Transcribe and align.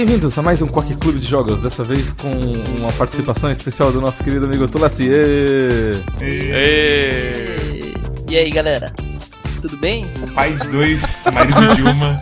Bem-vindos 0.00 0.38
a 0.38 0.40
mais 0.40 0.62
um 0.62 0.66
Quack 0.66 0.96
Clube 0.96 1.18
de 1.18 1.26
Jogos, 1.26 1.60
dessa 1.60 1.84
vez 1.84 2.14
com 2.14 2.32
uma 2.78 2.90
participação 2.92 3.50
especial 3.50 3.92
do 3.92 4.00
nosso 4.00 4.24
querido 4.24 4.46
amigo 4.46 4.66
Tulassi. 4.66 5.10
E 8.30 8.34
aí, 8.34 8.50
galera? 8.50 8.94
Tudo 9.60 9.76
bem? 9.76 10.06
O 10.22 10.32
pai 10.32 10.54
de 10.54 10.68
dois, 10.68 11.22
marido 11.30 11.74
de 11.74 11.82
uma, 11.82 12.18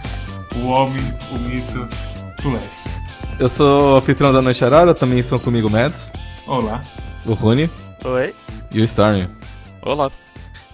o 0.56 0.66
homem, 0.66 1.04
o 1.30 1.38
mito, 1.38 1.88
Tuless. 2.42 2.90
Eu 3.38 3.48
sou 3.48 3.94
o 3.94 3.96
anfitrião 3.98 4.32
da 4.32 4.42
Noite 4.42 4.64
Arara, 4.64 4.92
também 4.92 5.20
estão 5.20 5.38
comigo 5.38 5.68
o 5.68 5.70
Mads, 5.70 6.10
Olá. 6.48 6.82
o 7.24 7.32
Rune 7.32 7.70
Oi. 8.04 8.34
e 8.74 8.80
o 8.80 8.84
Stormy. 8.84 9.28
Olá. 9.82 10.10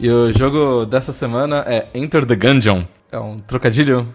E 0.01 0.09
o 0.09 0.33
jogo 0.33 0.87
dessa 0.87 1.13
semana 1.13 1.67
é 1.69 1.87
Enter 1.95 2.25
the 2.25 2.35
Gungeon. 2.35 2.85
É 3.15 3.19
um 3.21 3.39
trocadilho 3.39 4.13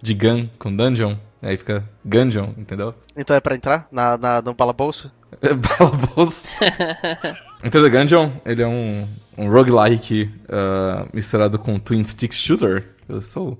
de 0.00 0.14
gun 0.14 0.48
com 0.58 0.74
dungeon, 0.74 1.16
aí 1.42 1.58
fica 1.58 1.84
Gungeon, 2.02 2.48
entendeu? 2.56 2.94
Então 3.14 3.36
é 3.36 3.40
pra 3.40 3.54
entrar 3.54 3.86
na, 3.92 4.16
na, 4.16 4.40
no 4.40 4.54
bala 4.54 4.72
bolsa? 4.72 5.12
É 5.42 5.52
Bala 5.52 5.90
bolsa. 5.90 6.64
Enter 7.62 7.82
the 7.82 7.90
Gungeon, 7.90 8.32
ele 8.46 8.62
é 8.62 8.66
um, 8.66 9.06
um 9.36 9.50
roguelike 9.50 10.32
ah, 10.48 11.06
misturado 11.12 11.58
com 11.58 11.78
Twin 11.78 12.02
Stick 12.02 12.32
Shooter. 12.32 12.88
Eu 13.06 13.20
sou, 13.20 13.58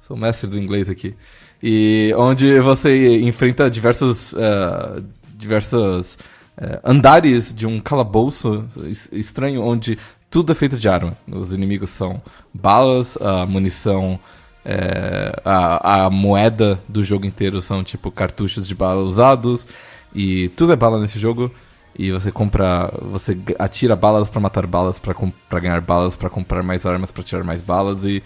sou 0.00 0.16
mestre 0.16 0.48
do 0.48 0.56
inglês 0.56 0.88
aqui. 0.88 1.16
E 1.60 2.14
onde 2.16 2.60
você 2.60 3.18
enfrenta 3.22 3.68
diversos, 3.68 4.32
ah, 4.36 5.02
diversos 5.34 6.16
eh, 6.56 6.80
andares 6.84 7.52
de 7.54 7.66
um 7.66 7.80
calabouço 7.80 8.64
es- 8.84 9.08
estranho, 9.12 9.62
onde 9.62 9.98
tudo 10.30 10.52
é 10.52 10.54
feito 10.54 10.78
de 10.78 10.88
arma. 10.88 11.16
Os 11.30 11.52
inimigos 11.52 11.90
são 11.90 12.20
balas, 12.54 13.16
a 13.20 13.44
munição, 13.46 14.18
eh, 14.64 15.32
a, 15.44 16.04
a 16.06 16.10
moeda 16.10 16.78
do 16.88 17.02
jogo 17.04 17.26
inteiro 17.26 17.60
são 17.60 17.82
tipo 17.84 18.10
cartuchos 18.10 18.66
de 18.66 18.74
bala 18.74 19.02
usados. 19.02 19.66
E 20.14 20.48
tudo 20.50 20.72
é 20.72 20.76
bala 20.76 21.00
nesse 21.00 21.18
jogo. 21.18 21.50
E 21.98 22.10
você 22.10 22.32
compra. 22.32 22.90
Você 23.10 23.36
atira 23.58 23.94
balas 23.94 24.30
pra 24.30 24.40
matar 24.40 24.66
balas, 24.66 24.98
pra 24.98 25.60
ganhar 25.60 25.80
balas, 25.82 26.16
pra 26.16 26.30
comprar 26.30 26.62
mais 26.62 26.86
armas, 26.86 27.12
pra 27.12 27.22
tirar 27.22 27.44
mais 27.44 27.60
balas 27.60 28.04
e 28.04 28.22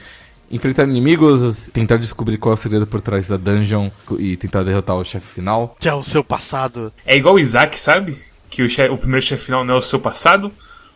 enfrentar 0.50 0.84
inimigos, 0.89 1.69
tentar 1.72 1.97
descobrir 1.97 2.39
qual 2.39 2.52
é 2.52 2.55
o 2.55 2.56
segredo 2.56 2.86
por 2.86 3.00
trás 3.00 3.27
da 3.28 3.36
dungeon 3.36 3.91
e 4.19 4.36
tentar 4.36 4.62
derrotar 4.62 4.97
o 4.97 5.05
chefe 5.05 5.27
final. 5.27 5.77
Que 5.80 5.88
é 5.88 5.94
o 5.94 6.03
seu 6.03 6.22
passado. 6.22 6.92
É 7.05 7.16
igual 7.16 7.34
o 7.34 7.38
Isaac, 7.38 7.78
sabe? 7.78 8.16
Que 8.48 8.62
o, 8.62 8.69
che- 8.70 8.88
o 8.88 8.97
primeiro 8.98 9.25
chefe 9.25 9.44
final 9.47 9.64
não 9.64 9.75
é 9.75 9.78
o 9.78 9.83
seu 9.83 9.98
passado, 9.98 10.53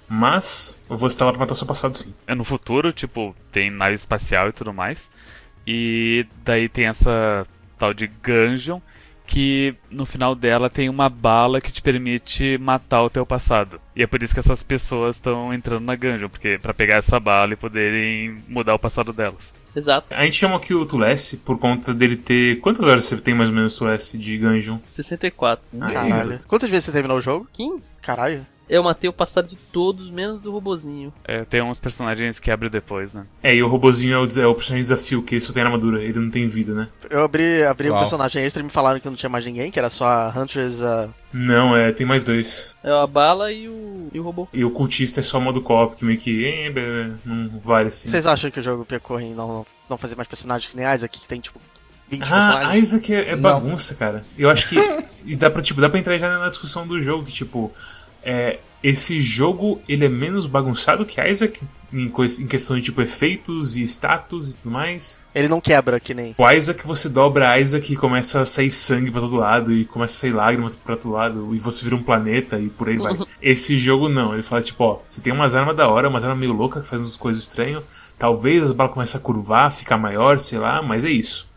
mas 0.08 0.78
você 0.88 1.18
tá 1.18 1.24
lá 1.26 1.32
pra 1.32 1.40
matar 1.40 1.52
o 1.52 1.56
seu 1.56 1.66
passado 1.66 1.96
sim. 1.96 2.14
É 2.26 2.34
no 2.34 2.44
futuro, 2.44 2.92
tipo, 2.92 3.34
tem 3.52 3.70
nave 3.70 3.94
espacial 3.94 4.48
e 4.48 4.52
tudo 4.52 4.72
mais. 4.72 5.10
E 5.66 6.26
daí 6.44 6.68
tem 6.68 6.86
essa 6.86 7.46
tal 7.78 7.92
de 7.94 8.06
Gungeon, 8.24 8.80
que 9.30 9.76
no 9.88 10.04
final 10.04 10.34
dela 10.34 10.68
tem 10.68 10.88
uma 10.88 11.08
bala 11.08 11.60
que 11.60 11.70
te 11.70 11.80
permite 11.80 12.58
matar 12.58 13.04
o 13.04 13.08
teu 13.08 13.24
passado. 13.24 13.80
E 13.94 14.02
é 14.02 14.06
por 14.06 14.20
isso 14.20 14.34
que 14.34 14.40
essas 14.40 14.64
pessoas 14.64 15.16
estão 15.16 15.54
entrando 15.54 15.84
na 15.84 15.94
Gungeon, 15.94 16.28
porque 16.28 16.58
para 16.60 16.74
pegar 16.74 16.96
essa 16.96 17.20
bala 17.20 17.52
e 17.52 17.56
poderem 17.56 18.42
mudar 18.48 18.74
o 18.74 18.78
passado 18.78 19.12
delas. 19.12 19.54
Exato. 19.74 20.12
A 20.12 20.24
gente 20.24 20.36
chama 20.36 20.56
aqui 20.56 20.74
o 20.74 20.84
Tuless 20.84 21.36
por 21.36 21.56
conta 21.60 21.94
dele 21.94 22.16
ter. 22.16 22.58
Quantas 22.58 22.84
horas 22.84 23.04
você 23.04 23.16
tem 23.18 23.32
mais 23.32 23.48
ou 23.48 23.54
menos 23.54 23.76
Tuless 23.76 24.18
de 24.18 24.36
Gungeon? 24.36 24.78
64. 24.84 25.64
Aí, 25.80 25.92
Caralho. 25.92 26.10
garoto. 26.10 26.48
Quantas 26.48 26.68
vezes 26.68 26.86
você 26.86 26.92
terminou 26.92 27.18
o 27.18 27.20
jogo? 27.20 27.46
15? 27.52 27.96
Caralho. 28.02 28.44
Eu 28.70 28.84
matei 28.84 29.10
o 29.10 29.12
passado 29.12 29.48
de 29.48 29.56
todos, 29.56 30.08
menos 30.10 30.40
do 30.40 30.52
robozinho. 30.52 31.12
É, 31.24 31.44
tem 31.44 31.60
uns 31.60 31.80
personagens 31.80 32.38
que 32.38 32.50
abrem 32.52 32.70
depois, 32.70 33.12
né? 33.12 33.26
É, 33.42 33.52
e 33.54 33.62
o 33.62 33.68
robozinho 33.68 34.14
é 34.14 34.18
o, 34.18 34.40
é 34.40 34.46
o 34.46 34.54
personagem 34.54 34.82
de 34.82 34.88
desafio, 34.94 35.22
que 35.24 35.34
ele 35.34 35.40
só 35.40 35.52
tem 35.52 35.62
armadura, 35.64 36.00
ele 36.02 36.20
não 36.20 36.30
tem 36.30 36.46
vida, 36.46 36.72
né? 36.72 36.88
Eu 37.10 37.24
abri, 37.24 37.64
abri 37.64 37.90
um 37.90 37.98
personagem 37.98 38.44
extra 38.44 38.62
e 38.62 38.64
me 38.64 38.70
falaram 38.70 39.00
que 39.00 39.08
não 39.08 39.16
tinha 39.16 39.28
mais 39.28 39.44
ninguém, 39.44 39.72
que 39.72 39.78
era 39.78 39.90
só 39.90 40.06
a 40.06 40.28
Huntress. 40.36 40.80
uh, 40.84 41.12
Não, 41.32 41.76
é, 41.76 41.90
tem 41.92 42.06
mais 42.06 42.22
dois. 42.22 42.76
É 42.84 42.90
a 42.92 43.06
bala 43.08 43.50
e 43.52 43.68
o, 43.68 44.08
e 44.14 44.20
o 44.20 44.22
robô. 44.22 44.46
E 44.52 44.64
o 44.64 44.70
cultista 44.70 45.18
é 45.18 45.22
só 45.22 45.40
modo 45.40 45.60
co-op, 45.60 45.96
que 45.96 46.04
meio 46.04 46.18
que. 46.18 46.44
eh, 46.46 46.70
be- 46.70 47.12
não 47.24 47.58
vale 47.58 47.88
assim. 47.88 48.08
Vocês 48.08 48.24
acham 48.24 48.50
que 48.52 48.60
o 48.60 48.62
jogo 48.62 48.84
pecou 48.84 49.18
em 49.20 49.34
não, 49.34 49.66
não 49.88 49.98
fazer 49.98 50.14
mais 50.14 50.28
personagens 50.28 50.70
que 50.70 50.76
nem 50.76 50.86
Isaac, 50.94 51.18
que 51.18 51.26
tem 51.26 51.40
tipo 51.40 51.58
20 52.08 52.22
Ah, 52.22 52.34
personagens? 52.36 52.82
Isaac 52.84 53.14
é, 53.14 53.28
é 53.30 53.34
Não. 53.34 53.42
bagunça, 53.42 53.94
cara. 53.96 54.22
Eu 54.38 54.48
acho 54.48 54.68
que. 54.68 54.76
e 55.24 55.34
dá 55.34 55.50
pra, 55.50 55.60
tipo, 55.60 55.80
dá 55.80 55.88
pra 55.90 55.98
entrar 55.98 56.18
já 56.18 56.38
na 56.38 56.48
discussão 56.50 56.86
do 56.86 57.00
jogo, 57.00 57.24
que, 57.24 57.32
tipo. 57.32 57.72
É, 58.22 58.58
esse 58.82 59.20
jogo, 59.20 59.80
ele 59.86 60.06
é 60.06 60.08
menos 60.08 60.46
bagunçado 60.46 61.04
que 61.04 61.20
Isaac, 61.20 61.60
em, 61.92 62.06
em 62.06 62.46
questão 62.46 62.76
de, 62.76 62.82
tipo, 62.82 63.02
efeitos 63.02 63.76
e 63.76 63.82
status 63.82 64.52
e 64.52 64.56
tudo 64.56 64.70
mais. 64.70 65.20
Ele 65.34 65.48
não 65.48 65.60
quebra 65.60 66.00
que 66.00 66.14
nem. 66.14 66.34
O 66.38 66.50
Isaac, 66.50 66.86
você 66.86 67.08
dobra 67.08 67.58
Isaac 67.60 67.92
e 67.92 67.96
começa 67.96 68.40
a 68.40 68.46
sair 68.46 68.70
sangue 68.70 69.10
pra 69.10 69.20
todo 69.20 69.36
lado, 69.36 69.72
e 69.72 69.84
começa 69.84 70.14
a 70.14 70.20
sair 70.20 70.32
lágrimas 70.32 70.76
pra 70.76 70.96
todo 70.96 71.12
lado, 71.12 71.54
e 71.54 71.58
você 71.58 71.84
vira 71.84 71.96
um 71.96 72.02
planeta, 72.02 72.58
e 72.58 72.70
por 72.70 72.88
aí 72.88 72.96
vai. 72.96 73.18
Esse 73.42 73.76
jogo 73.76 74.08
não, 74.08 74.32
ele 74.32 74.42
fala, 74.42 74.62
tipo, 74.62 74.82
ó, 74.82 75.00
você 75.06 75.20
tem 75.20 75.32
umas 75.32 75.54
armas 75.54 75.76
da 75.76 75.86
hora, 75.88 76.08
umas 76.08 76.24
armas 76.24 76.38
meio 76.38 76.52
loucas, 76.52 76.82
que 76.82 76.88
fazem 76.88 77.04
umas 77.04 77.16
coisas 77.16 77.42
estranhas, 77.42 77.84
talvez 78.18 78.62
as 78.62 78.72
balas 78.72 78.94
comecem 78.94 79.20
a 79.20 79.22
curvar, 79.22 79.72
ficar 79.72 79.98
maior, 79.98 80.38
sei 80.38 80.58
lá, 80.58 80.80
mas 80.80 81.04
é 81.04 81.10
isso. 81.10 81.48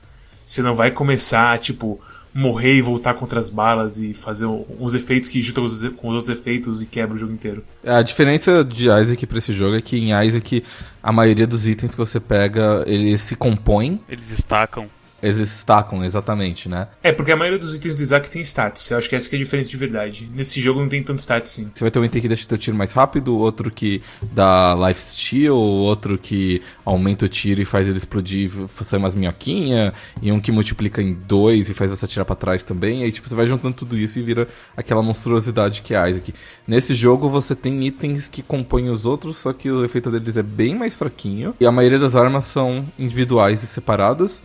Você 0.45 0.61
não 0.61 0.75
vai 0.75 0.91
começar, 0.91 1.57
tipo, 1.59 2.01
morrer 2.33 2.75
e 2.75 2.81
voltar 2.81 3.13
contra 3.13 3.39
as 3.39 3.49
balas 3.49 3.99
e 3.99 4.13
fazer 4.13 4.45
uns 4.45 4.93
efeitos 4.93 5.29
que 5.29 5.41
juntam 5.41 5.65
com 5.95 6.07
os, 6.09 6.15
outros 6.15 6.29
efeitos 6.29 6.81
e 6.81 6.85
quebra 6.85 7.15
o 7.15 7.17
jogo 7.17 7.33
inteiro. 7.33 7.63
A 7.85 8.01
diferença 8.01 8.63
de 8.63 8.85
Isaac 8.85 9.25
pra 9.27 9.37
esse 9.37 9.53
jogo 9.53 9.75
é 9.75 9.81
que 9.81 9.97
em 9.97 10.11
Isaac 10.25 10.63
a 11.01 11.11
maioria 11.11 11.45
dos 11.45 11.67
itens 11.67 11.91
que 11.91 11.97
você 11.97 12.19
pega, 12.19 12.83
eles 12.87 13.21
se 13.21 13.35
compõem, 13.35 13.99
Eles 14.09 14.29
destacam. 14.29 14.87
Eles 15.23 15.37
destacam 15.37 16.03
exatamente, 16.03 16.67
né? 16.67 16.89
É, 17.01 17.13
porque 17.13 17.31
a 17.31 17.37
maioria 17.37 17.57
dos 17.57 17.73
itens 17.73 17.95
do 17.95 18.01
Isaac 18.01 18.29
tem 18.29 18.41
stats, 18.41 18.91
eu 18.91 18.97
acho 18.97 19.07
que 19.07 19.15
essa 19.15 19.29
que 19.29 19.35
é 19.35 19.39
a 19.39 19.41
diferença 19.41 19.69
de 19.69 19.77
verdade. 19.77 20.29
Nesse 20.35 20.59
jogo 20.59 20.81
não 20.81 20.89
tem 20.89 21.01
tanto 21.01 21.19
stats, 21.19 21.49
sim. 21.49 21.71
Você 21.73 21.81
vai 21.81 21.89
ter 21.89 21.97
um 21.97 22.03
item 22.03 22.21
que 22.21 22.27
deixa 22.27 22.45
teu 22.45 22.57
tiro 22.57 22.75
mais 22.75 22.91
rápido, 22.91 23.37
outro 23.37 23.71
que 23.71 24.01
dá 24.21 24.75
life 24.87 25.01
steal, 25.01 25.55
outro 25.55 26.17
que 26.17 26.61
aumenta 26.83 27.25
o 27.25 27.29
tiro 27.29 27.61
e 27.61 27.65
faz 27.65 27.87
ele 27.87 27.97
explodir 27.97 28.51
e 28.51 28.83
sair 28.83 28.99
umas 28.99 29.15
minhoquinhas, 29.15 29.93
e 30.21 30.29
um 30.29 30.41
que 30.41 30.51
multiplica 30.51 31.01
em 31.01 31.13
dois 31.13 31.69
e 31.69 31.73
faz 31.73 31.89
você 31.89 32.03
atirar 32.03 32.25
pra 32.25 32.35
trás 32.35 32.61
também. 32.61 32.99
E 32.99 33.03
aí, 33.05 33.11
tipo, 33.11 33.29
você 33.29 33.35
vai 33.35 33.47
juntando 33.47 33.75
tudo 33.75 33.97
isso 33.97 34.19
e 34.19 34.21
vira 34.21 34.45
aquela 34.75 35.01
monstruosidade 35.01 35.81
que 35.81 35.95
é 35.95 36.09
Isaac. 36.09 36.33
Nesse 36.67 36.93
jogo 36.93 37.29
você 37.29 37.55
tem 37.55 37.87
itens 37.87 38.27
que 38.27 38.43
compõem 38.43 38.89
os 38.89 39.05
outros, 39.05 39.37
só 39.37 39.53
que 39.53 39.71
o 39.71 39.85
efeito 39.85 40.11
deles 40.11 40.35
é 40.35 40.43
bem 40.43 40.75
mais 40.75 40.95
fraquinho. 40.95 41.55
E 41.61 41.65
a 41.65 41.71
maioria 41.71 41.99
das 41.99 42.13
armas 42.13 42.43
são 42.43 42.85
individuais 42.99 43.63
e 43.63 43.67
separadas. 43.67 44.43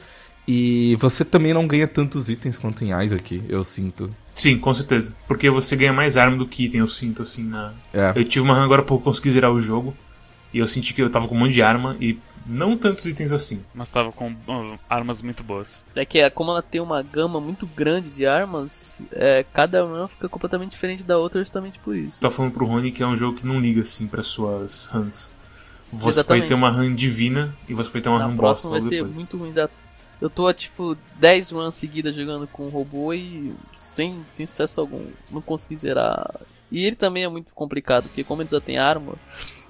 E 0.51 0.97
você 0.97 1.27
também 1.27 1.53
não 1.53 1.67
ganha 1.67 1.87
tantos 1.87 2.31
itens 2.31 2.57
quanto 2.57 2.83
em 2.83 3.05
Isaac, 3.05 3.45
eu 3.51 3.63
sinto. 3.63 4.11
Sim, 4.35 4.59
com 4.59 4.73
certeza. 4.73 5.15
Porque 5.27 5.51
você 5.51 5.77
ganha 5.77 5.93
mais 5.93 6.17
arma 6.17 6.39
do 6.39 6.47
que 6.47 6.65
item, 6.65 6.81
eu 6.81 6.87
sinto, 6.87 7.21
assim, 7.21 7.45
na... 7.45 7.75
É. 7.93 8.15
Eu 8.17 8.25
tive 8.25 8.47
uma 8.47 8.55
run 8.55 8.63
agora 8.63 8.83
porque 8.83 8.95
eu 8.95 9.05
consegui 9.05 9.31
zerar 9.31 9.53
o 9.53 9.61
jogo. 9.61 9.95
E 10.51 10.59
eu 10.59 10.67
senti 10.67 10.95
que 10.95 11.03
eu 11.03 11.11
tava 11.11 11.29
com 11.29 11.35
um 11.35 11.39
monte 11.41 11.53
de 11.53 11.61
arma 11.61 11.99
e 12.01 12.19
não 12.47 12.79
tantos 12.79 13.05
itens 13.05 13.31
assim. 13.31 13.63
Mas 13.75 13.91
tava 13.91 14.11
com 14.11 14.31
uh, 14.31 14.79
armas 14.89 15.21
muito 15.21 15.45
boas. 15.45 15.85
É 15.95 16.07
que 16.07 16.19
é, 16.19 16.31
como 16.31 16.51
ela 16.51 16.63
tem 16.63 16.81
uma 16.81 17.03
gama 17.03 17.39
muito 17.39 17.67
grande 17.67 18.09
de 18.09 18.25
armas, 18.25 18.95
é, 19.13 19.45
cada 19.53 19.85
uma 19.85 20.09
fica 20.09 20.31
completamente 20.31 20.71
diferente 20.71 21.03
da 21.03 21.19
outra 21.19 21.43
justamente 21.43 21.79
por 21.79 21.95
isso. 21.95 22.23
Tô 22.23 22.31
falando 22.31 22.53
pro 22.53 22.65
Rony 22.65 22.91
que 22.91 23.03
é 23.03 23.07
um 23.07 23.19
jogo 23.19 23.37
que 23.37 23.47
não 23.47 23.61
liga, 23.61 23.83
assim, 23.83 24.07
para 24.07 24.23
suas 24.23 24.87
runs. 24.87 25.35
Você 25.93 26.21
Exatamente. 26.21 26.43
pode 26.45 26.49
ter 26.49 26.55
uma 26.55 26.71
run 26.71 26.95
divina 26.95 27.55
e 27.69 27.75
você 27.75 27.91
pode 27.91 28.03
ter 28.03 28.09
uma 28.09 28.19
Na 28.19 28.27
run 28.27 28.37
bosta 28.37 28.71
vai 28.71 28.79
logo 28.79 28.89
ser 28.89 28.97
depois. 28.97 29.17
muito 29.17 29.37
ruim, 29.37 29.51
exato. 29.51 29.88
Eu 30.21 30.29
tô, 30.29 30.53
tipo, 30.53 30.97
10 31.17 31.51
runs 31.51 31.75
seguidas 31.77 32.15
jogando 32.15 32.47
com 32.49 32.65
o 32.65 32.69
robô 32.71 33.13
e 33.13 33.55
sem, 33.77 34.25
sem 34.29 34.47
sucesso 34.47 34.81
algum. 34.81 35.05
Não 35.31 35.41
consegui 35.41 35.77
zerar. 35.77 36.29
E 36.71 36.85
ele 36.85 36.97
também 36.97 37.23
é 37.25 37.29
muito 37.29 37.53
complicado, 37.55 38.05
porque 38.05 38.25
como 38.25 38.43
ele 38.43 38.51
só 38.51 38.59
tem 38.59 38.79
arma, 38.79 39.15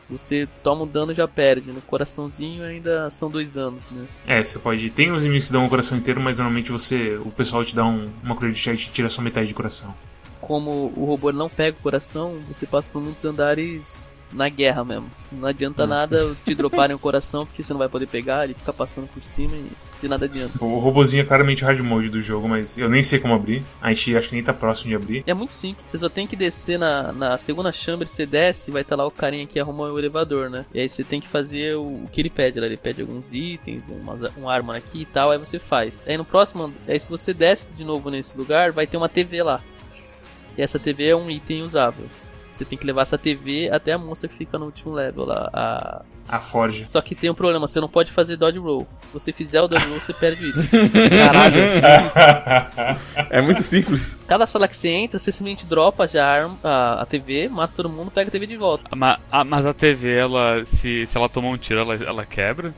você 0.09 0.49
toma 0.65 0.85
um 0.85 0.87
dano 0.87 1.13
e 1.13 1.15
já 1.15 1.29
perde. 1.29 1.71
No 1.71 1.83
coraçãozinho 1.83 2.63
ainda 2.65 3.11
são 3.11 3.29
dois 3.31 3.51
danos, 3.51 3.85
né? 3.91 4.07
É, 4.27 4.43
você 4.43 4.59
pode. 4.59 4.89
Tem 4.91 5.13
uns 5.13 5.23
inimigos 5.23 5.49
que 5.49 5.53
dão 5.53 5.67
o 5.67 5.69
coração 5.69 5.99
inteiro, 5.99 6.19
mas 6.21 6.39
normalmente 6.39 6.73
você. 6.73 7.17
O 7.19 7.31
pessoal 7.31 7.63
te 7.65 7.75
dá 7.77 7.85
um- 7.85 8.11
uma 8.23 8.35
colher 8.35 8.55
de 8.55 8.59
chá 8.59 8.73
e 8.73 8.77
tira 8.79 9.11
só 9.11 9.21
metade 9.21 9.49
de 9.49 9.55
coração. 9.55 9.95
Como 10.41 10.93
o 10.97 11.05
robô 11.05 11.31
não 11.31 11.49
pega 11.51 11.77
o 11.79 11.83
coração, 11.83 12.39
você 12.49 12.67
passa 12.67 12.91
por 12.91 13.03
muitos 13.03 13.23
andares 13.25 14.08
na 14.33 14.49
guerra 14.49 14.85
mesmo. 14.85 15.09
Não 15.33 15.49
adianta 15.49 15.87
nada 15.87 16.37
te 16.45 16.55
droparem 16.55 16.95
o 16.95 16.99
coração, 16.99 17.47
porque 17.47 17.63
você 17.63 17.73
não 17.73 17.79
vai 17.79 17.89
poder 17.89 18.07
pegar, 18.07 18.45
ele 18.45 18.55
fica 18.55 18.73
passando 18.73 19.09
por 19.09 19.23
cima 19.23 19.55
e 19.55 19.71
de 20.01 20.09
nada 20.09 20.27
adianta. 20.27 20.63
O 20.65 20.79
robozinho 20.79 21.23
é 21.23 21.27
claramente 21.27 21.65
hard 21.65 21.81
mode 21.81 22.09
do 22.09 22.21
jogo, 22.21 22.49
mas 22.49 22.79
eu 22.79 22.89
nem 22.89 23.03
sei 23.03 23.19
como 23.19 23.35
abrir. 23.35 23.65
A 23.81 23.93
gente 23.93 24.17
acho 24.17 24.29
que 24.29 24.35
nem 24.35 24.45
tá 24.45 24.53
próximo 24.53 24.91
de 24.91 24.97
abrir. 24.97 25.25
É 25.27 25.35
muito 25.35 25.53
simples, 25.53 25.87
você 25.87 25.99
só 25.99 26.09
tem 26.09 26.27
que 26.27 26.37
descer 26.37 26.79
na, 26.79 27.13
na 27.13 27.39
segunda 27.39 27.73
chamber, 27.73 28.07
você 28.07 28.25
desce, 28.25 28.71
vai 28.71 28.83
estar 28.83 28.97
lá 28.97 29.07
o 29.07 29.11
carinha 29.11 29.47
que 29.47 29.59
arruma 29.59 29.91
o 29.91 29.99
elevador, 29.99 30.49
né? 30.49 30.65
E 30.73 30.81
aí 30.81 30.89
você 30.89 31.03
tem 31.03 31.21
que 31.21 31.29
fazer 31.29 31.77
o, 31.77 31.83
o 31.83 32.09
que 32.11 32.21
ele 32.21 32.31
pede, 32.31 32.61
lá. 32.61 32.67
ele 32.67 32.77
pede 32.77 33.01
alguns 33.01 33.33
itens, 33.33 33.89
uma, 33.89 34.17
um 34.37 34.49
arma 34.49 34.77
aqui 34.77 35.03
e 35.03 35.07
tal, 35.07 35.31
aí 35.31 35.39
você 35.39 35.59
faz. 35.59 36.05
Aí 36.07 36.17
no 36.17 36.25
próximo, 36.25 36.73
aí 36.87 36.99
se 36.99 37.09
você 37.09 37.35
desce 37.35 37.69
de 37.69 37.85
novo 37.85 38.11
nesse 38.11 38.37
lugar, 38.37 38.73
vai 38.73 38.87
ter 38.87 38.97
uma 38.97 39.09
TV 39.09 39.43
lá. 39.43 39.63
E 40.57 40.63
essa 40.63 40.79
TV 40.79 41.09
é 41.09 41.17
um 41.17 41.31
item 41.31 41.63
usável. 41.63 42.07
Você 42.59 42.65
tem 42.65 42.77
que 42.79 42.85
levar 42.85 43.03
essa 43.03 43.17
TV 43.17 43.71
até 43.73 43.93
a 43.93 43.99
moça 43.99 44.27
que 44.27 44.35
fica 44.35 44.59
no 44.59 44.67
último 44.67 44.93
level 44.93 45.25
lá. 45.25 45.49
A... 45.53 46.03
A 46.29 46.39
Forge. 46.41 46.85
Só 46.91 47.01
que 47.01 47.15
tem 47.15 47.31
um 47.31 47.35
problema, 47.35 47.67
você 47.67 47.81
não 47.81 47.89
pode 47.89 48.13
fazer 48.13 48.37
dodge 48.37 48.59
roll. 48.59 48.87
Se 49.01 49.13
você 49.13 49.33
fizer 49.33 49.63
o 49.63 49.69
dodge 49.69 49.87
roll, 49.87 49.99
você 50.01 50.13
perde 50.13 50.45
o 50.45 50.49
item. 50.49 50.69
Caralho, 51.25 51.63
É 53.31 53.41
muito 53.41 53.63
simples. 53.63 54.15
Cada 54.27 54.47
sala 54.47 54.69
que 54.69 54.77
você 54.77 54.89
entra, 54.89 55.19
você 55.19 55.33
simplesmente 55.33 55.65
dropa 55.67 56.07
já 56.07 56.27
a, 56.27 56.31
arma- 56.33 56.59
a, 56.63 57.03
a 57.03 57.07
TV, 57.07 57.49
mata 57.49 57.73
todo 57.77 57.89
mundo, 57.89 58.11
pega 58.11 58.29
a 58.29 58.31
TV 58.33 58.47
de 58.47 58.57
volta. 58.57 58.95
Ma- 58.95 59.19
a- 59.31 59.45
Mas 59.45 59.65
a 59.65 59.73
TV, 59.73 60.13
ela, 60.15 60.65
se, 60.65 61.07
se 61.07 61.17
ela 61.17 61.29
tomar 61.29 61.49
um 61.49 61.57
tiro, 61.57 61.81
ela, 61.81 61.95
ela 61.95 62.27
quebra? 62.27 62.75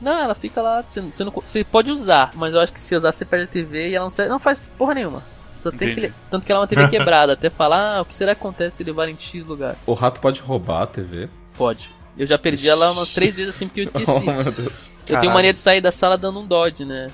Não, 0.00 0.12
ela 0.18 0.34
fica 0.34 0.60
lá, 0.62 0.82
você, 0.86 1.00
você, 1.00 1.24
não, 1.24 1.32
você 1.32 1.64
pode 1.64 1.90
usar, 1.90 2.30
mas 2.34 2.54
eu 2.54 2.60
acho 2.60 2.72
que 2.72 2.78
se 2.80 2.94
usar 2.94 3.12
você 3.12 3.24
perde 3.24 3.44
a 3.44 3.48
TV 3.48 3.88
e 3.90 3.94
ela 3.94 4.04
não, 4.04 4.10
serve, 4.10 4.30
não 4.30 4.38
faz 4.38 4.70
porra 4.76 4.94
nenhuma. 4.94 5.22
Só 5.70 5.76
tem 5.76 5.94
que, 5.94 6.12
tanto 6.30 6.44
que 6.46 6.52
ela 6.52 6.60
é 6.60 6.62
uma 6.62 6.66
TV 6.66 6.88
quebrada, 6.90 7.32
até 7.32 7.50
falar, 7.50 7.96
ah, 7.98 8.02
o 8.02 8.04
que 8.04 8.14
será 8.14 8.34
que 8.34 8.40
acontece 8.40 8.78
se 8.78 8.84
levar 8.84 9.08
em 9.08 9.16
X 9.18 9.44
lugar? 9.44 9.76
O 9.86 9.92
rato 9.92 10.20
pode 10.20 10.40
roubar 10.40 10.82
a 10.82 10.86
TV. 10.86 11.28
Pode. 11.56 11.90
Eu 12.16 12.26
já 12.26 12.38
perdi 12.38 12.68
ela 12.68 12.92
umas 12.92 13.12
três 13.12 13.34
vezes 13.34 13.54
assim 13.54 13.68
porque 13.68 13.80
eu 13.80 13.84
Oh, 13.94 14.00
esqueci. 14.00 14.24
meu 14.24 14.44
Deus. 14.44 14.56
Eu 14.56 15.06
Caralho. 15.06 15.20
tenho 15.20 15.32
mania 15.34 15.52
de 15.52 15.60
sair 15.60 15.80
da 15.80 15.92
sala 15.92 16.16
dando 16.16 16.40
um 16.40 16.46
dodge, 16.46 16.84
né? 16.84 17.08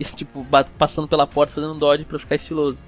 E, 0.00 0.04
tipo, 0.04 0.46
passando 0.78 1.06
pela 1.06 1.26
porta, 1.26 1.52
fazendo 1.54 1.74
um 1.74 1.78
dodge 1.78 2.04
pra 2.04 2.18
ficar 2.18 2.36
estiloso. 2.36 2.82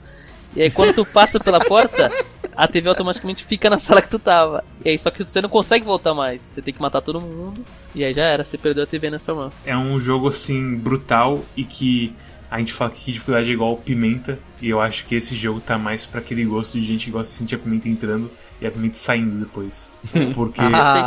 E 0.54 0.62
aí 0.62 0.70
quando 0.70 0.94
tu 0.94 1.04
passa 1.04 1.38
pela 1.38 1.58
porta, 1.60 2.10
a 2.56 2.66
TV 2.66 2.88
automaticamente 2.88 3.44
fica 3.44 3.68
na 3.68 3.76
sala 3.76 4.00
que 4.00 4.08
tu 4.08 4.18
tava. 4.18 4.64
E 4.82 4.88
aí 4.88 4.98
só 4.98 5.10
que 5.10 5.22
você 5.22 5.42
não 5.42 5.50
consegue 5.50 5.84
voltar 5.84 6.14
mais. 6.14 6.40
Você 6.40 6.62
tem 6.62 6.72
que 6.72 6.80
matar 6.80 7.02
todo 7.02 7.20
mundo. 7.20 7.62
E 7.94 8.02
aí 8.02 8.14
já 8.14 8.22
era, 8.22 8.42
você 8.42 8.56
perdeu 8.56 8.84
a 8.84 8.86
TV 8.86 9.10
nessa 9.10 9.34
run. 9.34 9.50
É 9.66 9.76
um 9.76 9.98
jogo 9.98 10.28
assim 10.28 10.76
brutal 10.76 11.44
e 11.54 11.64
que 11.64 12.14
a 12.50 12.58
gente 12.58 12.72
fala 12.72 12.90
que 12.90 13.12
dificuldade 13.12 13.50
é 13.50 13.52
igual 13.52 13.76
pimenta. 13.76 14.38
E 14.60 14.68
eu 14.68 14.80
acho 14.80 15.04
que 15.06 15.14
esse 15.14 15.34
jogo 15.34 15.60
tá 15.60 15.76
mais 15.78 16.06
pra 16.06 16.20
aquele 16.20 16.44
gosto 16.44 16.78
de 16.78 16.86
gente 16.86 17.06
que 17.06 17.10
gosta 17.10 17.32
de 17.32 17.38
sentir 17.38 17.54
a 17.56 17.58
pimenta 17.58 17.88
entrando 17.88 18.30
e 18.60 18.66
a 18.66 18.70
pimenta 18.70 18.96
saindo 18.96 19.38
depois. 19.44 19.92
Porque 20.34 20.60
Ah, 20.60 21.02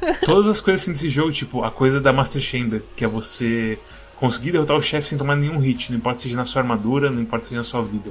todas 0.24 0.48
as 0.48 0.60
coisas 0.60 0.82
assim 0.82 0.92
desse 0.92 1.08
jogo, 1.08 1.32
tipo, 1.32 1.62
a 1.62 1.70
coisa 1.70 2.00
da 2.00 2.12
Master 2.12 2.40
Chamber, 2.40 2.82
que 2.96 3.04
é 3.04 3.08
você 3.08 3.78
conseguir 4.16 4.52
derrotar 4.52 4.76
o 4.76 4.82
chefe 4.82 5.08
sem 5.08 5.18
tomar 5.18 5.36
nenhum 5.36 5.58
hit, 5.58 5.90
não 5.90 5.98
importa 5.98 6.18
se 6.18 6.24
seja 6.24 6.36
na 6.36 6.44
sua 6.44 6.62
armadura, 6.62 7.10
não 7.10 7.20
importa 7.20 7.44
se 7.44 7.50
seja 7.50 7.60
na 7.60 7.64
sua 7.64 7.82
vida. 7.82 8.10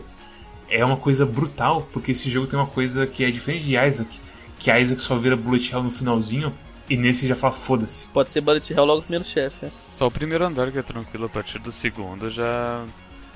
É 0.69 0.83
uma 0.83 0.97
coisa 0.97 1.25
brutal, 1.25 1.87
porque 1.93 2.11
esse 2.11 2.29
jogo 2.29 2.47
tem 2.47 2.57
uma 2.57 2.67
coisa 2.67 3.05
que 3.05 3.23
é 3.23 3.31
diferente 3.31 3.65
de 3.65 3.77
Isaac, 3.77 4.19
que 4.57 4.71
Isaac 4.71 5.01
só 5.01 5.17
vira 5.17 5.35
bullet 5.35 5.71
hell 5.71 5.83
no 5.83 5.91
finalzinho, 5.91 6.53
e 6.89 6.97
nesse 6.97 7.27
já 7.27 7.35
fala 7.35 7.53
foda-se. 7.53 8.07
Pode 8.09 8.29
ser 8.29 8.41
Bullet 8.41 8.71
Hell 8.73 8.85
logo 8.85 8.97
no 8.97 9.03
primeiro 9.03 9.25
chefe. 9.25 9.65
é. 9.65 9.71
Só 9.91 10.07
o 10.07 10.11
primeiro 10.11 10.45
andar 10.45 10.71
que 10.71 10.77
é 10.77 10.83
tranquilo, 10.83 11.25
a 11.25 11.29
partir 11.29 11.59
do 11.59 11.71
segundo 11.71 12.29
já. 12.29 12.85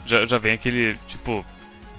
Já, 0.05 0.25
já 0.25 0.38
vem 0.38 0.53
aquele. 0.53 0.97
Tipo. 1.07 1.45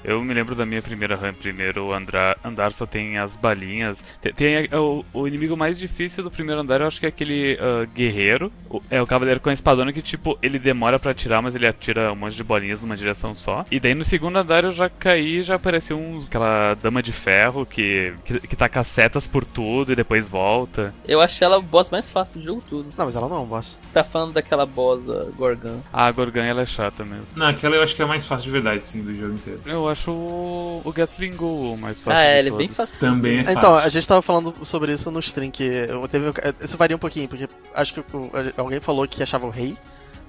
Eu 0.04 0.22
me 0.22 0.32
lembro 0.34 0.54
da 0.54 0.64
minha 0.66 0.82
primeira 0.82 1.16
run. 1.16 1.32
Primeiro 1.32 1.92
andar, 1.92 2.36
andar 2.44 2.72
só 2.72 2.86
tem 2.86 3.18
as 3.18 3.36
balinhas. 3.36 4.04
Tem, 4.20 4.32
tem 4.32 4.68
o, 4.74 5.04
o 5.12 5.26
inimigo 5.28 5.56
mais 5.56 5.78
difícil 5.78 6.22
do 6.24 6.30
primeiro 6.30 6.60
andar, 6.60 6.80
eu 6.80 6.86
acho 6.86 7.00
que 7.00 7.06
é 7.06 7.08
aquele 7.08 7.58
ah, 7.60 7.84
guerreiro. 7.94 8.52
O- 8.70 8.82
é 8.90 9.00
o 9.02 9.06
cavaleiro 9.06 9.40
com 9.40 9.50
a 9.50 9.52
espadona 9.52 9.92
que, 9.92 10.02
tipo, 10.02 10.38
ele 10.42 10.58
demora 10.58 10.98
pra 10.98 11.10
atirar, 11.12 11.42
mas 11.42 11.54
ele 11.54 11.66
atira 11.66 12.12
um 12.12 12.16
monte 12.16 12.36
de 12.36 12.44
bolinhas 12.44 12.80
numa 12.82 12.96
direção 12.96 13.34
só. 13.34 13.64
E 13.70 13.78
daí 13.80 13.94
no 13.94 14.04
segundo 14.04 14.36
andar 14.36 14.64
eu 14.64 14.72
já 14.72 14.88
caí 14.88 15.38
e 15.38 15.42
já 15.42 15.54
apareceu 15.56 15.98
uns. 15.98 16.26
aquela 16.28 16.74
dama 16.74 17.02
de 17.02 17.12
ferro 17.12 17.66
que, 17.66 18.12
que, 18.24 18.40
que 18.40 18.56
taca 18.56 18.82
setas 18.84 19.26
por 19.26 19.44
tudo 19.44 19.92
e 19.92 19.96
depois 19.96 20.28
volta. 20.28 20.94
Eu 21.06 21.20
achei 21.20 21.44
ela 21.44 21.58
o 21.58 21.62
boss 21.62 21.90
mais 21.90 22.08
fácil 22.10 22.34
do 22.38 22.44
jogo 22.44 22.62
tudo. 22.68 22.88
Não, 22.96 23.04
mas 23.04 23.16
ela 23.16 23.28
não 23.28 23.36
é 23.36 23.40
um 23.40 23.46
boss. 23.46 23.78
Tá 23.92 24.04
falando 24.04 24.32
daquela 24.32 24.64
boss 24.66 25.08
a 25.08 25.24
Gorgan. 25.36 25.80
Ah, 25.92 26.06
a 26.06 26.12
Gorgan 26.12 26.44
ela 26.44 26.62
é 26.62 26.66
chata 26.66 27.04
mesmo. 27.04 27.26
Não, 27.36 27.46
aquela 27.46 27.76
eu 27.76 27.82
acho 27.82 27.94
que 27.96 28.02
é 28.02 28.04
a 28.04 28.08
mais 28.08 28.26
fácil 28.26 28.46
de 28.46 28.50
verdade, 28.52 28.82
sim, 28.84 29.02
do 29.02 29.14
jogo 29.14 29.34
inteiro. 29.34 29.60
Eu 29.66 29.87
acho 29.88 30.10
o, 30.10 30.82
o 30.84 30.92
Gatling 30.92 31.34
Gun 31.36 31.74
o 31.74 31.76
mais 31.78 32.00
fácil. 32.00 32.20
Ah, 32.20 32.24
é, 32.24 32.38
ele 32.38 32.48
é 32.48 32.52
bem 32.52 32.68
fácil. 32.68 33.00
Também 33.00 33.38
é 33.38 33.44
fácil. 33.44 33.58
Então, 33.58 33.74
a 33.74 33.88
gente 33.88 34.06
tava 34.08 34.22
falando 34.22 34.54
sobre 34.64 34.92
isso 34.92 35.10
no 35.10 35.18
stream, 35.20 35.50
que 35.50 35.62
eu 35.64 36.06
teve, 36.08 36.32
isso 36.60 36.76
varia 36.76 36.96
um 36.96 36.98
pouquinho, 36.98 37.28
porque 37.28 37.48
acho 37.74 37.94
que 37.94 38.00
o- 38.00 38.30
alguém 38.56 38.80
falou 38.80 39.06
que 39.08 39.22
achava 39.22 39.46
o 39.46 39.50
rei 39.50 39.76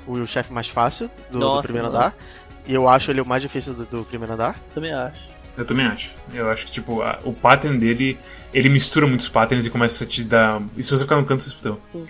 o 0.08 0.26
chefe 0.26 0.52
mais 0.52 0.68
fácil 0.68 1.10
do, 1.30 1.34
do 1.34 1.40
Nossa, 1.40 1.64
primeiro 1.64 1.88
mano. 1.88 2.00
andar. 2.00 2.16
E 2.66 2.74
eu 2.74 2.88
acho 2.90 3.12
ele 3.12 3.22
o 3.22 3.26
mais 3.26 3.42
difícil 3.42 3.74
do, 3.74 3.86
do 3.86 4.04
primeiro 4.06 4.34
andar. 4.34 4.58
Também 4.74 4.92
acho. 4.94 5.20
Eu 5.60 5.66
também 5.66 5.86
acho. 5.86 6.16
Eu 6.34 6.50
acho 6.50 6.66
que, 6.66 6.72
tipo, 6.72 7.02
a- 7.02 7.20
o 7.26 7.34
pattern 7.34 7.78
dele, 7.78 8.18
ele 8.54 8.70
mistura 8.70 9.06
muitos 9.06 9.28
patterns 9.28 9.66
e 9.66 9.70
começa 9.70 10.06
a 10.06 10.08
te 10.08 10.24
dar. 10.24 10.62
E 10.78 10.82
se 10.82 10.90
você 10.90 11.04
ficar 11.04 11.18
no 11.18 11.26
canto, 11.26 11.44
você. 11.44 11.54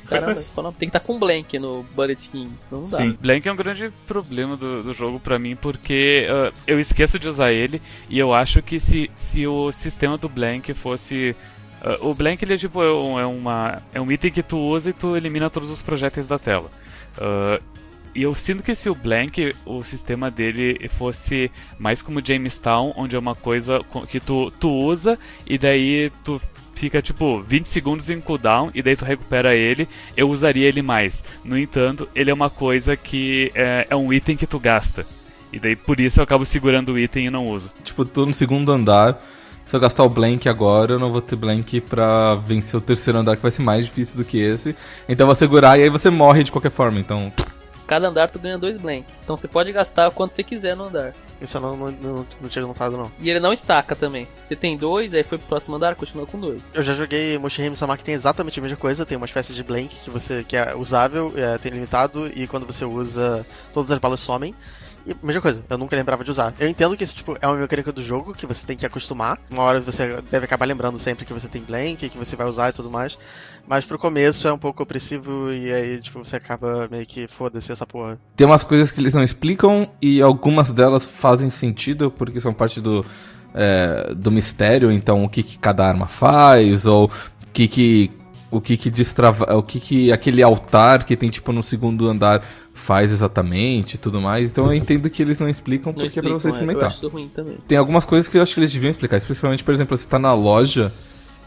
Caramba, 0.07 0.33
nome? 0.57 0.75
tem 0.77 0.87
que 0.87 0.95
estar 0.95 0.99
com 0.99 1.17
blank 1.17 1.57
no 1.57 1.83
Bullet 1.95 2.29
King, 2.29 2.51
senão 2.57 2.81
não 2.83 2.89
dá. 2.91 2.97
Sim. 2.97 3.17
Blank 3.19 3.47
é 3.49 3.51
um 3.51 3.55
grande 3.55 3.91
problema 4.05 4.55
do, 4.55 4.83
do 4.83 4.93
jogo 4.93 5.19
pra 5.19 5.39
mim, 5.39 5.55
porque 5.55 6.27
ah, 6.29 6.53
eu 6.67 6.79
esqueço 6.79 7.17
de 7.17 7.27
usar 7.27 7.51
ele 7.51 7.81
e 8.07 8.19
eu 8.19 8.31
acho 8.31 8.61
que 8.61 8.79
se, 8.79 9.09
se 9.15 9.47
o 9.47 9.71
sistema 9.71 10.15
do 10.15 10.29
Blank 10.29 10.71
fosse. 10.75 11.35
ah, 11.81 11.97
o 12.01 12.13
Blank 12.13 12.45
ele 12.45 12.53
é 12.53 12.57
tipo 12.57 12.83
é, 12.83 12.93
um- 12.93 13.19
é 13.19 13.25
uma, 13.25 13.81
é 13.91 13.99
um 13.99 14.11
item 14.11 14.31
que 14.31 14.43
tu 14.43 14.59
usa 14.59 14.91
e 14.91 14.93
tu 14.93 15.17
elimina 15.17 15.49
todos 15.49 15.71
os 15.71 15.81
projéteis 15.81 16.27
da 16.27 16.37
tela. 16.37 16.69
Ah, 17.17 17.59
e 18.19 18.23
eu 18.23 18.33
sinto 18.35 18.61
que 18.61 18.75
se 18.75 18.89
o 18.89 18.93
Blank, 18.95 19.55
o 19.65 19.81
sistema 19.81 20.29
dele 20.29 20.89
fosse 20.97 21.49
mais 21.77 22.01
como 22.01 22.19
Jamestown, 22.25 22.93
onde 22.97 23.15
é 23.15 23.19
uma 23.19 23.33
coisa 23.33 23.79
co- 23.89 24.05
que 24.05 24.19
tu, 24.19 24.51
tu 24.59 24.69
usa 24.69 25.17
e 25.47 25.57
daí 25.57 26.11
tu 26.25 26.41
fica 26.75 27.01
tipo 27.01 27.41
20 27.41 27.67
segundos 27.67 28.09
em 28.09 28.19
cooldown 28.19 28.71
e 28.73 28.81
daí 28.81 28.97
tu 28.97 29.05
recupera 29.05 29.55
ele, 29.55 29.87
eu 30.17 30.29
usaria 30.29 30.67
ele 30.67 30.81
mais. 30.81 31.23
No 31.45 31.57
entanto, 31.57 32.09
ele 32.13 32.29
é 32.29 32.33
uma 32.33 32.49
coisa 32.49 32.97
que 32.97 33.53
é, 33.55 33.87
é 33.89 33.95
um 33.95 34.11
item 34.11 34.35
que 34.35 34.45
tu 34.45 34.59
gasta. 34.59 35.05
E 35.53 35.57
daí 35.59 35.77
por 35.77 35.97
isso 36.01 36.19
eu 36.19 36.23
acabo 36.25 36.43
segurando 36.43 36.89
o 36.93 36.99
item 36.99 37.27
e 37.27 37.29
não 37.29 37.47
uso. 37.47 37.71
Tipo, 37.85 38.03
tô 38.03 38.25
no 38.25 38.33
segundo 38.33 38.69
andar. 38.71 39.17
Se 39.65 39.75
eu 39.75 39.79
gastar 39.79 40.03
o 40.03 40.09
blank 40.09 40.49
agora, 40.49 40.93
eu 40.93 40.99
não 40.99 41.11
vou 41.11 41.21
ter 41.21 41.35
blank 41.35 41.79
pra 41.81 42.35
vencer 42.35 42.75
o 42.77 42.81
terceiro 42.81 43.19
andar, 43.19 43.35
que 43.37 43.41
vai 43.43 43.51
ser 43.51 43.61
mais 43.61 43.85
difícil 43.85 44.17
do 44.17 44.25
que 44.25 44.39
esse. 44.39 44.75
Então 45.07 45.23
eu 45.25 45.27
vou 45.27 45.35
segurar 45.35 45.77
e 45.79 45.83
aí 45.83 45.89
você 45.89 46.09
morre 46.09 46.43
de 46.43 46.51
qualquer 46.51 46.71
forma. 46.71 46.99
Então, 46.99 47.31
Cada 47.89 48.07
andar 48.07 48.29
tu 48.29 48.37
ganha 48.37 48.55
dois 48.55 48.79
blank. 48.79 49.03
Então 49.23 49.35
você 49.35 49.47
pode 49.47 49.71
gastar 49.71 50.11
quanto 50.11 50.35
você 50.35 50.43
quiser 50.43 50.75
no 50.75 50.83
andar. 50.83 51.15
Isso 51.41 51.57
eu 51.57 51.61
não, 51.61 51.75
não, 51.75 51.91
não, 51.91 52.27
não 52.39 52.47
tinha 52.47 52.63
notado, 52.63 52.95
não. 52.95 53.11
E 53.19 53.31
ele 53.31 53.39
não 53.39 53.51
estaca 53.51 53.95
também. 53.95 54.27
Você 54.37 54.55
tem 54.55 54.77
dois, 54.77 55.11
aí 55.11 55.23
foi 55.23 55.39
pro 55.39 55.47
próximo 55.47 55.75
andar, 55.75 55.95
continua 55.95 56.27
com 56.27 56.39
dois. 56.39 56.61
Eu 56.71 56.83
já 56.83 56.93
joguei 56.93 57.35
Moshihime 57.39 57.75
Sama 57.75 57.97
que 57.97 58.03
tem 58.03 58.13
exatamente 58.13 58.59
a 58.59 58.61
mesma 58.61 58.77
coisa, 58.77 59.07
tem 59.07 59.17
uma 59.17 59.25
espécie 59.25 59.53
de 59.53 59.63
blank 59.63 59.95
que 60.03 60.09
você 60.11 60.43
que 60.43 60.55
é 60.55 60.75
usável, 60.75 61.33
é, 61.35 61.57
tem 61.57 61.71
limitado 61.71 62.27
e 62.27 62.45
quando 62.45 62.67
você 62.67 62.85
usa 62.85 63.43
todas 63.73 63.89
as 63.89 63.97
balas 63.97 64.19
somem. 64.19 64.53
E 65.05 65.15
mesma 65.23 65.41
coisa, 65.41 65.63
eu 65.69 65.77
nunca 65.77 65.95
lembrava 65.95 66.23
de 66.23 66.31
usar. 66.31 66.53
Eu 66.59 66.67
entendo 66.67 66.95
que 66.95 67.03
isso 67.03 67.15
tipo, 67.15 67.35
é 67.41 67.47
uma 67.47 67.57
mecânica 67.57 67.91
do 67.91 68.01
jogo 68.01 68.33
que 68.33 68.45
você 68.45 68.65
tem 68.65 68.77
que 68.77 68.85
acostumar. 68.85 69.39
Uma 69.49 69.63
hora 69.63 69.81
você 69.81 70.21
deve 70.29 70.45
acabar 70.45 70.65
lembrando 70.65 70.97
sempre 70.99 71.25
que 71.25 71.33
você 71.33 71.47
tem 71.47 71.61
blank, 71.61 72.09
que 72.09 72.17
você 72.17 72.35
vai 72.35 72.47
usar 72.47 72.69
e 72.69 72.73
tudo 72.73 72.89
mais. 72.89 73.17
Mas 73.67 73.85
pro 73.85 73.99
começo 73.99 74.47
é 74.47 74.53
um 74.53 74.57
pouco 74.57 74.83
opressivo 74.83 75.51
e 75.51 75.71
aí 75.71 76.01
tipo, 76.01 76.19
você 76.23 76.35
acaba 76.35 76.87
meio 76.89 77.05
que 77.05 77.27
foda-se 77.27 77.71
essa 77.71 77.85
porra. 77.85 78.19
tem 78.35 78.45
umas 78.45 78.63
coisas 78.63 78.91
que 78.91 78.99
eles 78.99 79.13
não 79.13 79.23
explicam 79.23 79.89
e 80.01 80.21
algumas 80.21 80.71
delas 80.71 81.05
fazem 81.05 81.49
sentido 81.49 82.11
porque 82.11 82.39
são 82.39 82.53
parte 82.53 82.81
do, 82.81 83.05
é, 83.53 84.13
do 84.15 84.31
mistério. 84.31 84.91
Então, 84.91 85.23
o 85.23 85.29
que, 85.29 85.43
que 85.43 85.57
cada 85.57 85.85
arma 85.85 86.07
faz, 86.07 86.85
ou 86.85 87.05
o 87.05 87.11
que 87.53 87.67
que. 87.67 88.11
O 88.51 88.59
que 88.59 88.75
que 88.77 88.89
destrava. 88.89 89.45
O 89.55 89.61
que 89.63 89.79
que 89.79 90.11
aquele 90.11 90.41
altar 90.41 91.03
que 91.03 91.15
tem, 91.15 91.29
tipo, 91.29 91.51
no 91.51 91.61
segundo 91.61 92.09
andar 92.09 92.43
faz 92.73 93.11
exatamente 93.11 93.95
e 93.95 93.97
tudo 93.97 94.19
mais. 94.21 94.51
Então 94.51 94.65
eu 94.65 94.73
entendo 94.73 95.09
que 95.09 95.21
eles 95.21 95.37
não 95.37 95.47
explicam 95.47 95.91
Não 95.91 95.93
porque 95.93 96.19
é 96.19 96.21
pra 96.21 96.31
explicam, 96.31 96.39
você 96.39 96.47
é, 96.47 96.49
Eu 96.49 96.53
experimentar. 96.53 96.87
acho 96.87 96.97
isso 96.97 97.07
ruim 97.09 97.27
também. 97.27 97.57
Tem 97.67 97.77
algumas 97.77 98.05
coisas 98.05 98.27
que 98.27 98.37
eu 98.37 98.41
acho 98.41 98.53
que 98.53 98.59
eles 98.59 98.71
deviam 98.71 98.89
explicar. 98.89 99.17
Especialmente, 99.17 99.63
por 99.63 99.73
exemplo, 99.73 99.95
você 99.95 100.07
tá 100.07 100.17
na 100.17 100.33
loja 100.33 100.91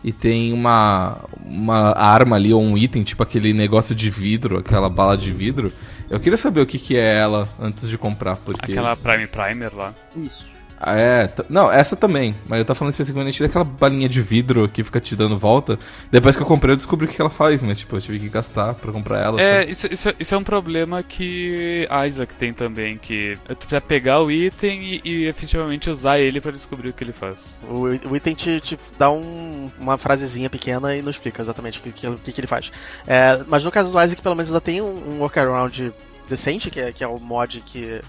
e 0.04 0.12
tem 0.12 0.52
uma, 0.52 1.18
uma 1.44 1.92
arma 1.96 2.36
ali 2.36 2.52
ou 2.52 2.62
um 2.62 2.76
item, 2.76 3.02
tipo 3.02 3.22
aquele 3.22 3.52
negócio 3.52 3.94
de 3.94 4.10
vidro, 4.10 4.58
aquela 4.58 4.88
bala 4.88 5.16
de 5.16 5.32
vidro. 5.32 5.72
Eu 6.10 6.20
queria 6.20 6.36
saber 6.36 6.60
o 6.60 6.66
que, 6.66 6.78
que 6.78 6.96
é 6.96 7.16
ela 7.18 7.48
antes 7.58 7.88
de 7.88 7.96
comprar, 7.96 8.36
porque. 8.36 8.72
Aquela 8.72 8.94
Prime 8.96 9.26
Primer 9.26 9.74
lá. 9.74 9.94
Isso. 10.14 10.52
Ah, 10.84 10.98
É, 10.98 11.32
não, 11.48 11.70
essa 11.70 11.94
também. 11.94 12.34
Mas 12.46 12.58
eu 12.58 12.64
tô 12.64 12.74
falando 12.74 12.90
especificamente 12.92 13.40
daquela 13.40 13.64
balinha 13.64 14.08
de 14.08 14.20
vidro 14.20 14.68
que 14.68 14.82
fica 14.82 14.98
te 15.00 15.14
dando 15.14 15.38
volta. 15.38 15.78
Depois 16.10 16.36
que 16.36 16.42
eu 16.42 16.46
comprei, 16.46 16.72
eu 16.72 16.76
descobri 16.76 17.06
o 17.06 17.08
que 17.08 17.20
ela 17.20 17.30
faz, 17.30 17.62
mas 17.62 17.78
tipo, 17.78 17.94
eu 17.96 18.00
tive 18.00 18.18
que 18.18 18.28
gastar 18.28 18.74
pra 18.74 18.90
comprar 18.90 19.20
ela. 19.20 19.40
É, 19.40 19.64
isso, 19.70 19.86
isso, 19.92 20.12
isso 20.18 20.34
é 20.34 20.38
um 20.38 20.42
problema 20.42 21.00
que 21.02 21.86
Isaac 22.08 22.34
tem 22.34 22.52
também, 22.52 22.98
que 22.98 23.38
tu 23.48 23.56
precisa 23.58 23.80
pegar 23.80 24.20
o 24.20 24.30
item 24.30 24.82
e, 24.82 25.00
e 25.04 25.26
efetivamente 25.26 25.88
usar 25.88 26.18
ele 26.18 26.40
pra 26.40 26.50
descobrir 26.50 26.88
o 26.88 26.92
que 26.92 27.04
ele 27.04 27.12
faz. 27.12 27.62
O, 27.68 27.82
o 28.10 28.16
item 28.16 28.34
te, 28.34 28.60
te 28.60 28.78
dá 28.98 29.08
um- 29.10 29.70
uma 29.78 29.96
frasezinha 29.96 30.50
pequena 30.50 30.96
e 30.96 31.00
não 31.02 31.10
explica 31.10 31.40
exatamente 31.40 31.78
o 31.78 31.82
que, 31.82 31.92
que, 31.92 32.10
que 32.16 32.32
que 32.32 32.40
ele 32.40 32.48
faz. 32.48 32.72
É, 33.06 33.40
mas 33.46 33.62
no 33.64 33.70
caso 33.70 33.92
do 33.92 34.00
Isaac, 34.02 34.20
pelo 34.20 34.34
menos 34.34 34.48
ainda 34.48 34.60
tem 34.60 34.80
um, 34.80 35.10
um 35.12 35.20
workaround 35.20 35.92
decente, 36.28 36.70
que 36.70 36.80
é, 36.80 36.92
que 36.92 37.04
é 37.04 37.06
o 37.06 37.18
mod 37.20 37.60
que 37.60 38.00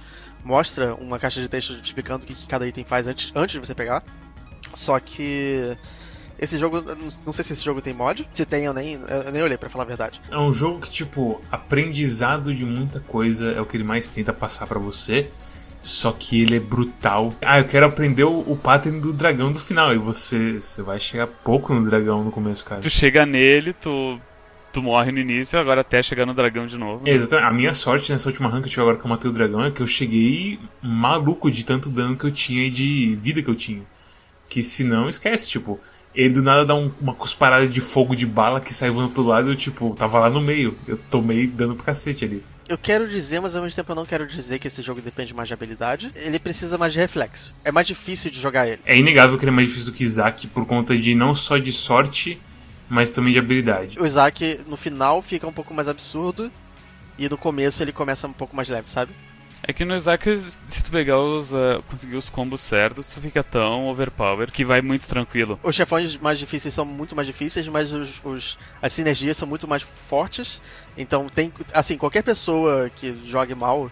mostra 0.44 0.96
uma 0.96 1.18
caixa 1.20 1.42
de 1.42 1.48
texto 1.48 1.74
explicando 1.74 2.24
o 2.24 2.28
que, 2.28 2.36
que 2.36 2.48
cada 2.48 2.68
item 2.68 2.84
faz 2.84 3.08
antes, 3.08 3.32
antes 3.36 3.54
de 3.54 3.66
você 3.66 3.74
pegar. 3.74 4.04
Só 4.74 5.00
que 5.00 5.78
esse 6.38 6.58
jogo, 6.58 6.82
não, 7.26 7.32
sei 7.32 7.44
se 7.44 7.54
esse 7.54 7.64
jogo 7.64 7.82
tem 7.82 7.94
mod. 7.94 8.28
Se 8.34 8.46
tem, 8.46 8.66
eu 8.66 8.74
nem, 8.74 8.94
eu 8.96 9.32
nem 9.32 9.42
olhei 9.42 9.58
pra 9.58 9.70
falar 9.70 9.84
a 9.84 9.88
verdade. 9.88 10.22
É 10.30 10.38
um 10.38 10.52
jogo 10.52 10.82
que, 10.82 10.92
tipo, 10.92 11.42
aprendizado 11.52 12.54
de 12.54 12.66
muita 12.66 13.00
coisa 13.00 13.52
é 13.52 13.62
o 13.62 13.66
que 13.66 13.78
ele 13.78 13.84
mais 13.84 14.08
tenta 14.10 14.34
passar 14.34 14.68
pra 14.68 14.80
você. 14.80 15.30
Só 15.82 16.14
que 16.14 16.42
ele 16.42 16.56
é 16.56 16.60
brutal. 16.60 17.34
Ah, 17.42 17.60
eu 17.60 17.66
quero 17.66 17.86
aprender 17.86 18.24
o, 18.24 18.40
o 18.40 18.58
pattern 18.58 19.02
do 19.02 19.14
dragão 19.14 19.52
do 19.52 19.60
final. 19.60 19.94
E 19.94 19.98
você, 19.98 20.54
você 20.54 20.82
vai 20.82 21.00
chegar 21.00 21.28
pouco 21.28 21.74
no 21.74 21.86
dragão 21.86 22.24
no 22.24 22.32
começo, 22.32 22.66
cara. 22.66 22.82
Tu 22.82 22.90
chega 22.90 23.26
nele, 23.26 23.74
tu, 23.74 24.20
tu 24.74 24.82
morre 24.82 25.12
no 25.12 25.20
início, 25.20 25.58
agora 25.60 25.82
até 25.82 26.02
chegar 26.04 26.26
no 26.26 26.34
dragão 26.34 26.66
de 26.66 26.78
novo. 26.78 27.08
Exatamente. 27.08 27.48
A 27.48 27.54
minha 27.54 27.74
sorte 27.74 28.12
nessa 28.12 28.28
última 28.30 28.50
rank 28.50 28.64
que 28.64 28.68
eu 28.68 28.72
tive 28.72 28.82
agora 28.82 28.98
que 28.98 29.06
eu 29.06 29.10
matei 29.10 29.30
o 29.30 29.34
dragão 29.34 29.64
é 29.64 29.72
que 29.72 29.82
eu 29.82 29.88
cheguei 29.88 30.60
maluco 30.82 31.50
de 31.50 31.64
tanto 31.64 31.90
dano 31.90 32.18
que 32.18 32.26
eu 32.26 32.32
tinha 32.32 32.66
e 32.66 32.70
de 32.72 33.16
vida 33.22 33.42
que 33.42 33.50
eu 33.50 33.56
tinha. 33.56 33.84
Que 34.50 34.62
se 34.64 34.84
não, 34.84 35.08
esquece, 35.08 35.50
tipo, 35.50 35.80
ele 36.14 36.34
do 36.34 36.42
nada 36.44 36.66
dá 36.66 36.76
um- 36.76 36.92
uma 37.00 37.14
cusparada 37.14 37.68
de 37.68 37.82
fogo 37.82 38.16
de 38.16 38.26
bala 38.26 38.60
que 38.60 38.74
sai 38.74 38.90
voando 38.90 39.12
pro 39.12 39.22
outro 39.22 39.32
lado 39.32 39.48
e 39.50 39.52
eu, 39.52 39.56
tipo, 39.56 39.96
tava 39.96 40.20
lá 40.20 40.30
no 40.30 40.42
meio. 40.42 40.78
Eu 40.88 40.98
tomei 41.10 41.48
dano 41.48 41.76
pro 41.76 41.86
cacete 41.86 42.26
ali. 42.26 42.44
Eu 42.68 42.78
quero 42.78 43.08
dizer, 43.10 43.42
mas 43.42 43.56
ao 43.56 43.62
mesmo 43.64 43.76
tempo 43.76 43.92
eu 43.92 43.96
não 43.96 44.06
quero 44.06 44.26
dizer 44.26 44.58
que 44.58 44.68
esse 44.68 44.82
jogo 44.82 45.02
depende 45.02 45.34
mais 45.34 45.48
de 45.48 45.54
habilidade. 45.54 46.12
Ele 46.16 46.40
precisa 46.40 46.78
mais 46.78 46.94
de 46.94 47.00
reflexo. 47.00 47.54
É 47.64 47.72
mais 47.72 47.86
difícil 47.86 48.32
de 48.32 48.40
jogar 48.40 48.68
ele. 48.68 48.80
É 48.86 48.98
inegável 48.98 49.38
que 49.38 49.44
ele 49.44 49.52
é 49.52 49.54
mais 49.54 49.68
difícil 49.68 49.92
do 49.92 49.96
que 49.98 50.04
Isaac 50.04 50.48
por 50.48 50.66
conta 50.66 50.98
de 50.98 51.14
não 51.14 51.36
só 51.36 51.58
de 51.58 51.72
sorte, 51.74 52.40
mas 52.94 53.10
também 53.10 53.34
de 53.34 53.40
habilidade. 53.40 54.00
O 54.00 54.06
Isaac, 54.06 54.62
no 54.68 54.78
final, 54.78 55.22
fica 55.22 55.48
um 55.48 55.54
pouco 55.54 55.74
mais 55.74 55.88
absurdo. 55.88 56.52
E 57.18 57.30
no 57.30 57.38
começo 57.38 57.84
ele 57.84 57.92
começa 57.92 58.28
um 58.28 58.34
pouco 58.34 58.56
mais 58.56 58.68
leve, 58.70 58.90
sabe? 58.90 59.12
É 59.66 59.72
que 59.72 59.86
no 59.86 59.96
Isaac, 59.96 60.26
se 60.68 60.84
tu 60.84 60.92
pegar 60.92 61.20
os. 61.20 61.54
ah, 61.54 61.82
conseguir 61.88 62.16
os 62.18 62.28
combos 62.30 62.60
certos, 62.60 63.08
tu 63.10 63.22
fica 63.22 63.42
tão 63.44 63.88
overpower 63.88 64.52
que 64.52 64.66
vai 64.66 64.82
muito 64.82 65.08
tranquilo. 65.08 65.58
Os 65.64 65.76
chefões 65.76 66.18
mais 66.18 66.38
difíceis 66.40 66.74
são 66.74 66.84
muito 66.84 67.16
mais 67.16 67.26
difíceis, 67.28 67.68
mas 67.68 67.94
os, 67.94 68.20
os- 68.26 68.58
as 68.82 68.92
sinergias 68.92 69.38
são 69.38 69.48
muito 69.48 69.68
mais 69.68 69.84
fortes. 69.84 70.62
Então 70.98 71.28
tem. 71.30 71.54
Assim, 71.74 71.98
qualquer 71.98 72.24
pessoa 72.24 72.90
que 72.94 73.16
jogue 73.26 73.56
mal 73.56 73.90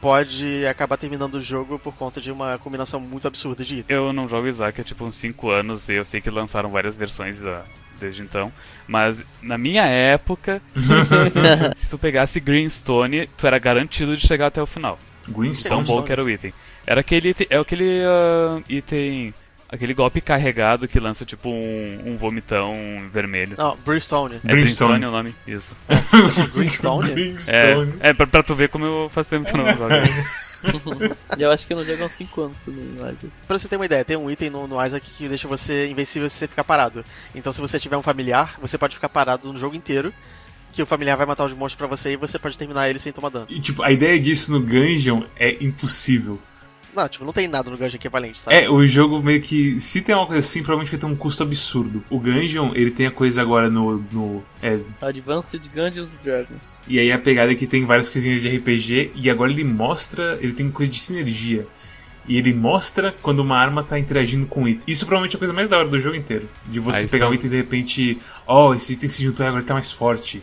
pode 0.00 0.66
acabar 0.66 0.96
terminando 0.96 1.36
o 1.36 1.40
jogo 1.40 1.78
por 1.78 1.94
conta 1.94 2.20
de 2.20 2.30
uma 2.32 2.58
combinação 2.58 2.98
muito 2.98 3.28
absurda 3.28 3.64
de 3.64 3.76
itens. 3.76 3.90
Eu 3.96 4.12
não 4.12 4.28
jogo 4.28 4.46
Isaac 4.48 4.80
há 4.80 4.84
tipo 4.84 5.04
uns 5.04 5.16
5 5.16 5.48
anos 5.50 5.88
e 5.88 5.94
eu 5.94 6.04
sei 6.04 6.20
que 6.20 6.28
lançaram 6.28 6.70
várias 6.70 6.96
versões 6.96 7.44
ah, 7.44 7.64
desde 7.98 8.22
então. 8.22 8.52
Mas 8.86 9.24
na 9.42 9.56
minha 9.56 9.84
época, 9.84 10.60
se 11.74 11.88
tu 11.88 11.98
pegasse 11.98 12.40
Greenstone, 12.40 13.28
tu 13.36 13.46
era 13.46 13.58
garantido 13.58 14.16
de 14.16 14.26
chegar 14.26 14.46
até 14.46 14.62
o 14.62 14.66
final. 14.66 14.98
Tão 15.24 15.34
Greenstone. 15.34 15.84
bom 15.84 16.02
que 16.02 16.12
era 16.12 16.22
o 16.22 16.28
item. 16.28 16.52
Era 16.86 17.00
aquele 17.00 17.30
item, 17.30 17.46
é 17.50 17.56
aquele 17.56 18.02
ah, 18.04 18.60
item. 18.68 19.34
Aquele 19.66 19.94
golpe 19.94 20.20
carregado 20.20 20.86
que 20.86 21.00
lança 21.00 21.24
tipo 21.24 21.48
um, 21.48 22.02
um 22.06 22.16
vomitão 22.16 22.74
vermelho. 23.10 23.56
Não, 23.58 23.76
Brimstone. 23.84 24.36
É 24.36 24.52
Brimstone. 24.52 25.00
Brimstone 25.00 25.06
o 25.06 25.10
nome? 25.10 25.34
Isso. 25.48 25.74
Greenstone? 26.54 27.10
Greenstone. 27.10 27.94
É, 28.00 28.10
é 28.10 28.12
pra, 28.12 28.26
pra 28.26 28.42
tu 28.42 28.54
ver 28.54 28.68
como 28.68 28.84
eu 28.84 29.08
faz 29.08 29.26
tempo 29.26 29.46
que 29.46 29.56
eu 29.56 29.64
não 29.64 29.76
jogo 29.76 29.94
isso. 29.96 30.53
eu 31.38 31.50
acho 31.50 31.66
que 31.66 31.72
eu 31.72 31.76
não 31.76 31.84
jogo 31.84 32.02
há 32.02 32.06
uns 32.06 32.12
5 32.12 32.40
anos 32.40 32.58
também, 32.58 32.94
mas. 32.98 33.18
Pra 33.46 33.58
você 33.58 33.68
ter 33.68 33.76
uma 33.76 33.86
ideia, 33.86 34.04
tem 34.04 34.16
um 34.16 34.30
item 34.30 34.50
no, 34.50 34.66
no 34.66 34.84
Isaac 34.84 35.08
que 35.08 35.28
deixa 35.28 35.48
você 35.48 35.86
invencível 35.86 36.28
se 36.28 36.36
você 36.36 36.48
ficar 36.48 36.64
parado. 36.64 37.04
Então 37.34 37.52
se 37.52 37.60
você 37.60 37.78
tiver 37.78 37.96
um 37.96 38.02
familiar, 38.02 38.58
você 38.60 38.78
pode 38.78 38.94
ficar 38.94 39.08
parado 39.08 39.52
no 39.52 39.58
jogo 39.58 39.76
inteiro. 39.76 40.12
Que 40.72 40.82
o 40.82 40.86
familiar 40.86 41.16
vai 41.16 41.24
matar 41.24 41.44
os 41.44 41.52
monstros 41.52 41.76
pra 41.76 41.86
você 41.86 42.14
e 42.14 42.16
você 42.16 42.36
pode 42.36 42.58
terminar 42.58 42.88
ele 42.88 42.98
sem 42.98 43.12
tomar 43.12 43.28
dano. 43.28 43.46
E 43.48 43.60
tipo, 43.60 43.82
a 43.84 43.92
ideia 43.92 44.18
disso 44.18 44.50
no 44.50 44.60
Gungeon 44.60 45.22
é 45.36 45.62
impossível. 45.64 46.40
Não, 46.94 47.08
tipo, 47.08 47.24
não 47.24 47.32
tem 47.32 47.48
nada 47.48 47.70
no 47.70 47.76
Gungeon 47.76 47.96
equivalente, 47.96 48.40
sabe? 48.40 48.56
É, 48.56 48.70
o 48.70 48.84
jogo 48.86 49.22
meio 49.22 49.40
que. 49.40 49.80
Se 49.80 50.00
tem 50.00 50.14
uma 50.14 50.26
coisa 50.26 50.40
assim, 50.40 50.62
provavelmente 50.62 50.90
vai 50.90 51.00
ter 51.00 51.06
um 51.06 51.16
custo 51.16 51.42
absurdo. 51.42 52.04
O 52.08 52.18
Gungeon, 52.18 52.72
ele 52.74 52.90
tem 52.90 53.06
a 53.06 53.10
coisa 53.10 53.42
agora 53.42 53.68
no. 53.68 54.04
no 54.12 54.44
é, 54.62 54.78
Advanced 55.02 55.60
Dungeons 55.74 56.14
and 56.14 56.24
Dragons. 56.24 56.78
e 56.86 56.98
aí 56.98 57.10
a 57.10 57.18
pegada 57.18 57.52
é 57.52 57.54
que 57.54 57.66
tem 57.66 57.84
várias 57.84 58.08
coisinhas 58.08 58.42
de 58.42 58.56
RPG, 58.56 59.12
e 59.14 59.30
agora 59.30 59.50
ele 59.50 59.64
mostra. 59.64 60.38
Ele 60.40 60.52
tem 60.52 60.70
coisa 60.70 60.90
de 60.90 61.00
sinergia. 61.00 61.66
E 62.26 62.38
ele 62.38 62.54
mostra 62.54 63.14
quando 63.20 63.40
uma 63.40 63.58
arma 63.58 63.82
tá 63.82 63.98
interagindo 63.98 64.46
com 64.46 64.62
um 64.62 64.68
item. 64.68 64.82
Isso 64.86 65.04
provavelmente 65.04 65.34
é 65.34 65.36
a 65.36 65.38
coisa 65.38 65.52
mais 65.52 65.68
da 65.68 65.78
hora 65.78 65.88
do 65.88 66.00
jogo 66.00 66.16
inteiro. 66.16 66.48
De 66.66 66.80
você 66.80 67.00
Aí 67.00 67.08
pegar 67.08 67.26
está. 67.26 67.30
um 67.30 67.34
item 67.34 67.46
e 67.46 67.50
de 67.50 67.56
repente. 67.56 68.18
Ó, 68.46 68.70
oh, 68.70 68.74
esse 68.74 68.94
item 68.94 69.08
se 69.08 69.22
juntou 69.22 69.44
e 69.44 69.46
agora 69.46 69.60
ele 69.60 69.68
tá 69.68 69.74
mais 69.74 69.92
forte. 69.92 70.42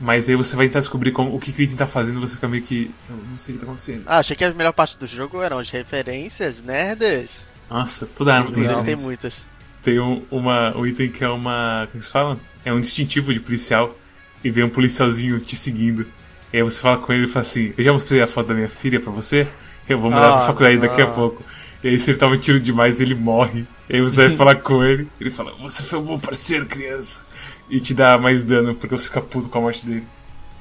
Mas 0.00 0.28
aí 0.28 0.34
você 0.34 0.56
vai 0.56 0.66
tentar 0.66 0.80
descobrir 0.80 1.12
como, 1.12 1.34
o 1.34 1.38
que, 1.38 1.52
que 1.52 1.62
o 1.62 1.64
item 1.64 1.76
tá 1.76 1.86
fazendo 1.86 2.20
você 2.20 2.34
fica 2.34 2.48
meio 2.48 2.62
que. 2.62 2.90
Eu 3.08 3.16
não 3.30 3.36
sei 3.36 3.54
o 3.54 3.58
que 3.58 3.64
tá 3.64 3.70
acontecendo. 3.70 4.02
Ah, 4.06 4.18
achei 4.18 4.34
que 4.36 4.44
a 4.44 4.52
melhor 4.52 4.72
parte 4.72 4.98
do 4.98 5.06
jogo 5.06 5.40
eram 5.40 5.58
as 5.58 5.70
referências 5.70 6.62
nerds. 6.62 7.46
Nossa, 7.70 8.06
toda 8.06 8.34
arma 8.34 8.50
tem 8.50 8.62
Inclusive 8.62 8.84
tem 8.84 8.96
muitas. 8.96 9.48
Tem 9.82 10.00
um, 10.00 10.22
uma, 10.30 10.76
um 10.76 10.86
item 10.86 11.10
que 11.10 11.22
é 11.22 11.28
uma. 11.28 11.86
Como 11.90 12.00
que 12.00 12.06
se 12.06 12.12
fala? 12.12 12.38
É 12.64 12.72
um 12.72 12.80
distintivo 12.80 13.32
de 13.32 13.40
policial. 13.40 13.94
E 14.42 14.50
vem 14.50 14.64
um 14.64 14.68
policialzinho 14.70 15.40
te 15.40 15.56
seguindo. 15.56 16.06
E 16.52 16.56
aí 16.56 16.62
você 16.62 16.80
fala 16.80 16.98
com 16.98 17.12
ele 17.12 17.24
e 17.24 17.28
fala 17.28 17.42
assim: 17.42 17.72
Eu 17.78 17.84
já 17.84 17.92
mostrei 17.92 18.20
a 18.20 18.26
foto 18.26 18.48
da 18.48 18.54
minha 18.54 18.68
filha 18.68 19.00
pra 19.00 19.12
você? 19.12 19.46
Eu 19.88 19.98
vou 19.98 20.10
mandar 20.10 20.28
Ah, 20.28 20.36
pra 20.38 20.46
faculdade 20.46 20.78
daqui 20.78 21.00
a 21.00 21.06
pouco. 21.06 21.42
E 21.82 21.88
aí, 21.88 21.98
se 21.98 22.10
ele 22.10 22.18
toma 22.18 22.34
um 22.34 22.38
tiro 22.38 22.58
demais, 22.58 23.00
ele 23.00 23.14
morre. 23.14 23.66
E 23.88 23.96
aí 23.96 24.00
você 24.00 24.28
vai 24.28 24.36
falar 24.36 24.54
com 24.56 24.82
ele. 24.82 25.08
Ele 25.20 25.30
fala: 25.30 25.52
Você 25.60 25.82
foi 25.82 25.98
um 25.98 26.02
bom 26.02 26.18
parceiro, 26.18 26.66
criança. 26.66 27.22
E 27.70 27.80
te 27.80 27.94
dá 27.94 28.18
mais 28.18 28.44
dano 28.44 28.74
porque 28.74 28.96
você 28.96 29.06
fica 29.08 29.20
puto 29.20 29.48
com 29.48 29.58
a 29.58 29.60
morte 29.62 29.84
dele. 29.86 30.04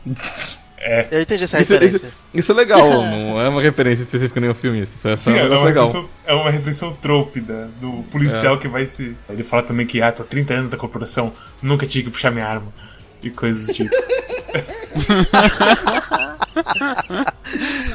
Eu 1.11 1.21
entendi 1.21 1.45
essa 1.45 1.61
Isso, 1.61 1.71
referência. 1.71 1.95
isso, 2.07 2.15
isso 2.33 2.51
é 2.51 2.55
legal, 2.55 2.79
não 2.91 3.39
é 3.39 3.47
uma 3.47 3.61
referência 3.61 4.01
específica 4.03 4.37
nem 4.41 4.49
ao 4.49 4.55
filme. 4.55 4.81
Isso 4.81 5.07
é 5.07 5.15
só 5.15 5.31
Sim, 5.31 5.37
é 5.37 5.45
uma, 5.47 5.63
legal. 5.63 6.09
é 6.25 6.33
uma 6.33 6.51
reflexão 6.51 6.91
trope 6.93 7.39
da- 7.39 7.67
do 7.79 8.03
policial 8.11 8.59
que 8.59 8.67
vai 8.67 8.85
se. 8.85 9.15
Ele 9.29 9.43
fala 9.43 9.63
também 9.63 9.87
que, 9.87 10.01
ah, 10.01 10.11
tô 10.11 10.23
há 10.23 10.25
30 10.25 10.53
anos 10.55 10.71
da 10.71 10.77
corporação, 10.77 11.33
nunca 11.61 11.87
tive 11.87 12.03
que 12.05 12.11
puxar 12.11 12.31
minha 12.31 12.45
arma. 12.45 12.67
E 13.21 13.29
coisas 13.29 13.65
do 13.65 13.73
tipo. 13.73 13.95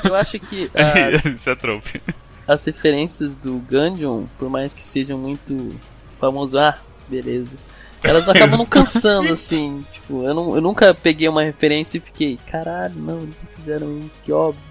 Eu 0.04 0.14
acho 0.14 0.38
que 0.40 0.70
as, 0.74 1.24
Isso 1.24 1.50
é 1.50 1.54
trope. 1.54 2.00
as 2.46 2.64
referências 2.64 3.36
do 3.36 3.58
Gungeon, 3.70 4.24
por 4.38 4.48
mais 4.48 4.74
que 4.74 4.82
sejam 4.82 5.18
muito 5.18 5.74
famosos, 6.18 6.58
ah, 6.58 6.78
beleza. 7.08 7.56
Elas 8.02 8.28
acabam 8.30 8.58
não 8.58 8.66
cansando, 8.66 9.32
assim. 9.32 9.84
Tipo, 9.92 10.24
eu, 10.24 10.34
não, 10.34 10.54
eu 10.54 10.60
nunca 10.60 10.94
peguei 10.94 11.28
uma 11.28 11.42
referência 11.42 11.98
e 11.98 12.00
fiquei, 12.00 12.38
caralho, 12.46 12.94
não, 12.96 13.20
eles 13.20 13.38
não 13.42 13.50
fizeram 13.52 13.98
isso, 13.98 14.20
que 14.24 14.32
óbvio. 14.32 14.62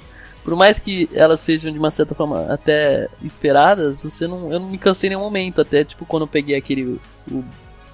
Por 0.44 0.56
mais 0.56 0.80
que 0.80 1.10
elas 1.14 1.42
sejam 1.42 1.74
de 1.74 1.78
uma 1.78 1.92
certa 1.92 2.16
forma 2.16 2.46
até 2.50 3.10
esperadas, 3.22 4.02
você 4.02 4.26
não, 4.28 4.50
eu 4.50 4.60
não 4.62 4.70
me 4.70 4.78
cansei 4.78 5.08
em 5.08 5.10
nenhum 5.10 5.24
momento. 5.24 5.60
Até 5.60 5.84
tipo 5.84 6.06
quando 6.06 6.24
eu 6.24 6.28
peguei 6.28 6.56
aquele 6.56 6.84
o, 6.86 7.02
o 7.30 7.46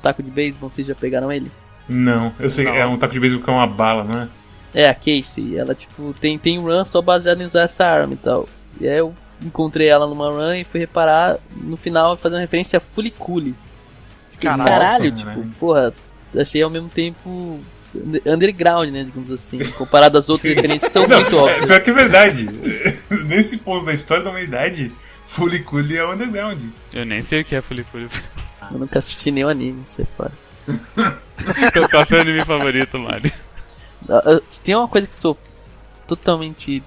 taco 0.04 0.22
de 0.22 0.30
beisebol, 0.30 0.70
vocês 0.70 0.86
já 0.86 0.94
pegaram 0.94 1.32
ele? 1.32 1.52
Não, 1.90 2.32
eu 2.40 2.52
sei, 2.52 2.66
Não. 2.66 2.75
é 2.75 2.86
um 2.86 2.96
taco 2.96 3.12
de 3.12 3.20
beisebol 3.20 3.44
que 3.44 3.50
é 3.50 3.54
uma 3.54 3.66
bala, 3.66 4.04
não 4.04 4.22
é? 4.22 4.28
É, 4.75 4.88
a 4.88 4.94
Casey, 4.94 5.58
ela 5.58 5.74
tipo 5.74 6.13
tem, 6.20 6.38
tem 6.38 6.60
run 6.60 6.86
só 6.86 7.02
baseado 7.02 7.42
em 7.42 7.46
usar 7.46 7.63
essa 7.63 7.86
arma 7.86 8.13
e 8.13 8.18
tal. 8.18 8.48
E 8.80 8.88
aí 8.88 9.00
eu 9.00 9.16
encontrei 9.42 9.88
ela 9.88 10.06
numa 10.06 10.30
run 10.30 10.54
e 10.54 10.63
fui 10.63 10.80
reparar 10.80 11.38
no 11.56 11.75
final 11.75 12.16
fazer 12.18 12.36
uma 12.36 12.42
referência 12.42 12.78
a 12.78 12.80
Fuliculi. 12.80 13.56
Caralho. 14.44 14.70
Caralho, 14.70 15.04
Nossa, 15.06 15.16
tipo, 15.18 15.26
caralho. 15.32 15.52
porra, 15.60 15.94
achei 16.38 16.62
ao 16.62 16.70
mesmo 16.70 16.90
tempo 16.90 17.60
under- 17.96 18.22
underground, 18.26 18.90
né, 18.92 19.04
digamos 19.04 19.32
assim, 19.32 19.60
comparado 19.72 20.18
às 20.18 20.30
outras 20.30 20.54
referências 20.54 20.92
são 20.92 21.06
Não, 21.08 21.22
muito 21.22 21.36
é, 21.36 21.40
óbvias. 21.40 21.66
pior 21.66 21.82
que 21.84 21.90
é 21.90 21.94
verdade. 21.94 22.46
Nesse 23.26 23.58
ponto 23.58 23.86
da 23.86 23.94
história 23.94 24.24
da 24.24 24.30
humanidade, 24.30 24.92
Fuliculi 25.28 25.98
é 25.98 26.06
underground. 26.06 26.60
Eu 26.94 27.06
nem 27.06 27.22
sei 27.22 27.42
o 27.42 27.46
que 27.46 27.56
é 27.56 27.62
Fuliculi. 27.62 28.08
Eu 28.72 28.80
nunca 28.80 29.00
assisti 29.00 29.32
nenhum 29.32 29.50
anime, 29.50 29.84
você 29.88 30.06
fora. 30.18 30.32
Qual 31.90 32.02
é 32.02 32.04
o 32.04 32.08
seu 32.08 32.20
anime 32.22 32.42
favorito, 32.42 32.98
Mario? 33.00 33.32
Se 34.48 34.62
tem 34.62 34.76
uma 34.76 34.88
coisa 34.88 35.08
que 35.08 35.16
sou 35.16 35.38
totalmente 36.08 36.84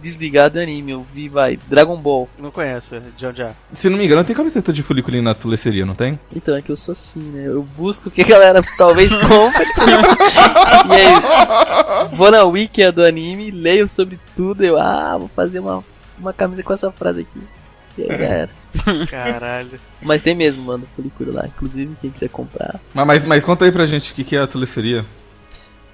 desligado 0.00 0.54
do 0.54 0.60
anime, 0.60 0.92
eu 0.92 1.02
vi, 1.02 1.28
vai, 1.28 1.58
Dragon 1.68 1.96
Ball. 1.96 2.28
Não 2.38 2.50
conheço, 2.50 3.00
de 3.16 3.26
onde 3.26 3.42
é? 3.42 3.52
Se 3.72 3.88
não 3.88 3.98
me 3.98 4.04
engano, 4.04 4.24
tem 4.24 4.34
camiseta 4.34 4.72
de 4.72 4.82
folículo 4.82 5.20
na 5.22 5.34
tuleceria, 5.34 5.84
não 5.84 5.94
tem? 5.94 6.18
Então 6.34 6.56
é 6.56 6.62
que 6.62 6.70
eu 6.70 6.76
sou 6.76 6.92
assim, 6.92 7.20
né? 7.20 7.46
Eu 7.46 7.62
busco 7.62 8.08
o 8.08 8.12
que 8.12 8.22
a 8.22 8.26
galera 8.26 8.62
talvez 8.76 9.10
compre. 9.16 9.64
e 10.88 10.92
aí, 10.92 12.16
vou 12.16 12.30
na 12.30 12.44
wiki 12.44 12.90
do 12.90 13.04
anime, 13.04 13.50
leio 13.50 13.88
sobre 13.88 14.18
tudo. 14.34 14.64
Eu, 14.64 14.78
ah, 14.78 15.16
vou 15.18 15.28
fazer 15.28 15.60
uma, 15.60 15.84
uma 16.18 16.32
camisa 16.32 16.62
com 16.62 16.72
essa 16.72 16.90
frase 16.90 17.20
aqui. 17.22 17.42
E 17.98 18.02
aí 18.02 18.18
já 18.18 18.24
era. 18.24 18.50
Caralho. 19.10 19.80
Mas 20.00 20.22
tem 20.22 20.34
mesmo, 20.34 20.66
mano, 20.66 20.86
Fulicura 20.94 21.32
lá. 21.32 21.46
Inclusive, 21.46 21.96
quem 22.00 22.10
quiser 22.10 22.28
comprar. 22.28 22.80
Mas, 22.94 23.06
mas, 23.06 23.24
mas 23.24 23.44
conta 23.44 23.64
aí 23.64 23.72
pra 23.72 23.86
gente 23.86 24.12
o 24.12 24.14
que, 24.14 24.24
que 24.24 24.36
é 24.36 24.40
a 24.40 24.46
tuleceria. 24.46 25.04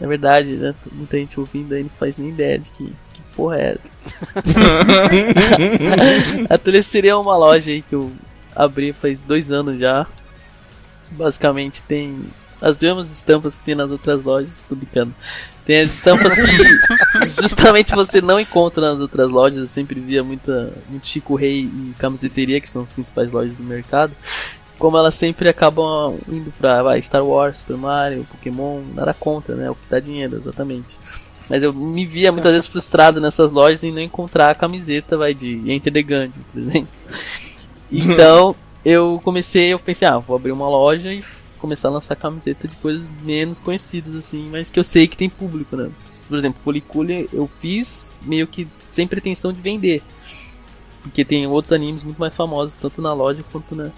É 0.01 0.07
verdade, 0.07 0.53
né? 0.53 0.75
Muita 0.93 1.17
gente 1.17 1.41
ouvindo 1.41 1.75
aí 1.75 1.83
não 1.83 1.91
faz 1.91 2.19
nem 2.19 2.29
ideia 2.29 2.59
de 2.59 2.71
que 2.71 2.93
porra 3.37 3.59
é 3.59 3.77
essa. 3.79 3.91
a 6.49 6.59
Teleceria 6.59 7.13
é 7.13 7.17
uma 7.17 7.37
loja 7.37 7.71
aí 7.71 7.83
que 7.83 7.95
eu 7.95 8.11
abri 8.55 8.93
faz 8.93 9.23
dois 9.23 9.51
anos 9.51 9.79
já. 9.79 10.07
Basicamente 11.13 11.83
tem 11.83 12.25
as 12.61 12.81
mesmas 12.81 13.11
estampas 13.11 13.59
que 13.59 13.65
tem 13.67 13.75
nas 13.75 13.91
outras 13.91 14.23
lojas, 14.23 14.65
tô 14.67 14.75
brincando. 14.75 15.15
Tem 15.65 15.81
as 15.81 15.95
estampas 15.95 16.35
que 16.35 16.43
justamente 17.43 17.95
você 17.95 18.21
não 18.21 18.41
encontra 18.41 18.93
nas 18.93 19.01
outras 19.01 19.31
lojas. 19.31 19.59
Eu 19.59 19.67
sempre 19.67 20.01
via 20.01 20.25
muita, 20.25 20.73
muito 20.89 21.07
Chico 21.07 21.35
Rei 21.35 21.61
e 21.65 21.95
Camiseteria, 21.99 22.61
que 22.61 22.69
são 22.69 22.83
as 22.83 22.93
principais 22.93 23.31
lojas 23.31 23.57
do 23.57 23.63
mercado. 23.63 24.13
Como 24.79 24.97
elas 24.97 25.15
sempre 25.15 25.49
acabam 25.49 26.19
indo 26.29 26.53
pra 26.59 26.83
vai, 26.83 27.01
Star 27.01 27.25
Wars, 27.25 27.59
Super 27.59 27.77
Mario, 27.77 28.27
Pokémon, 28.31 28.83
nada 28.95 29.15
contra, 29.15 29.55
né? 29.55 29.71
O 29.71 29.75
que 29.75 29.89
dá 29.89 29.99
dinheiro, 30.01 30.37
exatamente. 30.37 30.99
Mas 31.49 31.63
eu 31.63 31.73
me 31.73 32.05
via 32.05 32.33
muitas 32.33 32.53
vezes 32.53 32.69
frustrado 32.69 33.21
nessas 33.21 33.53
lojas 33.53 33.85
em 33.85 33.93
não 33.93 34.01
encontrar 34.01 34.51
a 34.51 34.55
camiseta, 34.55 35.17
vai, 35.17 35.33
de 35.33 35.71
Enter 35.71 35.93
the 35.93 36.03
Gungeon, 36.03 36.31
por 36.53 36.61
exemplo. 36.61 36.89
Então, 37.91 38.57
eu 38.85 39.21
comecei, 39.23 39.73
eu 39.73 39.79
pensei, 39.79 40.09
ah, 40.09 40.19
vou 40.19 40.37
abrir 40.37 40.53
uma 40.53 40.69
loja 40.69 41.13
e 41.13 41.23
começar 41.59 41.89
a 41.89 41.93
lançar 41.93 42.17
camiseta 42.17 42.67
de 42.69 42.75
coisas 42.77 43.07
menos 43.23 43.59
conhecidas, 43.59 44.15
assim, 44.15 44.49
mas 44.51 44.71
que 44.71 44.79
eu 44.79 44.85
sei 44.85 45.07
que 45.07 45.17
tem 45.17 45.29
público, 45.29 45.77
né? 45.77 45.91
Por 46.29 46.39
exemplo, 46.39 46.61
Folicule 46.61 47.29
eu 47.33 47.47
fiz 47.47 48.11
meio 48.23 48.47
que 48.47 48.67
sem 48.91 49.07
pretensão 49.07 49.53
de 49.53 49.61
vender. 49.61 50.03
Porque 51.03 51.25
tem 51.25 51.47
outros 51.47 51.73
animes 51.73 52.03
muito 52.03 52.19
mais 52.19 52.35
famosos, 52.35 52.77
tanto 52.77 53.01
na 53.01 53.13
loja 53.13 53.45
quanto 53.53 53.75
na. 53.77 53.91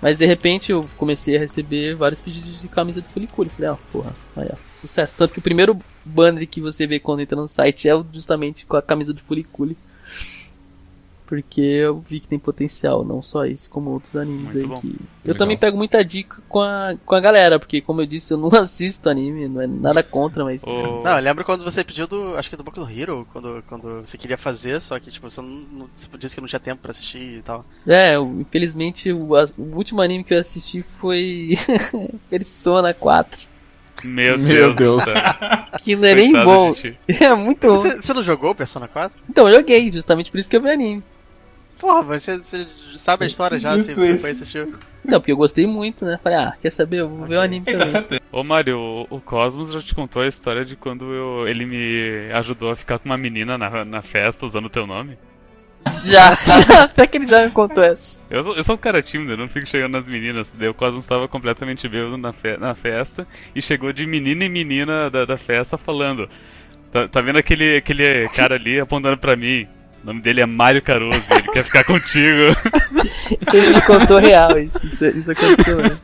Mas 0.00 0.18
de 0.18 0.26
repente 0.26 0.72
eu 0.72 0.86
comecei 0.96 1.36
a 1.36 1.38
receber 1.38 1.94
vários 1.94 2.20
pedidos 2.20 2.60
de 2.60 2.68
camisa 2.68 3.00
de 3.00 3.08
Folicule. 3.08 3.48
Falei, 3.48 3.70
ah, 3.70 3.78
porra, 3.90 4.12
aí, 4.36 4.48
ó, 4.52 4.56
sucesso. 4.74 5.16
Tanto 5.16 5.32
que 5.32 5.38
o 5.38 5.42
primeiro 5.42 5.78
banner 6.04 6.46
que 6.46 6.60
você 6.60 6.86
vê 6.86 7.00
quando 7.00 7.20
entra 7.20 7.36
no 7.36 7.48
site 7.48 7.88
é 7.88 7.92
justamente 8.12 8.66
com 8.66 8.76
a 8.76 8.82
camisa 8.82 9.12
do 9.12 9.20
Folicule. 9.20 9.76
Porque 11.26 11.60
eu 11.60 11.98
vi 12.00 12.20
que 12.20 12.28
tem 12.28 12.38
potencial, 12.38 13.04
não 13.04 13.20
só 13.20 13.44
esse, 13.44 13.68
como 13.68 13.90
outros 13.90 14.14
animes 14.16 14.54
Muito 14.54 14.58
aí 14.58 14.66
bom. 14.66 14.80
que. 14.80 14.86
Eu 15.24 15.32
Legal. 15.32 15.38
também 15.38 15.58
pego 15.58 15.76
muita 15.76 16.04
dica 16.04 16.40
com 16.48 16.60
a, 16.60 16.94
com 17.04 17.14
a 17.16 17.20
galera, 17.20 17.58
porque 17.58 17.80
como 17.80 18.00
eu 18.00 18.06
disse, 18.06 18.32
eu 18.32 18.38
não 18.38 18.48
assisto 18.56 19.08
anime, 19.10 19.48
não 19.48 19.60
é 19.60 19.66
nada 19.66 20.02
contra, 20.04 20.44
mas. 20.44 20.62
O- 20.62 21.02
Não, 21.02 21.16
eu 21.16 21.22
lembro 21.22 21.44
quando 21.44 21.64
você 21.64 21.82
pediu 21.82 22.06
do. 22.06 22.36
Acho 22.36 22.48
que 22.48 22.56
do 22.56 22.62
Boku 22.62 22.78
no 22.80 22.88
Hero, 22.88 23.26
quando, 23.32 23.60
quando 23.68 24.00
você 24.06 24.16
queria 24.16 24.38
fazer, 24.38 24.80
só 24.80 24.98
que 25.00 25.10
tipo, 25.10 25.28
você, 25.28 25.42
não, 25.42 25.88
você 25.92 26.06
disse 26.16 26.34
que 26.36 26.40
não 26.40 26.46
tinha 26.48 26.60
tempo 26.60 26.80
pra 26.80 26.92
assistir 26.92 27.38
e 27.38 27.42
tal. 27.42 27.64
É, 27.86 28.14
eu- 28.14 28.40
infelizmente 28.40 29.12
o, 29.12 29.34
as- 29.34 29.52
o 29.58 29.76
último 29.76 30.00
anime 30.02 30.22
que 30.22 30.32
eu 30.32 30.38
assisti 30.38 30.80
foi 30.82 31.56
Persona 32.30 32.94
4. 32.94 33.48
Meu, 34.04 34.38
Meu 34.38 34.74
Deus. 34.74 35.04
Deus. 35.04 35.16
Que 35.82 35.94
não 35.96 36.08
é 36.08 36.14
nem 36.14 36.32
Coitado 36.32 36.50
bom. 36.50 36.72
de 36.72 36.80
ti. 36.80 36.98
É 37.22 37.34
muito 37.34 37.68
ruim. 37.68 37.90
Você, 37.90 37.96
você 38.02 38.12
não 38.12 38.22
jogou 38.22 38.54
Persona 38.54 38.88
4? 38.88 39.18
Então, 39.30 39.48
eu 39.48 39.54
joguei, 39.56 39.90
justamente 39.92 40.30
por 40.32 40.38
isso 40.40 40.48
que 40.50 40.56
eu 40.56 40.60
vi 40.62 40.68
anime. 40.70 41.02
Porra, 41.78 42.02
você, 42.02 42.38
você 42.38 42.66
sabe 42.96 43.24
a 43.24 43.26
história 43.26 43.58
já, 43.58 43.76
Justo 43.76 43.94
você 43.94 44.12
isso. 44.12 44.20
foi 44.22 44.30
assistir. 44.30 44.66
Não, 45.04 45.20
porque 45.20 45.30
eu 45.32 45.36
gostei 45.36 45.66
muito, 45.66 46.04
né? 46.04 46.18
Falei, 46.22 46.38
ah, 46.38 46.54
quer 46.60 46.70
saber? 46.70 47.00
Eu 47.00 47.08
vou 47.08 47.26
ver 47.26 47.36
o 47.36 47.40
anime 47.40 47.64
tá 47.66 47.72
também. 47.72 47.86
certo. 47.88 48.20
Ô 48.32 48.42
Mario, 48.42 48.78
o- 48.78 49.06
o 49.16 49.20
Cosmos 49.20 49.72
já 49.72 49.80
te 49.80 49.94
contou 49.94 50.22
a 50.22 50.26
história 50.26 50.64
de 50.64 50.74
quando 50.74 51.04
eu- 51.12 51.46
ele 51.48 51.64
me 51.66 52.32
ajudou 52.32 52.70
a 52.70 52.76
ficar 52.76 52.98
com 52.98 53.06
uma 53.08 53.16
menina 53.18 53.56
na, 53.58 53.84
na 53.84 54.02
festa 54.02 54.44
usando 54.46 54.66
o 54.66 54.70
teu 54.70 54.86
nome? 54.86 55.18
Já, 56.04 56.32
já, 56.34 56.84
até 56.84 57.06
que 57.06 57.18
ele 57.18 57.28
já 57.28 57.44
me 57.44 57.50
contou 57.52 57.84
essa. 57.84 58.18
Eu 58.28 58.42
sou, 58.42 58.56
eu 58.56 58.64
sou 58.64 58.74
um 58.74 58.78
cara 58.78 59.00
tímido, 59.02 59.32
eu 59.32 59.36
não 59.36 59.48
fico 59.48 59.68
chegando 59.68 59.92
nas 59.92 60.08
meninas. 60.08 60.52
Daí 60.58 60.68
o 60.68 60.74
Cosmos 60.74 61.04
estava 61.04 61.28
completamente 61.28 61.86
bêbado 61.88 62.16
na, 62.16 62.32
fe- 62.32 62.56
na 62.56 62.74
festa 62.74 63.26
e 63.54 63.62
chegou 63.62 63.92
de 63.92 64.04
menina 64.06 64.44
em 64.44 64.48
menina 64.48 65.08
da, 65.08 65.24
da 65.24 65.36
festa 65.38 65.78
falando: 65.78 66.28
tá, 66.90 67.06
tá 67.06 67.20
vendo 67.20 67.38
aquele, 67.38 67.76
aquele 67.76 68.28
cara 68.30 68.56
ali 68.56 68.80
apontando 68.80 69.18
pra 69.18 69.36
mim? 69.36 69.68
O 70.06 70.10
nome 70.10 70.20
dele 70.22 70.40
é 70.40 70.46
Mário 70.46 70.80
Caruso, 70.80 71.20
ele 71.32 71.42
quer 71.42 71.64
ficar 71.64 71.82
contigo. 71.82 72.54
Ele 73.52 73.74
me 73.74 73.82
contou 73.82 74.18
real, 74.18 74.56
isso, 74.56 74.86
isso, 74.86 75.04
isso 75.04 75.32
aconteceu, 75.32 75.78
né? 75.78 75.96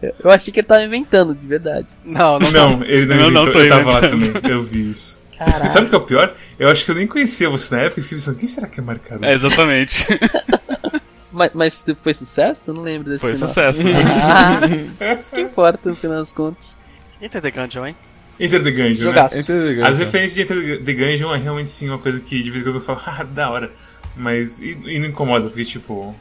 Eu- 0.00 0.30
achei 0.30 0.50
que 0.50 0.58
ele 0.60 0.66
tava 0.66 0.82
inventando, 0.82 1.34
de 1.34 1.46
verdade. 1.46 1.88
Não, 2.02 2.38
não, 2.38 2.50
Não, 2.50 2.82
ele 2.84 3.04
não, 3.04 3.16
Eu 3.16 3.30
não 3.30 3.42
inventou, 3.42 3.52
tô 3.52 3.60
eu 3.60 3.68
tava 3.68 3.90
lá 3.92 3.98
inventando. 4.08 4.32
também, 4.32 4.50
eu 4.52 4.62
vi 4.64 4.90
isso. 4.90 5.20
Caralho. 5.36 5.66
Sabe 5.66 5.86
o 5.86 5.88
que 5.90 5.94
é 5.94 5.98
o 5.98 6.02
pior? 6.06 6.34
Eu 6.58 6.70
acho 6.70 6.82
que 6.82 6.90
eu 6.92 6.94
nem 6.94 7.06
conhecia 7.06 7.50
você 7.50 7.76
na 7.76 7.82
época 7.82 8.00
e 8.00 8.02
fiquei 8.04 8.16
pensando, 8.16 8.38
quem 8.38 8.48
será 8.48 8.66
que 8.66 8.80
é 8.80 8.82
Mário 8.82 9.02
Caruso? 9.02 9.24
É, 9.26 9.34
exatamente. 9.34 10.06
Mas, 11.30 11.50
mas 11.54 11.84
foi 12.00 12.12
sucesso? 12.14 12.70
Eu 12.70 12.74
não 12.74 12.82
lembro 12.82 13.08
desse 13.10 13.20
Foi 13.22 13.34
final. 13.34 13.48
sucesso. 13.48 13.80
Ah, 15.00 15.14
isso 15.18 15.32
que 15.32 15.40
importa, 15.40 15.88
no 15.90 15.94
final 15.94 16.16
das 16.18 16.32
contas. 16.32 16.76
The 17.20 17.50
Gungeon, 17.50 17.86
hein? 17.86 17.96
Enter 18.40 18.62
the 18.62 18.70
Gungeon, 18.70 18.94
Jogaço. 18.94 19.36
né? 19.36 19.40
Entendi, 19.42 19.80
As 19.80 19.96
cara. 19.96 20.04
referências 20.04 20.34
de 20.34 20.42
Enter 20.42 20.84
the 20.84 20.92
Gungeon 20.92 21.34
é 21.34 21.38
realmente 21.38 21.70
sim 21.70 21.88
uma 21.88 21.98
coisa 21.98 22.20
que 22.20 22.42
de 22.42 22.50
vez 22.50 22.62
em 22.62 22.64
quando 22.64 22.76
eu 22.76 22.80
falo, 22.80 23.00
ah, 23.06 23.22
da 23.24 23.50
hora. 23.50 23.72
Mas, 24.16 24.60
e, 24.60 24.70
e 24.84 24.98
não 24.98 25.08
incomoda, 25.08 25.48
porque 25.48 25.64
tipo, 25.64 26.14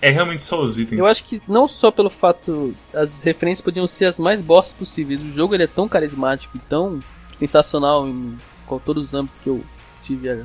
é 0.00 0.10
realmente 0.10 0.42
só 0.42 0.60
os 0.62 0.78
itens. 0.78 0.98
Eu 0.98 1.06
acho 1.06 1.24
que 1.24 1.40
não 1.46 1.68
só 1.68 1.90
pelo 1.90 2.10
fato. 2.10 2.74
As 2.92 3.22
referências 3.22 3.62
podiam 3.64 3.86
ser 3.86 4.06
as 4.06 4.18
mais 4.18 4.40
bostas 4.40 4.72
possíveis. 4.72 5.20
O 5.20 5.30
jogo 5.32 5.54
ele 5.54 5.64
é 5.64 5.68
tão 5.68 5.88
carismático 5.88 6.56
e 6.56 6.60
tão 6.60 7.00
sensacional 7.32 8.08
em 8.08 8.36
com 8.66 8.78
todos 8.78 9.02
os 9.02 9.14
âmbitos 9.14 9.38
que 9.38 9.48
eu 9.48 9.64
tive 10.02 10.28
a 10.28 10.44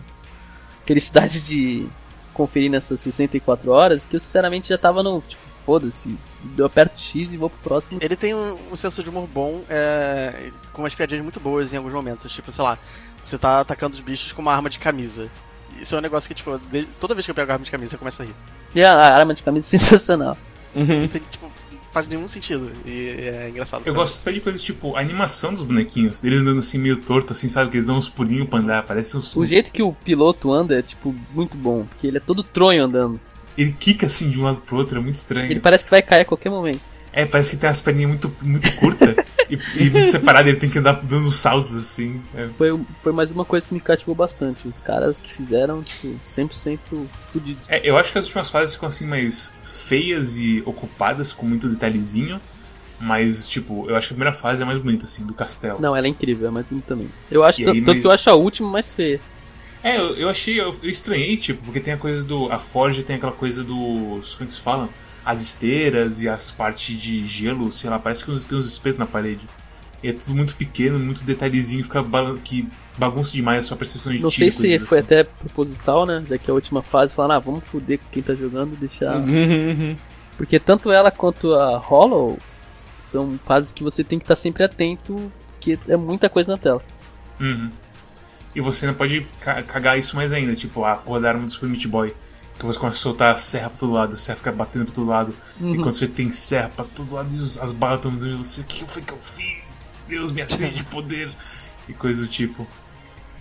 felicidade 0.86 1.42
de 1.42 1.88
conferir 2.34 2.72
nessas 2.72 3.00
64 3.02 3.70
horas, 3.70 4.06
que 4.06 4.16
eu 4.16 4.20
sinceramente 4.20 4.70
já 4.70 4.78
tava 4.78 5.04
no. 5.04 5.22
Tipo, 5.22 5.42
foda-se. 5.64 6.18
Eu 6.58 6.66
aperto 6.66 7.00
X 7.00 7.32
e 7.32 7.38
vou 7.38 7.50
pro 7.50 7.60
próximo. 7.60 8.00
Ele 8.02 8.16
tem 8.16 8.34
um, 8.34 8.58
um 8.72 8.76
senso 8.76 9.04
de 9.04 9.10
humor 9.10 9.28
bom, 9.28 9.62
é, 9.70 10.52
com 10.72 10.82
umas 10.82 10.94
piadinhas 10.96 11.24
muito 11.24 11.40
boas 11.40 11.74
em 11.74 11.78
alguns 11.78 11.94
momentos. 11.94 12.32
Tipo, 12.32 12.52
sei 12.52 12.64
lá, 12.64 12.78
você 13.24 13.38
tá 13.38 13.60
atacando 13.62 13.96
os 13.96 14.02
bichos 14.02 14.32
com 14.32 14.42
uma 14.42 14.54
arma 14.54 14.70
de 14.70 14.80
camisa. 14.80 15.30
Isso 15.82 15.96
é 15.96 15.98
um 15.98 16.02
negócio 16.02 16.28
que, 16.28 16.36
tipo, 16.36 16.60
de- 16.72 16.86
toda 17.00 17.14
vez 17.16 17.26
que 17.26 17.32
eu 17.32 17.36
pego 17.36 17.50
a 17.52 17.56
arma 17.56 17.66
de 17.66 17.72
camisa 17.72 17.96
eu 17.96 18.00
começo 18.00 18.22
a 18.22 18.26
rir. 18.26 18.36
E 18.76 18.84
a, 18.84 18.92
a 18.94 19.18
arma 19.18 19.34
de 19.34 19.42
camisa 19.42 19.68
é 19.68 19.70
sensacional. 19.80 20.38
Uhum. 20.76 21.02
Não 21.02 21.08
tem, 21.08 21.22
tipo, 21.32 21.52
faz 21.92 22.08
nenhum 22.08 22.28
sentido. 22.28 22.72
E 22.86 23.08
é 23.22 23.50
engraçado. 23.50 23.84
Eu 23.86 23.94
gosto 23.94 24.20
até 24.22 24.32
de 24.34 24.42
coisas 24.42 24.62
tipo 24.62 24.96
a 24.96 25.00
animação 25.00 25.54
dos 25.54 25.62
bonequinhos. 25.62 26.24
Eles 26.24 26.42
andando 26.42 26.60
assim 26.60 26.78
meio 26.78 27.02
torto, 27.02 27.34
assim, 27.34 27.48
sabe? 27.48 27.72
Que 27.72 27.78
eles 27.78 27.88
dão 27.88 27.98
uns 27.98 28.10
pulinhos 28.10 28.50
pra 28.50 28.60
andar, 28.60 28.84
parece 28.84 29.16
uns. 29.16 29.36
O 29.36 29.46
jeito 29.46 29.72
que 29.72 29.82
o 29.82 29.94
piloto 29.94 30.52
anda 30.52 30.78
é, 30.78 30.82
tipo, 30.82 31.16
muito 31.32 31.58
bom. 31.58 31.86
Porque 31.86 32.06
ele 32.08 32.18
é 32.18 32.20
todo 32.20 32.44
tronho 32.44 32.84
andando. 32.84 33.20
Ele 33.58 33.74
quica 33.78 34.06
assim 34.06 34.30
de 34.30 34.40
um 34.40 34.44
lado 34.44 34.58
pro 34.62 34.78
outro, 34.78 34.98
é 34.98 35.02
muito 35.02 35.16
estranho. 35.16 35.52
Ele 35.52 35.60
parece 35.60 35.84
que 35.84 35.92
vai 35.92 36.02
cair 36.02 36.22
a 36.22 36.26
qualquer 36.26 36.50
momento. 36.50 36.82
É, 37.16 37.26
parece 37.26 37.52
que 37.52 37.58
tem 37.58 37.70
as 37.70 37.80
perninhas 37.80 38.10
muito, 38.10 38.36
muito 38.42 38.76
curtas 38.78 39.16
e, 39.48 39.84
e 39.84 39.90
muito 39.92 40.10
separadas, 40.10 40.48
ele 40.48 40.58
tem 40.60 40.68
que 40.68 40.80
andar 40.80 40.94
dando 41.04 41.30
saltos 41.30 41.76
assim. 41.76 42.20
É. 42.36 42.50
Foi, 42.58 42.80
foi 43.02 43.14
mais 43.14 43.32
uma 43.32 43.46
coisa 43.46 43.68
que 43.68 43.74
me 43.74 43.80
cativou 43.80 44.16
bastante. 44.16 44.68
Os 44.68 44.80
caras 44.80 45.20
que 45.20 45.32
fizeram, 45.32 45.84
tipo, 45.84 46.20
100% 46.26 46.80
fudidos. 47.26 47.70
É, 47.70 47.88
eu 47.88 47.96
acho 47.98 48.12
que 48.12 48.18
as 48.18 48.26
últimas 48.26 48.50
fases 48.50 48.74
ficam 48.74 48.88
assim 48.88 49.06
mais 49.06 49.54
feias 49.64 50.38
e 50.38 50.64
ocupadas, 50.66 51.32
com 51.32 51.46
muito 51.46 51.70
detalhezinho. 51.70 52.42
Mas, 53.00 53.48
tipo, 53.48 53.88
eu 53.90 53.96
acho 53.96 54.08
que 54.08 54.14
a 54.14 54.16
primeira 54.16 54.34
fase 54.36 54.62
é 54.62 54.64
a 54.64 54.66
mais 54.66 54.80
bonita, 54.80 55.04
assim, 55.04 55.26
do 55.26 55.34
castelo. 55.34 55.80
Não, 55.80 55.96
ela 55.96 56.08
é 56.08 56.10
incrível, 56.10 56.48
é 56.48 56.52
mais 56.52 56.66
bonita 56.66 56.88
também. 56.88 57.10
Eu 57.30 57.44
acho, 57.44 57.60
tanto, 57.60 57.72
aí, 57.72 57.80
tanto 57.82 57.92
mas- 57.96 58.00
que 58.00 58.08
eu 58.08 58.12
acho 58.12 58.30
a 58.30 58.34
última 58.34 58.70
mais 58.70 58.94
feia. 58.94 59.20
É, 59.84 59.98
eu, 59.98 60.16
eu 60.16 60.30
achei, 60.30 60.60
eu, 60.60 60.76
eu 60.82 60.90
estranhei, 60.90 61.36
tipo, 61.36 61.64
porque 61.64 61.80
tem 61.80 61.94
a 61.94 61.98
coisa 61.98 62.24
do. 62.24 62.52
A 62.52 62.58
Forge 62.58 63.04
tem 63.04 63.18
aquela 63.18 63.34
coisa 63.34 63.64
dos. 63.64 64.34
Como 64.34 64.46
é 64.46 64.48
que 64.48 64.54
se 64.54 64.62
fala? 64.62 64.90
As 65.26 65.42
esteiras 65.42 66.22
e 66.22 66.30
as 66.30 66.52
partes 66.52 67.00
de 67.00 67.26
gelo, 67.28 67.72
sei 67.72 67.90
lá, 67.90 68.00
parece 68.00 68.24
que 68.24 68.48
tem 68.48 68.58
uns 68.58 68.68
espetos 68.68 69.00
na 69.00 69.06
parede. 69.06 69.42
E 70.02 70.10
é 70.10 70.14
tudo 70.14 70.36
muito 70.36 70.56
pequeno, 70.56 71.00
muito 71.00 71.24
detalhezinho, 71.24 71.84
fica 71.84 72.04
que 72.44 72.68
bagunça 72.98 73.32
demais 73.32 73.64
a 73.64 73.68
sua 73.70 73.78
percepção 73.78 74.12
de 74.12 74.20
Não 74.20 74.30
tiro 74.30 74.52
sei 74.52 74.52
se 74.52 74.68
coisas 74.68 74.90
foi 74.90 74.98
assim. 75.00 75.06
até 75.06 75.24
proposital, 75.24 76.06
né? 76.06 76.24
Já 76.30 76.38
que 76.38 76.52
a 76.52 76.54
última 76.54 76.82
fase 76.82 77.14
falaram, 77.14 77.36
ah, 77.36 77.40
vamos 77.40 77.64
foder 77.64 78.00
com 78.00 78.06
quem 78.12 78.22
tá 78.22 78.36
jogando 78.36 78.74
e 78.74 78.76
deixar. 78.76 79.16
Uhum. 79.18 79.96
Porque 80.36 80.60
tanto 80.60 80.92
ela 80.92 81.10
quanto 81.10 81.54
a 81.54 81.78
Hollow 81.78 82.38
são 83.00 83.40
fases 83.46 83.72
que 83.72 83.84
você 83.84 84.04
tem 84.04 84.20
que 84.20 84.24
estar 84.24 84.36
sempre 84.36 84.64
atento, 84.64 85.32
porque 85.52 85.78
é 85.88 85.96
muita 85.96 86.28
coisa 86.30 86.54
na 86.54 86.58
tela. 86.58 86.82
Uhum. 87.40 87.70
E 88.56 88.62
você 88.62 88.86
não 88.86 88.94
pode 88.94 89.26
ca- 89.42 89.64
cagar 89.64 89.98
isso 89.98 90.16
mais 90.16 90.32
ainda, 90.32 90.56
tipo, 90.56 90.84
a 90.86 90.96
porra 90.96 91.20
da 91.22 91.30
arma 91.30 91.44
do 91.44 91.50
Super 91.52 91.70
Meat 91.70 91.88
Boy. 91.88 92.14
Que 92.60 92.66
você 92.66 92.78
começa 92.78 92.98
a 93.00 93.02
soltar 93.02 93.34
a 93.34 93.38
serra 93.38 93.70
pra 93.70 93.80
todo 93.80 93.94
lado, 93.94 94.14
a 94.14 94.18
serra 94.18 94.38
fica 94.38 94.52
batendo 94.52 94.86
pra 94.86 94.94
todo 94.94 95.08
lado. 95.08 95.34
E 95.60 95.64
Uhum. 95.64 95.78
quando 95.78 95.94
você 95.94 96.08
tem 96.08 96.32
serra 96.32 96.70
pra 96.70 96.86
todo 96.86 97.14
lado 97.16 97.30
e 97.36 97.40
as 97.40 97.74
balas 97.74 97.98
estão 98.00 98.14
dando 98.14 98.38
você, 98.44 98.62
o 98.62 98.64
que 98.66 98.86
foi 98.86 99.02
que 99.02 99.12
eu 99.12 99.18
fiz? 99.18 99.94
Deus 100.08 100.32
me 100.32 100.42
acende 100.42 100.76
de 100.76 100.84
poder. 100.86 101.32
E 101.90 101.94
coisa 101.94 102.22
do 102.22 102.28
tipo. 102.30 102.68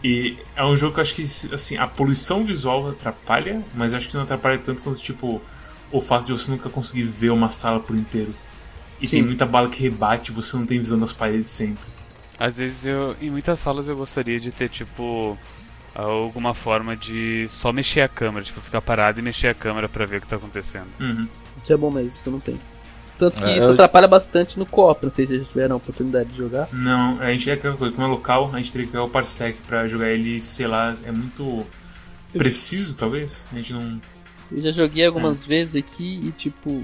E 0.03 0.37
é 0.57 0.64
um 0.64 0.77
jogo 0.77 0.94
que 0.94 1.01
eu 1.01 1.03
acho 1.03 1.14
que, 1.14 1.22
assim, 1.55 1.77
a 1.77 1.87
poluição 1.87 2.44
visual 2.44 2.88
atrapalha, 2.90 3.62
mas 3.75 3.92
eu 3.92 3.98
acho 3.98 4.09
que 4.09 4.14
não 4.16 4.22
atrapalha 4.25 4.59
tanto 4.59 4.83
quanto, 4.83 4.98
tipo, 5.01 5.40
o 5.92 6.01
fato 6.01 6.27
de 6.27 6.33
você 6.33 6.51
nunca 6.51 6.68
conseguir 6.70 7.05
ver 7.05 7.31
uma 7.31 7.51
sala 7.51 7.79
por 7.79 7.94
inteiro. 7.94 8.35
E 9.01 9.07
Sim. 9.07 9.18
tem 9.18 9.27
muita 9.27 9.44
bala 9.46 9.68
que 9.68 9.81
rebate, 9.83 10.33
você 10.33 10.57
não 10.57 10.64
tem 10.66 10.79
visão 10.79 10.98
das 10.98 11.12
paredes 11.12 11.48
sempre. 11.51 11.85
Às 12.44 12.59
vezes 12.59 12.87
eu. 12.87 13.14
Em 13.20 13.31
muitas 13.31 13.59
salas 13.61 13.87
eu 13.87 13.96
gostaria 13.96 14.40
de 14.40 14.50
ter, 14.50 14.68
tipo. 14.68 15.38
Alguma 15.94 16.55
forma 16.55 16.96
de 16.96 17.46
só 17.50 17.70
mexer 17.70 18.00
a 18.00 18.09
câmera, 18.09 18.42
tipo, 18.44 18.61
ficar 18.62 18.81
parado 18.81 19.18
e 19.18 19.22
mexer 19.22 19.48
a 19.48 19.55
câmera 19.55 19.88
pra 19.90 20.07
ver 20.07 20.16
o 20.16 20.20
que 20.22 20.26
tá 20.26 20.37
acontecendo. 20.37 20.87
Uhum. 20.98 21.28
Isso 21.62 21.70
é 21.72 21.76
bom 21.76 21.90
mesmo, 21.90 22.09
isso 22.09 22.31
não 22.31 22.40
tem. 22.40 22.59
Tanto 23.18 23.38
que 23.38 23.44
É, 23.44 23.59
isso 23.59 23.66
eu- 23.66 23.72
atrapalha 23.74 24.09
bastante 24.09 24.59
no 24.59 24.64
co-op, 24.64 25.05
não 25.05 25.11
sei 25.11 25.26
se 25.26 25.37
já 25.38 25.44
tiveram 25.44 25.74
a 25.74 25.76
oportunidade 25.76 26.31
de 26.31 26.37
jogar. 26.38 26.66
Não, 26.72 27.20
a 27.20 27.31
gente 27.31 27.48
é 27.50 27.57
coisa, 27.57 27.94
como 27.94 28.07
é 28.07 28.11
local, 28.11 28.50
a 28.55 28.59
gente 28.59 28.72
teria 28.72 28.87
que 28.87 28.92
pegar 28.92 29.05
o 29.05 29.09
Parsec 29.11 29.59
pra 29.68 29.87
jogar 29.87 30.11
ele, 30.11 30.40
sei 30.40 30.66
lá, 30.66 30.96
é 31.05 31.12
muito 31.12 31.66
preciso, 32.33 32.96
talvez. 32.96 33.44
A 33.52 33.57
gente 33.57 33.74
não. 33.74 34.00
Eu 34.50 34.62
já 34.62 34.70
joguei 34.70 35.07
algumas 35.07 35.44
vezes 35.44 35.76
aqui 35.76 36.20
e 36.24 36.31
tipo. 36.33 36.83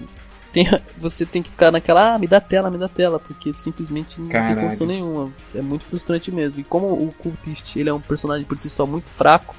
Tem- 0.66 0.80
você 0.98 1.24
tem 1.26 1.42
que 1.42 1.50
ficar 1.50 1.70
naquela, 1.70 2.14
ah, 2.14 2.18
me 2.18 2.26
dá 2.26 2.40
tela, 2.40 2.70
me 2.70 2.78
dá 2.78 2.88
tela, 2.88 3.18
porque 3.18 3.52
simplesmente 3.52 4.20
não 4.20 4.28
Caralho. 4.28 4.54
tem 4.56 4.64
condição 4.64 4.86
nenhuma. 4.86 5.32
É 5.54 5.62
muito 5.62 5.84
frustrante 5.84 6.30
mesmo. 6.32 6.60
E 6.60 6.64
como 6.64 6.86
o 6.88 7.12
Cultist 7.18 7.76
ele 7.76 7.88
é 7.88 7.92
um 7.94 8.00
personagem 8.00 8.44
por 8.46 8.58
si 8.58 8.68
só 8.70 8.86
muito 8.86 9.08
fraco, 9.08 9.54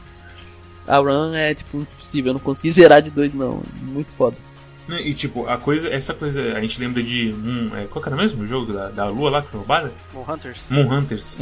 a 0.88 0.98
run 0.98 1.34
é 1.34 1.54
tipo 1.54 1.78
impossível. 1.78 2.30
Eu 2.32 2.34
não 2.34 2.40
consegui 2.42 2.70
zerar 2.72 3.02
de 3.02 3.12
dois, 3.12 3.34
não. 3.34 3.62
Muito 3.82 4.12
foda. 4.12 4.36
E 4.90 5.14
tipo, 5.14 5.48
a 5.48 5.56
coisa, 5.56 5.88
essa 5.88 6.16
coisa, 6.16 6.54
a 6.58 6.62
gente 6.62 6.80
lembra 6.80 7.04
de 7.04 7.32
um. 7.32 7.76
É, 7.78 7.86
qual 7.86 8.02
que 8.02 8.10
era 8.10 8.16
mesmo 8.18 8.42
o 8.44 8.48
jogo 8.48 8.74
da, 8.74 8.90
da 8.90 9.06
lua 9.08 9.30
lá 9.30 9.42
que 9.44 9.50
foi 9.50 9.60
roubada? 9.60 9.94
Moon 10.12 10.26
Hunters. 10.28 10.66
Moon 10.70 10.92
Hunters. 10.92 11.38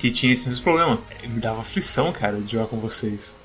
que 0.00 0.10
tinha 0.10 0.32
esse 0.32 0.48
mesmo 0.48 0.64
problema. 0.64 0.98
Me 1.22 1.38
dava 1.40 1.60
aflição, 1.60 2.12
cara, 2.12 2.40
de 2.40 2.50
jogar 2.52 2.66
com 2.66 2.78
vocês. 2.80 3.38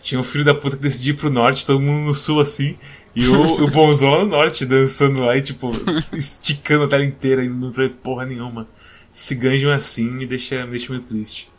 Tinha 0.00 0.20
um 0.20 0.22
filho 0.24 0.44
da 0.44 0.54
puta 0.54 0.76
que 0.76 0.82
decidia 0.84 1.12
ir 1.12 1.16
pro 1.16 1.28
norte, 1.28 1.66
todo 1.66 1.80
mundo 1.80 2.06
no 2.06 2.14
sul 2.14 2.38
assim. 2.40 2.78
E 3.14 3.26
o, 3.26 3.64
o 3.64 3.70
bonzão 3.70 4.24
norte 4.24 4.64
dançando 4.64 5.20
lá 5.20 5.36
e, 5.36 5.42
tipo, 5.42 5.72
esticando 6.12 6.84
a 6.84 6.88
tela 6.88 7.04
inteira 7.04 7.44
e 7.44 7.48
não 7.48 7.72
pra 7.72 7.88
porra 7.88 8.24
nenhuma. 8.24 8.68
Esse 9.12 9.34
Gungeon 9.34 9.72
assim 9.72 10.08
me 10.10 10.26
deixa, 10.26 10.64
me 10.64 10.70
deixa 10.70 10.92
meio 10.92 11.02
triste. 11.04 11.50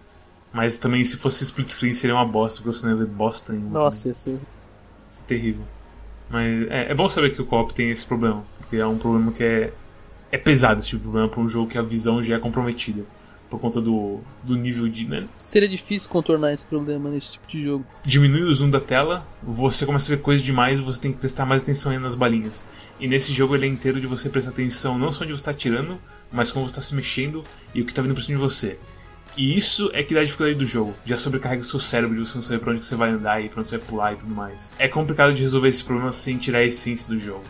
Mas 0.54 0.78
também, 0.78 1.04
se 1.04 1.18
fosse 1.18 1.44
split 1.44 1.70
screen, 1.70 1.94
seria 1.94 2.16
uma 2.16 2.26
bosta, 2.26 2.62
porque 2.62 2.76
você 2.76 2.86
não 2.86 2.94
ia 2.94 3.00
ver 3.00 3.08
bosta 3.08 3.54
nenhuma. 3.54 3.80
Nossa, 3.80 4.10
esse... 4.10 4.38
Isso 5.10 5.22
é 5.22 5.28
terrível. 5.28 5.64
Mas 6.30 6.68
é, 6.70 6.92
é 6.92 6.96
bom 6.96 7.10
saber 7.10 7.36
que 7.36 7.42
o 7.42 7.46
co-op 7.46 7.74
tem 7.74 7.90
esse 7.90 8.06
problema. 8.06 8.46
Porque 8.58 8.78
é 8.78 8.88
um 8.88 8.98
problema 8.98 9.32
que 9.32 9.44
é. 9.44 9.74
É 10.32 10.38
pesado 10.38 10.80
esse 10.80 10.88
tipo 10.88 11.00
de 11.00 11.04
problema 11.04 11.28
para 11.28 11.42
um 11.42 11.50
jogo 11.50 11.70
que 11.70 11.78
a 11.78 11.82
visão 11.82 12.24
já 12.24 12.36
é 12.36 12.40
comprometida. 12.40 13.04
Por 13.52 13.60
conta 13.60 13.82
do, 13.82 14.22
do 14.42 14.56
nível 14.56 14.88
de. 14.88 15.06
Né? 15.06 15.28
Seria 15.38 15.68
difícil 15.68 16.10
contornar 16.10 16.54
esse 16.54 16.66
problema 16.66 17.10
nesse 17.10 17.34
tipo 17.34 17.48
de 17.48 17.62
jogo. 17.62 17.86
Diminui 18.04 18.44
o 18.44 18.54
zoom 18.54 18.70
da 18.70 18.80
tela, 18.80 19.28
você 19.44 19.86
começa 19.86 20.12
a 20.12 20.16
ver 20.16 20.22
coisa 20.22 20.42
demais 20.42 20.80
e 20.80 20.82
você 20.82 21.02
tem 21.02 21.12
que 21.12 21.20
prestar 21.20 21.46
mais 21.46 21.62
atenção 21.62 21.92
nas 22.00 22.16
balinhas. 22.16 22.66
E 22.98 23.08
nesse 23.08 23.34
jogo 23.34 23.54
ele 23.54 23.66
é 23.66 23.70
inteiro 23.70 24.00
de 24.00 24.08
você 24.08 24.30
prestar 24.30 24.52
atenção 24.52 24.98
não 24.98 25.12
só 25.12 25.24
onde 25.24 25.34
você 25.34 25.42
está 25.42 25.52
atirando, 25.52 26.00
mas 26.32 26.50
como 26.50 26.66
você 26.66 26.72
está 26.72 26.82
se 26.82 26.96
mexendo 26.96 27.44
e 27.76 27.82
o 27.82 27.86
que 27.86 27.92
está 27.92 28.02
vindo 28.02 28.14
pra 28.14 28.24
cima 28.24 28.38
de 28.38 28.42
você. 28.42 28.80
E 29.36 29.58
isso 29.58 29.90
é 29.94 30.04
que 30.04 30.14
dá 30.14 30.22
a 30.22 30.24
dificuldade 30.24 30.58
do 30.58 30.66
jogo. 30.66 30.96
Já 31.06 31.18
sobrecarrega 31.18 31.62
o 31.62 31.66
seu 31.66 31.80
cérebro 31.80 32.16
de 32.16 32.28
você 32.28 32.36
não 32.36 32.42
saber 32.42 32.60
pra 32.60 32.72
onde 32.72 32.86
você 32.86 32.96
vai 32.96 33.12
andar 33.12 33.44
e 33.44 33.50
pra 33.50 33.60
onde 33.60 33.70
você 33.70 33.78
vai 33.78 33.88
pular 33.88 34.14
e 34.14 34.18
tudo 34.18 34.34
mais. 34.34 34.74
É 34.80 34.88
complicado 34.88 35.34
de 35.34 35.42
resolver 35.42 35.70
esse 35.70 35.84
problema 35.84 36.12
sem 36.12 36.38
tirar 36.38 36.60
a 36.60 36.64
essência 36.64 37.14
do 37.14 37.20
jogo. 37.20 37.44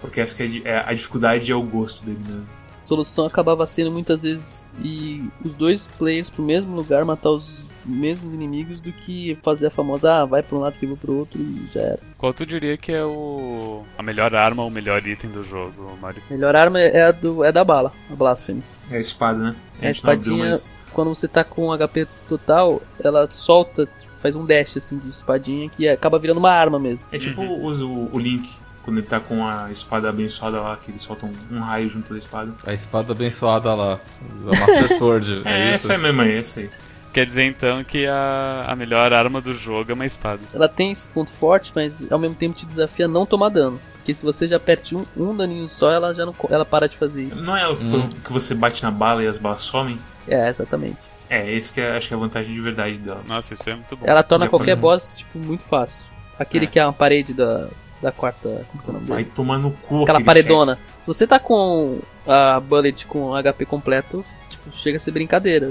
Porque 0.00 0.20
essa 0.20 0.36
que 0.36 0.62
é 0.64 0.70
a 0.70 0.78
é 0.78 0.84
a 0.86 0.92
dificuldade 0.94 1.50
é 1.50 1.54
o 1.54 1.62
gosto 1.62 2.04
dele 2.04 2.20
mesmo. 2.24 2.57
A 2.88 2.96
solução 2.96 3.26
acabava 3.26 3.66
sendo 3.66 3.92
muitas 3.92 4.22
vezes 4.22 4.66
ir 4.82 5.28
os 5.44 5.54
dois 5.54 5.86
players 5.98 6.30
pro 6.30 6.42
mesmo 6.42 6.74
lugar, 6.74 7.04
matar 7.04 7.28
os 7.32 7.68
mesmos 7.84 8.32
inimigos, 8.32 8.80
do 8.80 8.90
que 8.90 9.36
fazer 9.42 9.66
a 9.66 9.70
famosa, 9.70 10.10
ah, 10.10 10.24
vai 10.24 10.42
pra 10.42 10.56
um 10.56 10.60
lado 10.60 10.78
que 10.78 10.86
eu 10.86 10.88
vou 10.88 10.96
pro 10.96 11.12
outro 11.18 11.38
e 11.38 11.66
já 11.70 11.80
era. 11.82 11.98
Qual 12.16 12.32
tu 12.32 12.46
diria 12.46 12.78
que 12.78 12.90
é 12.90 13.04
o 13.04 13.84
a 13.98 14.02
melhor 14.02 14.34
arma 14.34 14.62
ou 14.62 14.68
o 14.68 14.70
melhor 14.70 15.06
item 15.06 15.28
do 15.30 15.42
jogo, 15.42 15.98
Mario? 16.00 16.22
Melhor 16.30 16.56
arma 16.56 16.80
é 16.80 17.08
a, 17.08 17.12
do, 17.12 17.44
é 17.44 17.48
a 17.48 17.50
da 17.50 17.62
bala, 17.62 17.92
a 18.10 18.16
Blasphemy. 18.16 18.62
É 18.90 18.96
a 18.96 19.00
espada, 19.00 19.38
né? 19.38 19.44
É 19.44 19.50
a 19.50 19.52
não 19.52 19.54
abriu, 19.74 19.90
espadinha, 19.90 20.48
mas- 20.52 20.70
quando 20.90 21.14
você 21.14 21.28
tá 21.28 21.44
com 21.44 21.70
HP 21.76 22.08
total, 22.26 22.80
ela 23.04 23.28
solta, 23.28 23.86
faz 24.22 24.34
um 24.34 24.46
dash 24.46 24.78
assim 24.78 24.96
de 24.96 25.10
espadinha 25.10 25.68
que 25.68 25.86
acaba 25.86 26.18
virando 26.18 26.38
uma 26.38 26.50
arma 26.52 26.78
mesmo. 26.78 27.06
É 27.12 27.18
tipo 27.18 27.42
Uhum. 27.42 27.66
o, 28.10 28.16
o 28.16 28.18
Link, 28.18 28.48
quando 28.88 28.98
ele 28.98 29.06
tá 29.06 29.20
com 29.20 29.46
a 29.46 29.70
espada 29.70 30.08
abençoada 30.08 30.62
lá, 30.62 30.74
que 30.78 30.90
ele 30.90 30.98
solta 30.98 31.26
um, 31.26 31.30
um 31.50 31.60
raio 31.60 31.90
junto 31.90 32.10
da 32.14 32.18
espada. 32.18 32.50
A 32.66 32.72
espada 32.72 33.12
abençoada 33.12 33.74
lá. 33.74 34.00
A 34.46 34.46
Master 34.46 34.88
Sword. 34.96 35.42
É, 35.44 35.50
É, 35.50 35.66
isso? 35.66 35.74
essa 35.74 35.92
aí 35.92 35.98
mesmo 35.98 36.22
aí, 36.22 36.38
essa 36.38 36.60
aí. 36.60 36.70
Quer 37.12 37.26
dizer 37.26 37.44
então 37.44 37.84
que 37.84 38.06
a, 38.06 38.64
a 38.66 38.74
melhor 38.74 39.12
arma 39.12 39.42
do 39.42 39.52
jogo 39.52 39.90
é 39.90 39.94
uma 39.94 40.06
espada. 40.06 40.40
Ela 40.54 40.68
tem 40.70 40.90
esse 40.90 41.06
ponto 41.08 41.30
forte, 41.30 41.70
mas 41.74 42.10
ao 42.10 42.18
mesmo 42.18 42.34
tempo 42.34 42.54
te 42.56 42.64
desafia 42.64 43.04
a 43.04 43.08
não 43.08 43.26
tomar 43.26 43.50
dano. 43.50 43.78
Porque 43.96 44.14
se 44.14 44.24
você 44.24 44.48
já 44.48 44.58
perde 44.58 44.96
um, 44.96 45.04
um 45.14 45.36
daninho 45.36 45.68
só, 45.68 45.90
ela 45.90 46.14
já 46.14 46.24
não 46.24 46.34
ela 46.48 46.64
para 46.64 46.88
de 46.88 46.96
fazer. 46.96 47.34
Não 47.36 47.54
é 47.54 47.68
Hum. 47.70 48.08
que 48.24 48.32
você 48.32 48.54
bate 48.54 48.82
na 48.82 48.90
bala 48.90 49.22
e 49.22 49.26
as 49.26 49.36
balas 49.36 49.60
somem? 49.60 49.98
É, 50.26 50.48
exatamente. 50.48 50.96
É, 51.28 51.52
esse 51.52 51.70
que 51.74 51.80
é, 51.82 51.94
acho 51.94 52.08
que 52.08 52.14
é 52.14 52.16
a 52.16 52.20
vantagem 52.20 52.54
de 52.54 52.60
verdade 52.62 52.96
dela. 52.96 53.20
Nossa, 53.26 53.52
isso 53.52 53.68
é 53.68 53.74
muito 53.74 53.94
bom. 53.96 54.06
Ela 54.06 54.22
torna 54.22 54.46
Já 54.46 54.50
qualquer 54.50 54.76
pode- 54.76 54.80
boss, 54.80 55.16
tipo, 55.18 55.38
muito 55.38 55.62
fácil. 55.62 56.06
Aquele 56.38 56.64
É. 56.64 56.68
que 56.68 56.78
é 56.78 56.86
uma 56.86 56.92
parede 56.92 57.34
da, 57.34 57.68
da 58.02 58.12
quarta. 58.12 58.66
Como 58.70 58.82
que 58.82 58.88
é 58.88 58.90
o 58.90 58.94
nome 58.94 59.06
Vai 59.06 59.22
dele? 59.24 59.34
tomar 59.34 59.58
no 59.58 59.70
cu 59.72 60.02
Aquela 60.02 60.18
aquele 60.18 60.24
paredona. 60.24 60.78
Se 60.98 61.06
você 61.06 61.26
tá 61.26 61.38
com 61.38 62.00
a 62.26 62.60
bullet 62.60 63.06
com 63.06 63.32
HP 63.34 63.64
completo, 63.66 64.24
tipo, 64.48 64.70
chega 64.72 64.96
a 64.96 65.00
ser 65.00 65.10
brincadeira. 65.10 65.68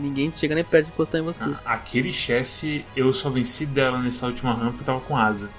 Ninguém 0.00 0.32
chega 0.34 0.54
nem 0.54 0.64
perto 0.64 0.86
de 0.86 0.92
encostar 0.92 1.20
em 1.20 1.24
você. 1.24 1.44
chefe. 1.44 1.56
Ah, 1.64 1.72
Aquele 1.74 2.12
chefe, 2.12 2.84
eu 2.96 3.12
só 3.12 3.28
venci 3.30 3.66
dela 3.66 4.00
nessa 4.00 4.26
última 4.26 4.52
rampa 4.52 4.70
porque 4.72 4.82
eu 4.82 4.86
tava 4.86 5.00
com 5.00 5.16
asa. 5.16 5.50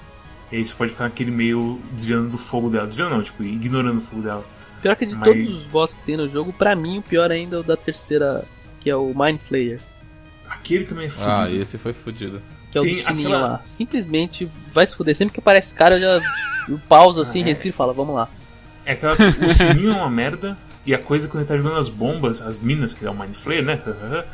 E 0.50 0.56
aí 0.56 0.64
você 0.64 0.74
pode 0.74 0.92
ficar 0.92 1.04
naquele 1.04 1.30
meio 1.30 1.78
desviando 1.92 2.28
do 2.30 2.38
fogo 2.38 2.70
dela. 2.70 2.86
Desviando 2.86 3.14
não, 3.16 3.22
tipo, 3.22 3.42
ignorando 3.44 3.98
o 3.98 4.00
fogo 4.00 4.22
dela. 4.22 4.44
Pior 4.80 4.96
que 4.96 5.04
de 5.06 5.14
Mas- 5.16 5.28
todos 5.28 5.48
os 5.48 5.66
boss 5.66 5.92
que 5.94 6.02
tem 6.02 6.16
no 6.16 6.28
jogo, 6.28 6.52
pra 6.52 6.74
mim 6.74 6.98
o 6.98 7.02
pior 7.02 7.30
ainda 7.30 7.56
é 7.56 7.58
o 7.58 7.62
da 7.62 7.76
terceira, 7.76 8.44
que 8.80 8.88
é 8.88 8.96
o 8.96 9.12
Mind 9.14 9.40
Flayer. 9.40 9.80
Aquele 10.48 10.84
também 10.84 11.06
é 11.06 11.10
fudido. 11.10 11.30
Ah, 11.30 11.50
esse 11.50 11.76
foi 11.76 11.92
fodido. 11.92 12.40
Que 12.70 12.78
é 12.78 12.80
o 12.80 12.84
Tem 12.84 12.94
do 12.94 13.00
sininho 13.02 13.28
aquela- 13.28 13.46
lá. 13.52 13.60
Simplesmente 13.64 14.50
vai 14.68 14.86
se 14.86 14.94
fuder. 14.96 15.14
Sempre 15.16 15.34
que 15.34 15.40
aparece 15.40 15.72
cara, 15.74 15.96
eu 15.96 16.00
já 16.20 16.26
eu 16.68 16.78
pauso 16.88 17.20
assim, 17.20 17.40
Ah, 17.42 17.46
é. 17.46 17.48
respiro 17.48 17.70
e 17.70 17.76
falo, 17.76 17.94
vamos 17.94 18.14
lá. 18.14 18.28
É 18.84 18.92
aquela. 18.92 19.14
O 19.14 19.50
sininho 19.52 19.92
é 19.92 19.94
uma 19.96 20.10
merda. 20.10 20.56
E 20.86 20.94
a 20.94 20.98
coisa 20.98 21.28
quando 21.28 21.40
ele 21.42 21.48
tá 21.48 21.56
jogando 21.56 21.76
as 21.78 21.88
bombas, 21.88 22.40
as 22.40 22.58
minas, 22.58 22.94
que 22.94 23.04
é 23.04 23.10
o 23.10 23.14
Mind 23.18 23.34
Flayer, 23.34 23.62
né? 23.64 23.78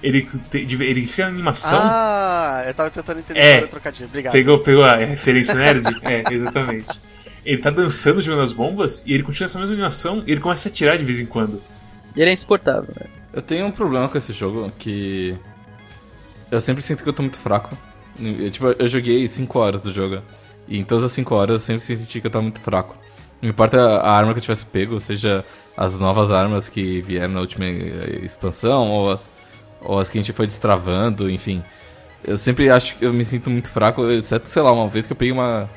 Ele, 0.00 0.22
te- 0.22 0.58
ele 0.58 1.04
fica 1.06 1.24
na 1.24 1.30
animação. 1.30 1.76
Ah, 1.76 2.62
eu 2.68 2.72
tava 2.72 2.88
tentando 2.88 3.18
entender 3.18 3.40
É. 3.40 3.64
o 3.64 3.66
trocadilho. 3.66 4.06
Obrigado. 4.08 4.32
Pegou, 4.32 4.58
pegou 4.60 4.84
a 4.84 4.94
referência 4.94 5.54
nerd? 5.54 5.82
é, 6.04 6.22
exatamente. 6.32 7.00
Ele 7.44 7.58
tá 7.60 7.68
dançando 7.68 8.20
jogando 8.22 8.42
as 8.42 8.52
bombas 8.52 9.02
e 9.04 9.12
ele 9.12 9.24
continua 9.24 9.46
essa 9.46 9.58
mesma 9.58 9.74
animação 9.74 10.22
e 10.24 10.30
ele 10.30 10.40
começa 10.40 10.68
a 10.68 10.70
atirar 10.70 10.96
de 10.98 11.04
vez 11.04 11.20
em 11.20 11.26
quando. 11.26 11.60
E 12.14 12.20
ele 12.20 12.30
é 12.30 12.32
insuportável, 12.32 12.90
né? 12.96 13.06
Eu 13.32 13.42
tenho 13.42 13.66
um 13.66 13.72
problema 13.72 14.08
com 14.08 14.16
esse 14.16 14.32
jogo 14.32 14.70
que. 14.78 15.36
Eu 16.50 16.60
sempre 16.60 16.82
sinto 16.82 17.02
que 17.02 17.08
eu 17.08 17.12
tô 17.12 17.22
muito 17.22 17.38
fraco. 17.38 17.76
Eu, 18.18 18.50
tipo, 18.50 18.66
eu 18.66 18.88
joguei 18.88 19.26
5 19.26 19.58
horas 19.58 19.82
do 19.82 19.92
jogo. 19.92 20.22
E 20.66 20.78
em 20.78 20.84
todas 20.84 21.04
as 21.04 21.12
5 21.12 21.34
horas 21.34 21.54
eu 21.54 21.60
sempre 21.60 21.96
senti 21.96 22.20
que 22.20 22.26
eu 22.26 22.30
tava 22.30 22.42
muito 22.42 22.60
fraco. 22.60 22.96
Não 23.40 23.48
importa 23.48 23.80
a 23.80 24.10
arma 24.10 24.32
que 24.32 24.38
eu 24.38 24.42
tivesse 24.42 24.66
pego, 24.66 24.98
seja 25.00 25.44
as 25.76 25.98
novas 25.98 26.32
armas 26.32 26.68
que 26.68 27.00
vieram 27.02 27.34
na 27.34 27.40
última 27.40 27.66
eh, 27.66 28.20
expansão, 28.24 28.90
ou 28.90 29.10
as, 29.10 29.30
ou 29.80 29.98
as 29.98 30.10
que 30.10 30.18
a 30.18 30.20
gente 30.20 30.32
foi 30.32 30.46
destravando, 30.46 31.30
enfim. 31.30 31.62
Eu 32.24 32.36
sempre 32.36 32.68
acho 32.68 32.96
que 32.96 33.04
eu 33.04 33.12
me 33.12 33.24
sinto 33.24 33.48
muito 33.48 33.70
fraco, 33.70 34.04
exceto, 34.10 34.48
sei 34.48 34.60
lá, 34.60 34.72
uma 34.72 34.88
vez 34.88 35.06
que 35.06 35.12
eu 35.12 35.16
peguei 35.16 35.32
uma, 35.32 35.70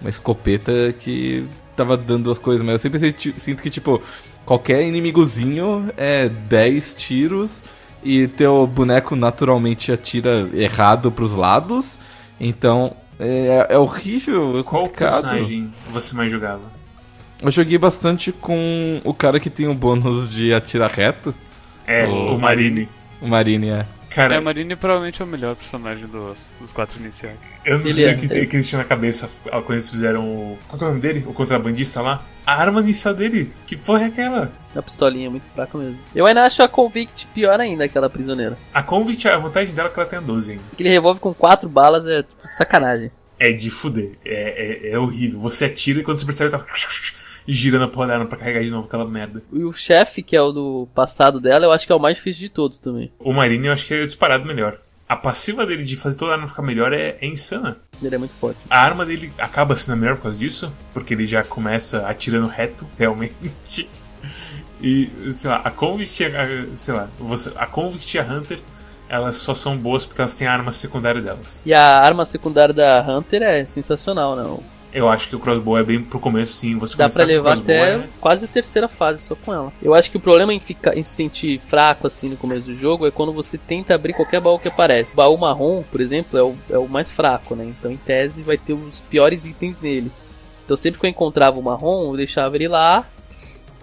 uma 0.00 0.08
escopeta 0.08 0.94
que 0.98 1.44
tava 1.74 1.96
dando 1.96 2.30
as 2.30 2.38
coisas, 2.38 2.62
mas 2.62 2.74
eu 2.74 2.78
sempre 2.78 3.00
sinto 3.36 3.62
que, 3.62 3.70
tipo, 3.70 4.00
qualquer 4.44 4.82
inimigozinho 4.84 5.92
é 5.96 6.28
10 6.28 6.96
tiros 6.98 7.62
e 8.02 8.28
teu 8.28 8.66
boneco 8.66 9.14
naturalmente 9.16 9.90
atira 9.92 10.48
errado 10.54 11.10
pros 11.10 11.32
lados, 11.34 11.98
então 12.40 12.94
é, 13.18 13.66
é 13.70 13.78
horrível, 13.78 14.58
é 14.58 14.62
Qual 14.62 14.82
complicado. 14.82 15.22
personagem 15.24 15.72
você 15.92 16.14
mais 16.16 16.30
jogava? 16.30 16.62
Eu 17.40 17.50
joguei 17.50 17.78
bastante 17.78 18.32
com 18.32 19.00
o 19.04 19.14
cara 19.14 19.38
que 19.38 19.48
tem 19.50 19.68
o 19.68 19.74
bônus 19.74 20.28
de 20.30 20.52
atirar 20.52 20.90
reto, 20.90 21.34
É, 21.86 22.06
O 22.06 22.34
o 22.34 22.40
Marine. 22.40 22.88
o 23.20 23.28
Marine, 23.28 23.68
é. 23.70 23.86
Cara, 24.10 24.34
É, 24.34 24.38
a 24.38 24.40
Marine 24.40 24.74
provavelmente 24.74 25.20
é 25.20 25.24
o 25.24 25.28
melhor 25.28 25.54
personagem 25.54 26.06
dos, 26.06 26.50
dos 26.60 26.72
quatro 26.72 26.98
iniciais. 26.98 27.38
eu 27.64 27.78
não 27.78 27.84
Ele 27.84 27.94
sei 27.94 28.08
é- 28.08 28.12
o 28.14 28.18
que, 28.18 28.46
que 28.46 28.56
eles 28.56 28.68
tinham 28.68 28.82
na 28.82 28.88
cabeça 28.88 29.28
quando 29.44 29.72
eles 29.72 29.90
fizeram 29.90 30.24
o. 30.26 30.58
Qual 30.66 30.78
que 30.78 30.84
é 30.84 30.86
o 30.86 30.90
nome 30.90 31.00
dele? 31.02 31.24
O 31.26 31.32
contrabandista 31.34 32.00
lá? 32.00 32.24
A 32.46 32.54
arma 32.54 32.80
inicial 32.80 33.14
dele? 33.14 33.52
Que 33.66 33.76
porra 33.76 34.04
é 34.04 34.06
aquela? 34.06 34.50
A 34.74 34.80
pistolinha 34.82 35.26
é 35.26 35.30
muito 35.30 35.46
fraca 35.54 35.76
mesmo. 35.76 35.98
Eu 36.14 36.24
ainda 36.26 36.44
acho 36.44 36.62
a 36.62 36.68
Convict 36.68 37.26
pior 37.34 37.60
ainda, 37.60 37.84
aquela 37.84 38.08
prisioneira. 38.08 38.56
A 38.72 38.82
Convict, 38.82 39.28
a 39.28 39.36
vantagem 39.38 39.74
dela 39.74 39.88
é 39.88 39.92
que 39.92 40.00
ela 40.00 40.08
tem 40.08 40.18
a 40.18 40.22
12 40.22 40.52
ainda. 40.52 40.64
Aquele 40.72 40.88
revólver 40.88 41.20
com 41.20 41.34
quatro 41.34 41.68
balas 41.68 42.06
é 42.06 42.22
tipo, 42.22 42.40
sacanagem. 42.46 43.10
É 43.38 43.52
de 43.52 43.70
fuder. 43.70 44.12
É, 44.24 44.88
é, 44.88 44.90
é 44.92 44.98
horrível. 44.98 45.38
Você 45.40 45.66
atira 45.66 46.00
e 46.00 46.02
quando 46.02 46.16
você 46.18 46.24
percebe, 46.24 46.50
tá 46.50 46.58
girando 47.48 47.84
a 47.84 47.88
porra 47.88 48.26
pra 48.26 48.36
carregar 48.38 48.62
de 48.62 48.70
novo 48.70 48.86
aquela 48.86 49.06
merda. 49.06 49.42
E 49.50 49.64
o 49.64 49.72
chefe, 49.72 50.22
que 50.22 50.36
é 50.36 50.42
o 50.42 50.52
do 50.52 50.88
passado 50.94 51.40
dela, 51.40 51.64
eu 51.64 51.72
acho 51.72 51.86
que 51.86 51.92
é 51.92 51.96
o 51.96 52.00
mais 52.00 52.18
difícil 52.18 52.42
de 52.42 52.54
todos 52.54 52.78
também. 52.78 53.10
O 53.18 53.32
Marine 53.32 53.68
eu 53.68 53.72
acho 53.72 53.86
que 53.86 53.94
é 53.94 54.04
disparado 54.04 54.44
melhor. 54.46 54.78
A 55.08 55.16
passiva 55.16 55.64
dele 55.64 55.82
de 55.84 55.96
fazer 55.96 56.18
toda 56.18 56.32
a 56.32 56.34
arma 56.34 56.46
ficar 56.46 56.60
melhor 56.60 56.92
é, 56.92 57.16
é 57.18 57.26
insana. 57.26 57.78
Ele 58.02 58.14
é 58.14 58.18
muito 58.18 58.34
forte. 58.34 58.58
A 58.68 58.78
arma 58.78 59.06
dele 59.06 59.32
acaba 59.38 59.74
sendo 59.74 59.94
a 59.94 59.96
melhor 59.96 60.16
por 60.16 60.24
causa 60.24 60.36
disso, 60.38 60.70
porque 60.92 61.14
ele 61.14 61.24
já 61.24 61.42
começa 61.42 62.06
atirando 62.06 62.46
reto, 62.46 62.86
realmente. 62.98 63.88
E, 64.82 65.10
sei 65.32 65.48
lá, 65.50 65.62
a 65.64 65.70
Convict, 65.70 66.22
e 66.22 66.26
a- 66.26 66.76
sei 66.76 66.92
lá, 66.94 67.08
você, 67.18 67.50
a 67.56 67.66
Convict 67.66 68.14
e 68.16 68.20
a 68.20 68.22
Hunter, 68.24 68.58
elas 69.08 69.36
só 69.36 69.54
são 69.54 69.76
boas 69.78 70.04
porque 70.04 70.20
elas 70.20 70.36
têm 70.36 70.46
a 70.46 70.52
arma 70.52 70.70
secundária 70.70 71.22
delas. 71.22 71.62
E 71.64 71.72
a 71.72 71.98
arma 72.00 72.26
secundária 72.26 72.74
da 72.74 73.00
Hunter 73.08 73.42
é 73.42 73.64
sensacional, 73.64 74.36
não? 74.36 74.62
Eu 74.92 75.08
acho 75.08 75.28
que 75.28 75.36
o 75.36 75.38
crossbow 75.38 75.76
é 75.76 75.82
bem 75.82 76.02
pro 76.02 76.18
começo, 76.18 76.54
sim. 76.54 76.78
Você 76.78 76.96
Dá 76.96 77.08
pra 77.08 77.24
levar 77.24 77.52
crossbow 77.52 77.74
até 77.74 77.90
é- 77.96 78.08
quase 78.20 78.46
a 78.46 78.48
terceira 78.48 78.88
fase 78.88 79.22
só 79.22 79.34
com 79.34 79.52
ela. 79.52 79.72
Eu 79.82 79.94
acho 79.94 80.10
que 80.10 80.16
o 80.16 80.20
problema 80.20 80.52
em, 80.54 80.60
ficar, 80.60 80.96
em 80.96 81.02
se 81.02 81.10
sentir 81.10 81.58
fraco 81.60 82.06
assim 82.06 82.28
no 82.28 82.36
começo 82.36 82.62
do 82.62 82.74
jogo 82.74 83.06
é 83.06 83.10
quando 83.10 83.32
você 83.32 83.58
tenta 83.58 83.94
abrir 83.94 84.14
qualquer 84.14 84.40
baú 84.40 84.58
que 84.58 84.68
aparece. 84.68 85.12
O 85.12 85.16
baú 85.16 85.36
marrom, 85.36 85.82
por 85.90 86.00
exemplo, 86.00 86.38
é 86.38 86.42
o, 86.42 86.54
é 86.70 86.78
o 86.78 86.88
mais 86.88 87.10
fraco, 87.10 87.54
né? 87.54 87.64
Então 87.66 87.90
em 87.90 87.96
tese 87.96 88.42
vai 88.42 88.56
ter 88.56 88.72
os 88.72 89.00
piores 89.02 89.44
itens 89.44 89.78
nele. 89.78 90.10
Então 90.64 90.76
sempre 90.76 91.00
que 91.00 91.06
eu 91.06 91.10
encontrava 91.10 91.58
o 91.58 91.62
marrom, 91.62 92.10
eu 92.10 92.16
deixava 92.16 92.56
ele 92.56 92.68
lá 92.68 93.06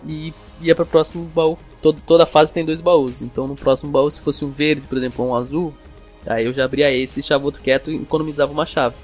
e 0.08 0.34
ia 0.62 0.74
para 0.74 0.84
o 0.84 0.88
próximo 0.88 1.24
baú. 1.26 1.58
Todo, 1.82 2.02
toda 2.06 2.26
fase 2.26 2.52
tem 2.52 2.66
dois 2.66 2.82
baús. 2.82 3.22
Então 3.22 3.48
no 3.48 3.56
próximo 3.56 3.92
baú, 3.92 4.10
se 4.10 4.22
fosse 4.22 4.44
um 4.44 4.50
verde, 4.50 4.88
por 4.88 4.98
exemplo, 4.98 5.24
ou 5.24 5.32
um 5.32 5.36
azul, 5.36 5.74
aí 6.26 6.46
eu 6.46 6.54
já 6.54 6.66
abria 6.66 6.92
esse, 6.92 7.14
deixava 7.14 7.44
o 7.44 7.46
outro 7.46 7.62
quieto 7.62 7.92
e 7.92 7.96
economizava 7.98 8.52
uma 8.52 8.66
chave. 8.66 8.96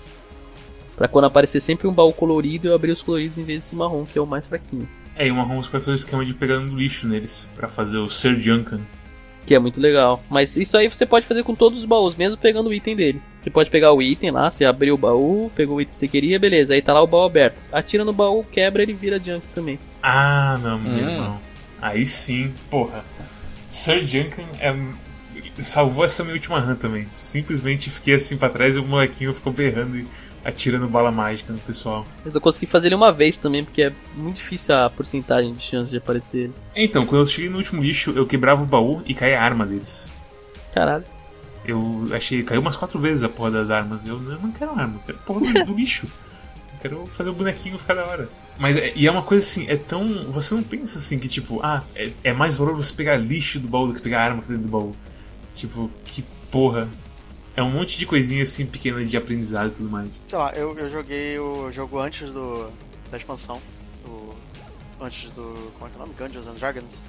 Pra 1.01 1.07
quando 1.07 1.25
aparecer 1.25 1.59
sempre 1.59 1.87
um 1.87 1.91
baú 1.91 2.13
colorido, 2.13 2.67
eu 2.67 2.75
abrir 2.75 2.91
os 2.91 3.01
coloridos 3.01 3.39
em 3.39 3.43
vez 3.43 3.63
desse 3.63 3.75
marrom, 3.75 4.05
que 4.05 4.19
é 4.19 4.21
o 4.21 4.27
mais 4.27 4.45
fraquinho. 4.45 4.87
É, 5.15 5.25
e 5.25 5.31
o 5.31 5.35
marrom 5.35 5.59
você 5.59 5.67
pode 5.67 5.83
fazer 5.83 5.95
o 5.95 5.95
esquema 5.95 6.23
de 6.23 6.31
pegar 6.31 6.59
no 6.59 6.77
lixo 6.77 7.07
neles, 7.07 7.49
pra 7.55 7.67
fazer 7.67 7.97
o 7.97 8.07
Sir 8.07 8.39
Junkan. 8.39 8.81
Que 9.43 9.55
é 9.55 9.57
muito 9.59 9.81
legal. 9.81 10.23
Mas 10.29 10.55
isso 10.55 10.77
aí 10.77 10.87
você 10.87 11.03
pode 11.03 11.25
fazer 11.25 11.41
com 11.41 11.55
todos 11.55 11.79
os 11.79 11.85
baús, 11.85 12.15
mesmo 12.15 12.37
pegando 12.37 12.69
o 12.69 12.73
item 12.73 12.95
dele. 12.95 13.19
Você 13.41 13.49
pode 13.49 13.71
pegar 13.71 13.91
o 13.93 13.99
item 13.99 14.29
lá, 14.29 14.51
você 14.51 14.63
abriu 14.63 14.93
o 14.93 14.97
baú, 14.99 15.51
pegou 15.55 15.77
o 15.77 15.81
item 15.81 15.89
que 15.89 15.95
você 15.95 16.07
queria, 16.07 16.37
beleza. 16.37 16.75
Aí 16.75 16.83
tá 16.83 16.93
lá 16.93 17.01
o 17.01 17.07
baú 17.07 17.25
aberto. 17.25 17.57
Atira 17.71 18.05
no 18.05 18.13
baú, 18.13 18.43
quebra, 18.43 18.83
ele 18.83 18.93
vira 18.93 19.17
junk 19.17 19.41
também. 19.55 19.79
Ah, 20.03 20.59
não, 20.61 20.77
meu 20.77 20.91
Hum. 20.93 20.97
irmão. 21.09 21.39
Aí 21.81 22.05
sim, 22.05 22.53
porra. 22.69 23.03
Sir 23.67 24.05
Junkan 24.05 24.43
é... 24.59 24.75
salvou 25.63 26.05
essa 26.05 26.23
minha 26.23 26.35
última 26.35 26.59
run 26.59 26.75
também. 26.75 27.07
Simplesmente 27.11 27.89
fiquei 27.89 28.13
assim 28.13 28.37
pra 28.37 28.49
trás 28.49 28.75
e 28.75 28.79
o 28.79 28.85
molequinho 28.85 29.33
ficou 29.33 29.51
berrando 29.51 29.97
e 29.97 30.05
atirando 30.43 30.87
bala 30.87 31.11
mágica 31.11 31.53
no 31.53 31.59
pessoal. 31.59 32.05
Eu 32.25 32.41
consegui 32.41 32.65
fazer 32.65 32.87
ele 32.87 32.95
uma 32.95 33.11
vez 33.11 33.37
também, 33.37 33.63
porque 33.63 33.83
é 33.83 33.93
muito 34.15 34.37
difícil 34.37 34.75
a 34.75 34.89
porcentagem 34.89 35.53
de 35.53 35.61
chance 35.61 35.91
de 35.91 35.97
aparecer 35.97 36.45
ele. 36.45 36.53
Então, 36.75 37.05
quando 37.05 37.21
eu 37.21 37.25
cheguei 37.25 37.49
no 37.49 37.57
último 37.57 37.81
lixo, 37.81 38.11
eu 38.15 38.25
quebrava 38.25 38.63
o 38.63 38.65
baú 38.65 39.01
e 39.05 39.13
caía 39.13 39.39
a 39.39 39.43
arma 39.43 39.65
deles. 39.65 40.11
Caralho. 40.73 41.05
Eu 41.63 42.07
achei, 42.11 42.41
caiu 42.43 42.61
umas 42.61 42.75
quatro 42.75 42.99
vezes 42.99 43.23
a 43.23 43.29
porra 43.29 43.51
das 43.51 43.69
armas. 43.69 44.01
Eu 44.05 44.19
não, 44.19 44.51
quero 44.51 44.71
arma, 44.71 44.95
eu 44.95 45.01
quero 45.05 45.17
a 45.19 45.21
porra 45.21 45.41
do, 45.41 45.65
do 45.65 45.73
lixo. 45.75 46.07
Eu 46.73 46.79
quero 46.81 47.07
fazer 47.15 47.29
o 47.29 47.33
bonequinho 47.33 47.77
ficar 47.77 47.93
da 47.93 48.05
hora. 48.05 48.29
Mas 48.57 48.77
é, 48.77 48.91
e 48.95 49.07
é 49.07 49.11
uma 49.11 49.23
coisa 49.23 49.45
assim, 49.45 49.65
é 49.67 49.75
tão. 49.75 50.31
Você 50.31 50.53
não 50.55 50.63
pensa 50.63 50.97
assim 50.97 51.19
que 51.19 51.27
tipo, 51.27 51.59
ah, 51.63 51.83
é, 51.95 52.11
é 52.23 52.33
mais 52.33 52.55
valor 52.55 52.75
você 52.75 52.93
pegar 52.93 53.15
lixo 53.17 53.59
do 53.59 53.67
baú 53.67 53.87
do 53.87 53.93
que 53.93 54.01
pegar 54.01 54.21
arma 54.21 54.43
dentro 54.47 54.63
do 54.63 54.69
baú. 54.69 54.95
Tipo, 55.53 55.89
que 56.05 56.23
porra. 56.49 56.87
É 57.55 57.61
um 57.61 57.69
monte 57.69 57.97
de 57.97 58.05
coisinha 58.05 58.43
assim 58.43 58.65
pequena 58.65 59.03
de 59.03 59.17
aprendizado 59.17 59.69
e 59.69 59.71
tudo 59.71 59.89
mais. 59.89 60.21
Sei 60.25 60.37
lá, 60.37 60.53
eu, 60.53 60.77
eu 60.77 60.89
joguei 60.89 61.37
o 61.37 61.71
jogo 61.71 61.99
antes 61.99 62.31
do, 62.31 62.71
da 63.09 63.17
expansão. 63.17 63.61
O, 64.05 64.33
antes 64.99 65.31
do. 65.31 65.71
Como 65.77 65.87
é 65.87 65.89
que 65.89 65.95
é 65.95 65.97
o 65.97 65.99
nome? 65.99 66.13
Dungeons 66.17 66.47
and 66.47 66.55
Dragons. 66.55 67.03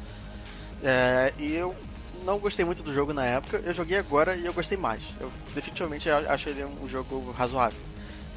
É, 0.82 1.32
e 1.38 1.52
eu 1.52 1.76
não 2.24 2.38
gostei 2.38 2.64
muito 2.64 2.82
do 2.82 2.92
jogo 2.92 3.12
na 3.12 3.24
época. 3.24 3.58
Eu 3.64 3.72
joguei 3.72 3.96
agora 3.98 4.36
e 4.36 4.44
eu 4.44 4.52
gostei 4.52 4.76
mais. 4.76 5.02
Eu 5.20 5.30
definitivamente 5.54 6.10
acho 6.10 6.48
ele 6.48 6.64
um 6.64 6.88
jogo 6.88 7.30
razoável. 7.32 7.78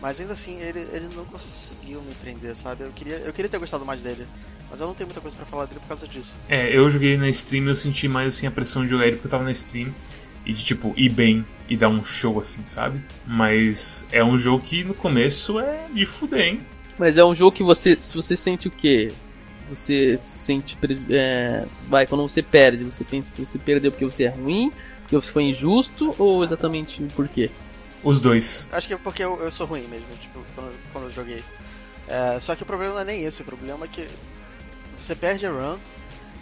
Mas 0.01 0.19
ainda 0.19 0.33
assim, 0.33 0.59
ele, 0.61 0.81
ele 0.91 1.09
não 1.15 1.25
conseguiu 1.25 2.01
me 2.01 2.13
prender, 2.15 2.55
sabe? 2.55 2.83
Eu 2.83 2.91
queria, 2.91 3.15
eu 3.17 3.33
queria 3.33 3.49
ter 3.49 3.57
gostado 3.57 3.85
mais 3.85 4.01
dele. 4.01 4.27
Mas 4.69 4.79
eu 4.79 4.87
não 4.87 4.93
tenho 4.93 5.07
muita 5.07 5.21
coisa 5.21 5.35
pra 5.35 5.45
falar 5.45 5.65
dele 5.65 5.79
por 5.79 5.87
causa 5.87 6.07
disso. 6.07 6.37
É, 6.49 6.75
eu 6.75 6.89
joguei 6.89 7.17
na 7.17 7.29
stream 7.29 7.65
e 7.65 7.69
eu 7.69 7.75
senti 7.75 8.07
mais 8.07 8.35
assim 8.35 8.45
a 8.45 8.51
pressão 8.51 8.83
de 8.83 8.89
jogar 8.89 9.07
ele 9.07 9.15
porque 9.15 9.27
eu 9.27 9.31
tava 9.31 9.43
na 9.43 9.51
stream 9.51 9.93
e 10.45 10.53
de 10.53 10.63
tipo 10.63 10.93
ir 10.95 11.09
bem 11.09 11.45
e 11.67 11.75
dar 11.75 11.89
um 11.89 12.03
show 12.03 12.39
assim, 12.39 12.63
sabe? 12.65 13.01
Mas 13.25 14.05
é 14.11 14.23
um 14.23 14.37
jogo 14.37 14.63
que 14.63 14.83
no 14.83 14.93
começo 14.93 15.59
é 15.59 15.87
de 15.93 16.05
fuder, 16.05 16.39
hein? 16.39 16.59
Mas 16.97 17.17
é 17.17 17.25
um 17.25 17.33
jogo 17.33 17.55
que 17.55 17.63
você. 17.63 17.97
Se 17.99 18.15
você 18.15 18.35
sente 18.35 18.67
o 18.67 18.71
quê? 18.71 19.11
Você 19.69 20.17
sente. 20.21 20.77
É, 21.09 21.65
vai, 21.89 22.05
quando 22.05 22.21
você 22.21 22.41
perde, 22.41 22.83
você 22.83 23.03
pensa 23.03 23.33
que 23.33 23.43
você 23.43 23.57
perdeu 23.57 23.91
porque 23.91 24.05
você 24.05 24.25
é 24.25 24.29
ruim, 24.29 24.71
porque 25.01 25.15
você 25.15 25.31
foi 25.31 25.43
injusto, 25.43 26.15
ou 26.17 26.43
exatamente 26.43 27.01
por 27.15 27.27
quê? 27.27 27.49
Os 28.03 28.21
dois. 28.21 28.69
Acho 28.71 28.87
que 28.87 28.93
é 28.93 28.97
porque 28.97 29.23
eu, 29.23 29.41
eu 29.41 29.49
sou 29.49 29.65
ruim 29.65 29.87
mesmo, 29.87 30.07
tipo, 30.21 30.39
quando, 30.53 30.73
quando 30.93 31.03
eu 31.05 31.11
joguei. 31.11 31.43
É, 32.07 32.39
só 32.39 32.55
que 32.55 32.61
o 32.61 32.65
problema 32.65 32.93
não 32.93 33.01
é 33.01 33.05
nem 33.05 33.23
esse, 33.23 33.41
o 33.41 33.45
problema 33.45 33.85
é 33.85 33.87
que 33.87 34.07
você 34.97 35.15
perde 35.15 35.45
a 35.47 35.51
run. 35.51 35.79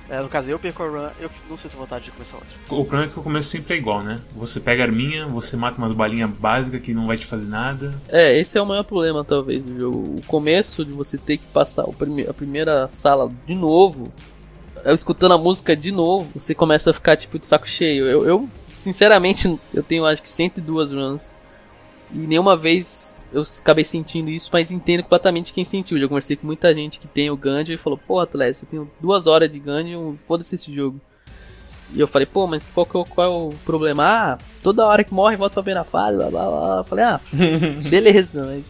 É, 0.09 0.21
no 0.21 0.29
caso, 0.29 0.49
eu 0.51 0.59
perco 0.59 0.83
a 0.83 0.87
run, 0.87 1.09
eu 1.19 1.29
não 1.49 1.55
sinto 1.57 1.77
vontade 1.77 2.05
de 2.05 2.11
começar 2.11 2.35
outra. 2.37 2.51
O 2.69 2.83
problema 2.85 3.05
é 3.05 3.07
que 3.07 3.19
o 3.19 3.23
começo 3.23 3.49
sempre 3.49 3.73
é 3.75 3.77
igual, 3.77 4.03
né? 4.03 4.19
Você 4.35 4.59
pega 4.59 4.83
a 4.83 4.85
arminha, 4.85 5.27
você 5.27 5.55
mata 5.57 5.77
umas 5.77 5.91
balinhas 5.91 6.29
básicas 6.29 6.81
que 6.81 6.93
não 6.93 7.07
vai 7.07 7.17
te 7.17 7.25
fazer 7.25 7.45
nada. 7.47 7.93
É, 8.09 8.37
esse 8.37 8.57
é 8.57 8.61
o 8.61 8.65
maior 8.65 8.83
problema, 8.83 9.23
talvez, 9.23 9.63
do 9.65 9.77
jogo. 9.77 10.17
O 10.17 10.21
começo 10.27 10.83
de 10.85 10.91
você 10.91 11.17
ter 11.17 11.37
que 11.37 11.45
passar 11.47 11.85
o 11.85 11.93
prime- 11.93 12.27
a 12.27 12.33
primeira 12.33 12.87
sala 12.87 13.31
de 13.47 13.55
novo, 13.55 14.11
eu 14.83 14.93
escutando 14.93 15.33
a 15.33 15.37
música 15.37 15.75
de 15.75 15.91
novo, 15.91 16.29
você 16.37 16.53
começa 16.53 16.89
a 16.89 16.93
ficar, 16.93 17.15
tipo, 17.15 17.39
de 17.39 17.45
saco 17.45 17.67
cheio. 17.67 18.05
Eu, 18.05 18.25
eu, 18.27 18.49
sinceramente, 18.69 19.57
eu 19.73 19.81
tenho 19.81 20.05
acho 20.05 20.21
que 20.21 20.27
102 20.29 20.91
runs. 20.91 21.37
E 22.13 22.27
nenhuma 22.27 22.55
vez 22.55 23.25
eu 23.33 23.41
acabei 23.61 23.83
sentindo 23.83 24.29
isso, 24.29 24.49
mas 24.53 24.71
entendo 24.71 25.01
completamente 25.03 25.51
quem 25.51 25.65
sentiu. 25.65 25.97
Já 25.99 26.07
conversei 26.07 26.35
com 26.35 26.45
muita 26.45 26.73
gente 26.73 26.99
que 26.99 27.07
tem 27.07 27.29
o 27.31 27.35
Gungeon 27.37 27.73
e 27.73 27.77
falou, 27.77 27.97
porra, 27.97 28.23
Atlético, 28.23 28.65
eu 28.65 28.69
tenho 28.69 28.91
duas 29.01 29.25
horas 29.25 29.51
de 29.51 29.59
Gungeon, 29.59 30.15
foda-se 30.17 30.53
esse 30.55 30.73
jogo. 30.73 31.01
E 31.93 31.99
eu 31.99 32.07
falei, 32.07 32.25
pô, 32.25 32.45
mas 32.47 32.65
qual, 32.65 32.85
que 32.85 32.95
é 32.95 32.99
o- 32.99 33.05
qual 33.05 33.27
é 33.27 33.31
o 33.31 33.49
problema? 33.65 34.03
Ah, 34.05 34.37
toda 34.61 34.85
hora 34.85 35.03
que 35.03 35.13
morre 35.13 35.35
volta 35.35 35.55
pra 35.55 35.63
ver 35.63 35.73
na 35.75 35.83
fase, 35.83 36.17
blá 36.17 36.29
blá 36.29 36.45
blá. 36.49 36.77
Eu 36.77 36.83
falei, 36.83 37.05
ah, 37.05 37.19
beleza, 37.89 38.45
mas 38.45 38.63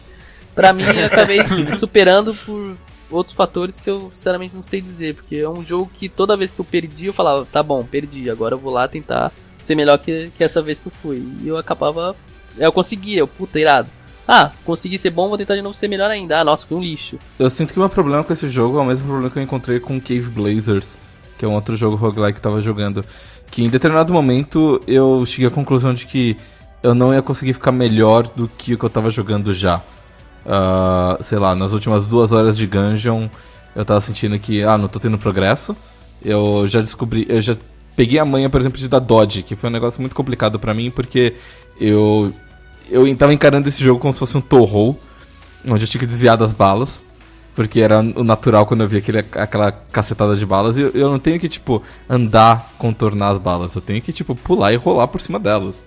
pra 0.54 0.72
mim 0.72 0.82
eu 0.84 1.06
acabei 1.06 1.40
superando 1.78 2.34
por 2.34 2.74
outros 3.10 3.34
fatores 3.34 3.78
que 3.78 3.88
eu 3.88 4.10
sinceramente 4.10 4.54
não 4.54 4.62
sei 4.62 4.80
dizer, 4.80 5.14
porque 5.14 5.36
é 5.36 5.48
um 5.48 5.62
jogo 5.64 5.90
que 5.92 6.08
toda 6.08 6.36
vez 6.36 6.52
que 6.52 6.60
eu 6.60 6.64
perdi 6.64 7.06
eu 7.06 7.12
falava, 7.12 7.46
tá 7.50 7.62
bom, 7.62 7.84
perdi, 7.84 8.28
agora 8.30 8.54
eu 8.54 8.58
vou 8.58 8.72
lá 8.72 8.88
tentar 8.88 9.30
ser 9.58 9.74
melhor 9.74 9.98
que, 9.98 10.30
que 10.36 10.42
essa 10.44 10.60
vez 10.62 10.78
que 10.80 10.88
eu 10.88 10.92
fui. 10.92 11.22
E 11.42 11.48
eu 11.48 11.56
acabava, 11.56 12.14
eu 12.58 12.72
conseguia, 12.72 13.20
eu, 13.20 13.28
puta, 13.28 13.58
irado. 13.58 13.88
Ah, 14.26 14.50
consegui 14.64 14.96
ser 14.96 15.10
bom, 15.10 15.28
vou 15.28 15.36
tentar 15.36 15.54
de 15.54 15.62
novo 15.62 15.74
ser 15.74 15.88
melhor 15.88 16.10
ainda. 16.10 16.40
Ah, 16.40 16.44
nossa, 16.44 16.66
fui 16.66 16.78
um 16.78 16.82
lixo. 16.82 17.18
Eu 17.38 17.50
sinto 17.50 17.72
que 17.72 17.78
o 17.78 17.82
meu 17.82 17.90
problema 17.90 18.24
com 18.24 18.32
esse 18.32 18.48
jogo 18.48 18.78
é 18.78 18.80
o 18.80 18.84
mesmo 18.84 19.06
problema 19.06 19.30
que 19.30 19.38
eu 19.38 19.42
encontrei 19.42 19.78
com 19.78 20.00
Cave 20.00 20.30
Blazers, 20.30 20.96
que 21.38 21.44
é 21.44 21.48
um 21.48 21.54
outro 21.54 21.76
jogo 21.76 21.96
roguelike 21.96 22.40
que 22.40 22.46
eu 22.46 22.50
tava 22.50 22.62
jogando. 22.62 23.04
Que 23.50 23.62
em 23.62 23.68
determinado 23.68 24.12
momento 24.12 24.80
eu 24.86 25.24
cheguei 25.26 25.46
à 25.46 25.50
conclusão 25.50 25.92
de 25.92 26.06
que 26.06 26.36
eu 26.82 26.94
não 26.94 27.12
ia 27.12 27.20
conseguir 27.20 27.52
ficar 27.52 27.72
melhor 27.72 28.26
do 28.28 28.48
que 28.48 28.74
o 28.74 28.78
que 28.78 28.84
eu 28.84 28.90
tava 28.90 29.10
jogando 29.10 29.52
já. 29.52 29.82
Ah, 30.46 31.18
sei 31.20 31.38
lá, 31.38 31.54
nas 31.54 31.72
últimas 31.72 32.06
duas 32.06 32.32
horas 32.32 32.56
de 32.56 32.66
Gungeon 32.66 33.28
eu 33.74 33.84
tava 33.84 34.00
sentindo 34.00 34.38
que, 34.38 34.62
ah, 34.62 34.78
não 34.78 34.88
tô 34.88 34.98
tendo 34.98 35.18
progresso. 35.18 35.76
Eu 36.24 36.66
já 36.66 36.80
descobri, 36.80 37.26
eu 37.28 37.40
já 37.42 37.56
peguei 37.96 38.18
a 38.18 38.24
manha, 38.24 38.48
por 38.48 38.60
exemplo, 38.60 38.78
de 38.78 38.88
dar 38.88 39.00
dodge, 39.00 39.42
que 39.42 39.56
foi 39.56 39.68
um 39.68 39.72
negócio 39.72 40.00
muito 40.00 40.14
complicado 40.14 40.58
pra 40.58 40.72
mim, 40.72 40.90
porque 40.90 41.34
eu 41.78 42.32
eu 42.90 43.16
tava 43.16 43.32
encarando 43.32 43.68
esse 43.68 43.82
jogo 43.82 44.00
como 44.00 44.12
se 44.12 44.18
fosse 44.18 44.36
um 44.36 44.40
Torro, 44.40 44.96
onde 45.66 45.84
eu 45.84 45.88
tinha 45.88 46.00
que 46.00 46.06
desviar 46.06 46.36
das 46.36 46.52
balas. 46.52 47.04
Porque 47.54 47.80
era 47.80 48.00
o 48.00 48.24
natural 48.24 48.66
quando 48.66 48.82
eu 48.82 48.88
via 48.88 48.98
aquele, 48.98 49.18
aquela 49.18 49.70
cacetada 49.70 50.34
de 50.34 50.44
balas. 50.44 50.76
E 50.76 50.80
eu, 50.80 51.08
não 51.08 51.18
tenho 51.18 51.38
que, 51.38 51.48
tipo, 51.48 51.80
andar, 52.10 52.72
contornar 52.78 53.28
as 53.28 53.38
balas. 53.38 53.74
Eu 53.74 53.80
tenho 53.80 54.02
que, 54.02 54.12
tipo, 54.12 54.34
pular 54.34 54.72
e 54.72 54.76
rolar 54.76 55.06
por 55.06 55.20
cima 55.20 55.38
delas. 55.38 55.82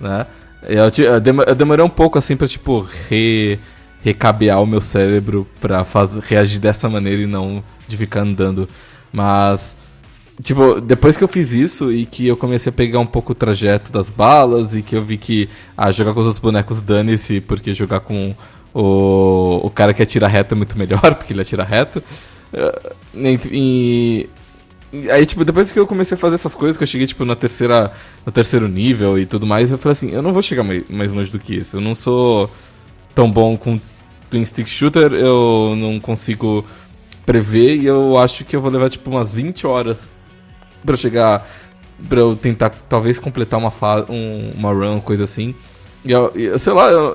Né? 0.00 0.26
Eu, 0.62 0.84
eu 0.84 1.44
eu 1.46 1.54
demorei 1.54 1.84
um 1.84 1.90
pouco, 1.90 2.18
assim, 2.18 2.34
pra, 2.34 2.48
tipo, 2.48 2.80
re, 3.10 3.58
recabear 4.02 4.62
o 4.62 4.66
meu 4.66 4.80
cérebro 4.80 5.46
pra 5.60 5.84
faz, 5.84 6.16
reagir 6.18 6.58
dessa 6.58 6.88
maneira 6.88 7.20
e 7.20 7.26
não 7.26 7.62
de 7.86 7.96
ficar 7.98 8.22
andando. 8.22 8.66
Mas, 9.12 9.76
tipo, 10.42 10.80
depois 10.80 11.16
que 11.16 11.24
eu 11.24 11.28
fiz 11.28 11.52
isso 11.52 11.90
e 11.92 12.06
que 12.06 12.26
eu 12.28 12.36
comecei 12.36 12.70
a 12.70 12.72
pegar 12.72 12.98
um 13.00 13.06
pouco 13.06 13.32
o 13.32 13.34
trajeto 13.34 13.90
das 13.92 14.08
balas 14.10 14.74
e 14.74 14.82
que 14.82 14.94
eu 14.96 15.02
vi 15.02 15.16
que, 15.18 15.48
ah, 15.76 15.90
jogar 15.90 16.14
com 16.14 16.20
os 16.20 16.26
outros 16.26 16.42
bonecos 16.42 16.80
dane-se, 16.80 17.40
porque 17.40 17.74
jogar 17.74 18.00
com 18.00 18.34
o, 18.74 19.60
o 19.66 19.70
cara 19.70 19.92
que 19.92 20.02
atira 20.02 20.26
reto 20.28 20.54
é 20.54 20.56
muito 20.56 20.78
melhor, 20.78 21.00
porque 21.16 21.32
ele 21.32 21.42
atira 21.42 21.64
reto. 21.64 22.02
Eh, 22.52 22.92
E, 23.50 24.28
e- 24.92 25.10
aí, 25.10 25.24
tipo, 25.26 25.44
depois 25.44 25.72
que 25.72 25.78
eu 25.78 25.86
comecei 25.86 26.14
a 26.16 26.18
fazer 26.18 26.34
essas 26.36 26.54
coisas, 26.54 26.76
que 26.76 26.82
eu 26.82 26.86
cheguei, 26.86 27.06
tipo, 27.06 27.24
na 27.24 27.34
terceira, 27.36 27.92
no 28.24 28.32
terceiro 28.32 28.68
nível 28.68 29.18
e 29.18 29.26
tudo 29.26 29.46
mais, 29.46 29.70
eu 29.70 29.78
falei 29.78 29.92
assim, 29.92 30.10
eu 30.10 30.22
não 30.22 30.32
vou 30.32 30.42
chegar 30.42 30.62
mais, 30.64 30.82
mais 30.88 31.12
longe 31.12 31.30
do 31.30 31.38
que 31.38 31.54
isso. 31.56 31.76
Eu 31.76 31.80
não 31.80 31.94
sou 31.94 32.50
tão 33.14 33.30
bom 33.30 33.56
com 33.56 33.78
Twin 34.30 34.44
Stick 34.44 34.66
Shooter, 34.66 35.12
eu 35.12 35.74
não 35.76 36.00
consigo 36.00 36.64
prever 37.24 37.76
e 37.76 37.86
eu 37.86 38.18
acho 38.18 38.44
que 38.44 38.56
eu 38.56 38.60
vou 38.60 38.70
levar, 38.70 38.88
tipo, 38.90 39.10
umas 39.10 39.32
20 39.32 39.66
horas 39.66 40.10
pra 40.84 40.96
chegar, 40.96 41.46
pra 42.08 42.20
eu 42.20 42.36
tentar, 42.36 42.70
talvez, 42.88 43.18
completar 43.18 43.58
uma, 43.58 43.70
fa 43.70 44.04
um, 44.08 44.50
uma 44.54 44.72
run, 44.72 45.00
coisa 45.00 45.24
assim. 45.24 45.54
E 46.04 46.10
eu, 46.12 46.30
eu- 46.34 46.58
sei 46.58 46.72
lá, 46.72 46.90
eu, 46.90 47.14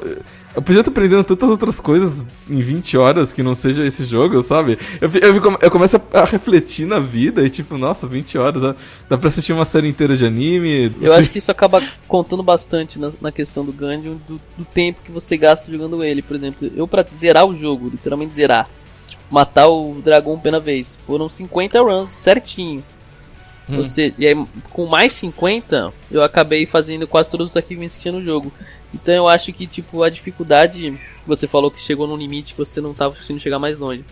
eu 0.56 0.62
podia 0.62 0.80
estar 0.80 0.90
aprendendo 0.90 1.24
tantas 1.24 1.50
outras 1.50 1.80
coisas 1.80 2.26
em 2.50 2.62
20 2.62 2.98
horas 2.98 3.34
que 3.34 3.44
não 3.44 3.54
seja 3.54 3.86
esse 3.86 4.06
jogo, 4.06 4.42
sabe? 4.44 4.80
Eu, 5.02 5.10
eu, 5.22 5.58
eu 5.62 5.70
começo 5.72 5.98
a, 5.98 6.22
a 6.22 6.24
refletir 6.26 6.88
na 6.88 6.98
vida 7.00 7.46
e 7.46 7.50
tipo, 7.50 7.78
nossa, 7.78 8.08
20 8.08 8.38
horas, 8.38 8.62
dá, 8.62 8.76
dá 9.10 9.18
pra 9.18 9.28
assistir 9.28 9.52
uma 9.52 9.66
série 9.66 9.90
inteira 9.90 10.16
de 10.16 10.26
anime. 10.26 10.92
Eu 11.02 11.14
acho 11.14 11.30
que 11.30 11.38
isso 11.38 11.52
acaba 11.52 11.84
contando 12.08 12.42
bastante 12.42 12.98
na, 12.98 13.12
na 13.22 13.32
questão 13.32 13.66
do 13.66 13.74
Gungeon, 13.74 14.16
do, 14.28 14.40
do 14.58 14.66
tempo 14.66 15.00
que 15.04 15.12
você 15.12 15.36
gasta 15.36 15.72
jogando 15.72 16.02
ele. 16.04 16.22
Por 16.22 16.36
exemplo, 16.38 16.72
eu 16.74 16.88
pra 16.88 17.04
zerar 17.04 17.46
o 17.46 17.56
jogo, 17.56 17.90
literalmente 17.90 18.34
zerar, 18.34 18.70
tipo, 19.06 19.22
matar 19.30 19.68
o 19.68 19.96
dragão 20.02 20.40
pela 20.40 20.62
vez, 20.62 20.98
foram 21.06 21.28
50 21.28 21.82
runs 21.82 22.08
certinho. 22.10 22.82
Hum. 23.70 23.78
Você, 23.78 24.14
e 24.18 24.26
aí, 24.26 24.46
com 24.72 24.86
mais 24.86 25.14
50, 25.14 25.94
eu 26.10 26.24
acabei 26.24 26.66
fazendo 26.66 27.08
quase 27.08 27.30
todos 27.30 27.50
os 27.50 27.58
achievements 27.58 27.96
que 27.96 28.02
tinha 28.02 28.14
no 28.14 28.24
jogo. 28.24 28.52
Então 28.94 29.14
eu 29.14 29.28
acho 29.28 29.52
que, 29.52 29.68
tipo, 29.68 30.04
a 30.04 30.10
dificuldade, 30.10 31.00
você 31.26 31.48
falou 31.48 31.70
que 31.70 31.80
chegou 31.80 32.08
num 32.08 32.16
limite 32.16 32.54
que 32.54 32.60
você 32.60 32.80
não 32.80 32.94
tava 32.94 33.16
conseguindo 33.16 33.42
chegar 33.42 33.60
mais 33.60 33.78
longe. 33.78 34.06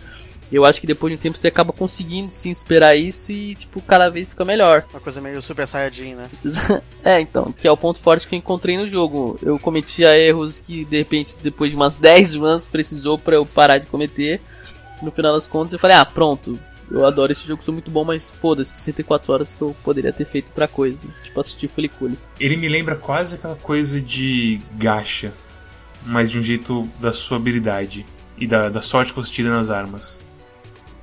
Eu 0.50 0.64
acho 0.64 0.80
que 0.80 0.86
depois 0.86 1.10
de 1.10 1.16
um 1.16 1.20
tempo 1.20 1.36
você 1.36 1.48
acaba 1.48 1.72
conseguindo 1.72 2.30
sim 2.30 2.50
esperar 2.50 2.94
isso 2.94 3.32
e, 3.32 3.56
tipo, 3.56 3.80
cada 3.82 4.08
vez 4.08 4.30
fica 4.30 4.44
melhor. 4.44 4.84
Uma 4.92 5.00
coisa 5.00 5.20
meio 5.20 5.42
Super 5.42 5.66
Saiyajin, 5.66 6.14
né? 6.14 6.30
é, 7.02 7.20
então, 7.20 7.52
que 7.52 7.66
é 7.66 7.70
o 7.70 7.76
ponto 7.76 7.98
forte 7.98 8.28
que 8.28 8.34
eu 8.34 8.38
encontrei 8.38 8.76
no 8.76 8.86
jogo. 8.86 9.38
Eu 9.42 9.58
cometia 9.58 10.16
erros 10.16 10.58
que, 10.60 10.84
de 10.84 10.98
repente, 10.98 11.36
depois 11.42 11.70
de 11.70 11.76
umas 11.76 11.98
10 11.98 12.36
runs, 12.36 12.64
precisou 12.64 13.18
para 13.18 13.34
eu 13.34 13.44
parar 13.44 13.78
de 13.78 13.86
cometer. 13.86 14.40
No 15.02 15.10
final 15.10 15.34
das 15.34 15.48
contas, 15.48 15.72
eu 15.72 15.78
falei, 15.78 15.96
ah, 15.96 16.04
pronto, 16.04 16.58
eu 16.90 17.04
adoro 17.04 17.32
esse 17.32 17.46
jogo, 17.46 17.62
sou 17.62 17.74
muito 17.74 17.90
bom, 17.90 18.04
mas 18.04 18.30
foda-se, 18.30 18.70
64 18.76 19.32
horas 19.32 19.54
que 19.54 19.62
eu 19.62 19.74
poderia 19.82 20.12
ter 20.12 20.24
feito 20.24 20.48
outra 20.48 20.68
coisa. 20.68 20.98
Tipo, 21.22 21.40
assistir 21.40 21.68
Fuliculi. 21.68 22.18
Ele 22.38 22.56
me 22.56 22.68
lembra 22.68 22.96
quase 22.96 23.34
aquela 23.34 23.56
coisa 23.56 24.00
de 24.00 24.60
gacha, 24.72 25.32
mas 26.04 26.30
de 26.30 26.38
um 26.38 26.42
jeito 26.42 26.88
da 27.00 27.12
sua 27.12 27.36
habilidade 27.38 28.06
e 28.38 28.46
da, 28.46 28.68
da 28.68 28.80
sorte 28.80 29.12
que 29.12 29.18
você 29.18 29.32
tira 29.32 29.50
nas 29.50 29.70
armas. 29.70 30.20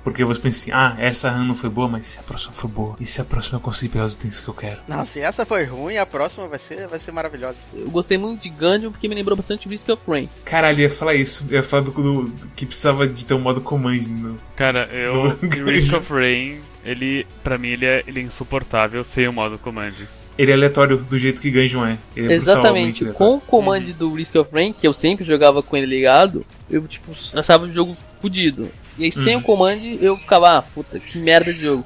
Porque 0.03 0.23
você 0.25 0.39
pensa 0.39 0.61
assim, 0.61 0.71
ah, 0.71 0.95
essa 0.97 1.29
run 1.29 1.45
não 1.45 1.55
foi 1.55 1.69
boa, 1.69 1.87
mas 1.87 2.07
se 2.07 2.19
a 2.19 2.23
próxima 2.23 2.53
for 2.53 2.67
boa, 2.67 2.95
e 2.99 3.05
se 3.05 3.21
a 3.21 3.23
próxima 3.23 3.57
eu 3.57 3.61
conseguir 3.61 3.93
pegar 3.93 4.05
os 4.05 4.13
itens 4.13 4.41
que 4.41 4.47
eu 4.47 4.53
quero? 4.53 4.81
Não, 4.87 5.05
se 5.05 5.21
essa 5.21 5.45
foi 5.45 5.63
ruim, 5.63 5.97
a 5.97 6.05
próxima 6.05 6.47
vai 6.47 6.59
ser, 6.59 6.87
vai 6.87 6.99
ser 6.99 7.11
maravilhosa. 7.11 7.57
Eu 7.73 7.89
gostei 7.89 8.17
muito 8.17 8.41
de 8.41 8.49
Gungeon 8.49 8.91
porque 8.91 9.07
me 9.07 9.15
lembrou 9.15 9.35
bastante 9.35 9.69
Risk 9.69 9.87
of 9.89 10.03
Rain. 10.07 10.29
Caralho, 10.43 10.81
ia 10.81 10.89
falar 10.89 11.15
isso. 11.15 11.45
Ia 11.49 11.63
falar 11.63 11.83
do, 11.83 11.91
do 11.91 12.31
que 12.55 12.65
precisava 12.65 13.07
de 13.07 13.25
ter 13.25 13.33
um 13.33 13.39
modo 13.39 13.61
command. 13.61 14.01
No... 14.09 14.37
Cara, 14.55 14.89
eu. 14.91 15.37
Risk 15.65 15.93
of 15.93 16.11
Rain, 16.11 16.59
ele. 16.83 17.25
Pra 17.43 17.57
mim, 17.57 17.69
ele 17.69 17.85
é, 17.85 18.03
ele 18.05 18.19
é 18.19 18.23
insuportável 18.23 19.03
sem 19.03 19.27
o 19.27 19.33
modo 19.33 19.57
command. 19.57 19.93
Ele 20.37 20.51
é 20.51 20.53
aleatório 20.55 20.97
do 20.97 21.17
jeito 21.17 21.39
que 21.39 21.51
Gungeon 21.51 21.85
é. 21.85 21.97
é 22.15 22.21
Exatamente. 22.21 23.05
Com 23.05 23.35
o 23.35 23.41
command 23.41 23.83
uhum. 23.83 23.93
do 23.97 24.13
Risk 24.13 24.35
of 24.35 24.49
Rain, 24.51 24.73
que 24.73 24.87
eu 24.87 24.93
sempre 24.93 25.23
jogava 25.23 25.61
com 25.61 25.77
ele 25.77 25.85
ligado, 25.85 26.45
eu, 26.69 26.87
tipo, 26.87 27.11
achava 27.35 27.65
o 27.65 27.71
jogo 27.71 27.95
fodido. 28.19 28.69
E 28.97 29.05
aí, 29.05 29.11
sem 29.11 29.35
uhum. 29.35 29.41
o 29.41 29.43
command, 29.43 29.79
eu 29.99 30.15
ficava, 30.17 30.57
ah, 30.57 30.61
puta, 30.61 30.99
que 30.99 31.17
merda 31.17 31.53
de 31.53 31.61
jogo. 31.61 31.83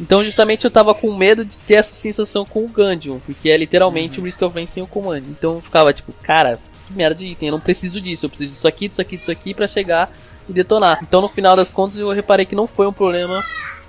Então, 0.00 0.24
justamente, 0.24 0.64
eu 0.64 0.70
tava 0.70 0.94
com 0.94 1.16
medo 1.16 1.44
de 1.44 1.60
ter 1.60 1.74
essa 1.74 1.94
sensação 1.94 2.44
com 2.44 2.64
o 2.64 2.68
Gungeon, 2.68 3.18
porque 3.20 3.48
é 3.48 3.56
literalmente 3.56 4.18
uhum. 4.18 4.24
o 4.24 4.26
Risk 4.26 4.42
of 4.42 4.54
Rain 4.54 4.66
sem 4.66 4.82
o 4.82 4.86
command. 4.86 5.22
Então, 5.28 5.54
eu 5.54 5.60
ficava 5.60 5.92
tipo, 5.92 6.12
cara, 6.22 6.58
que 6.86 6.92
merda 6.92 7.14
de 7.14 7.28
item, 7.28 7.48
eu 7.48 7.52
não 7.52 7.60
preciso 7.60 8.00
disso, 8.00 8.26
eu 8.26 8.30
preciso 8.30 8.52
disso 8.52 8.68
aqui, 8.68 8.88
disso 8.88 9.00
aqui, 9.00 9.16
disso 9.16 9.30
aqui 9.30 9.54
para 9.54 9.66
chegar 9.66 10.12
e 10.48 10.52
detonar. 10.52 11.00
Então, 11.02 11.20
no 11.20 11.28
final 11.28 11.56
das 11.56 11.70
contas, 11.70 11.98
eu 11.98 12.10
reparei 12.10 12.44
que 12.44 12.54
não 12.54 12.66
foi 12.66 12.86
um 12.86 12.92
problema 12.92 13.44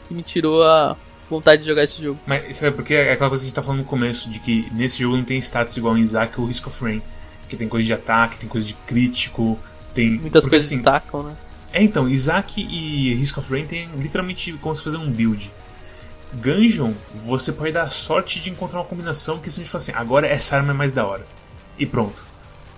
que 0.07 0.13
me 0.13 0.21
tirou 0.21 0.63
a 0.63 0.95
vontade 1.29 1.63
de 1.63 1.67
jogar 1.67 1.83
esse 1.83 2.01
jogo. 2.01 2.19
Mas 2.25 2.57
sabe 2.57 2.75
porque 2.75 2.93
é 2.93 3.11
aquela 3.11 3.29
coisa 3.29 3.41
que 3.41 3.45
a 3.45 3.49
gente 3.49 3.55
tá 3.55 3.63
falando 3.63 3.79
no 3.79 3.85
começo, 3.85 4.29
de 4.29 4.39
que 4.39 4.67
nesse 4.73 4.99
jogo 4.99 5.17
não 5.17 5.23
tem 5.23 5.37
status 5.39 5.75
igual 5.75 5.97
em 5.97 6.01
Isaac 6.01 6.39
ou 6.39 6.47
Risk 6.47 6.67
of 6.67 6.83
Rain. 6.83 7.01
Que 7.49 7.55
tem 7.55 7.67
coisa 7.67 7.85
de 7.85 7.93
ataque, 7.93 8.37
tem 8.37 8.49
coisa 8.49 8.65
de 8.65 8.73
crítico, 8.87 9.59
tem. 9.93 10.11
Muitas 10.11 10.41
porque, 10.41 10.55
coisas 10.55 10.67
assim, 10.67 10.77
destacam, 10.77 11.23
né? 11.23 11.35
É, 11.75 11.83
então, 11.83 12.07
Isaac 12.07 12.61
e 12.61 13.13
Risk 13.15 13.37
of 13.37 13.51
Rain 13.51 13.65
tem 13.65 13.89
literalmente 13.97 14.53
como 14.53 14.73
se 14.73 14.81
fazer 14.81 14.95
um 14.95 15.11
build. 15.11 15.51
Gungeon, 16.35 16.93
você 17.25 17.51
pode 17.51 17.73
dar 17.73 17.89
sorte 17.89 18.39
de 18.39 18.49
encontrar 18.49 18.79
uma 18.79 18.85
combinação 18.85 19.39
que 19.39 19.51
simplesmente 19.51 19.71
fala 19.71 19.81
assim, 19.81 19.91
agora 19.93 20.25
essa 20.25 20.55
arma 20.55 20.71
é 20.71 20.73
mais 20.73 20.91
da 20.93 21.05
hora. 21.05 21.27
E 21.77 21.85
pronto. 21.85 22.23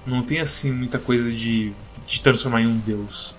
Não 0.04 0.24
tem 0.24 0.40
assim 0.40 0.72
muita 0.72 0.98
coisa 0.98 1.32
de 1.32 1.74
te 2.08 2.20
transformar 2.24 2.62
em 2.62 2.66
um 2.66 2.76
deus. 2.76 3.36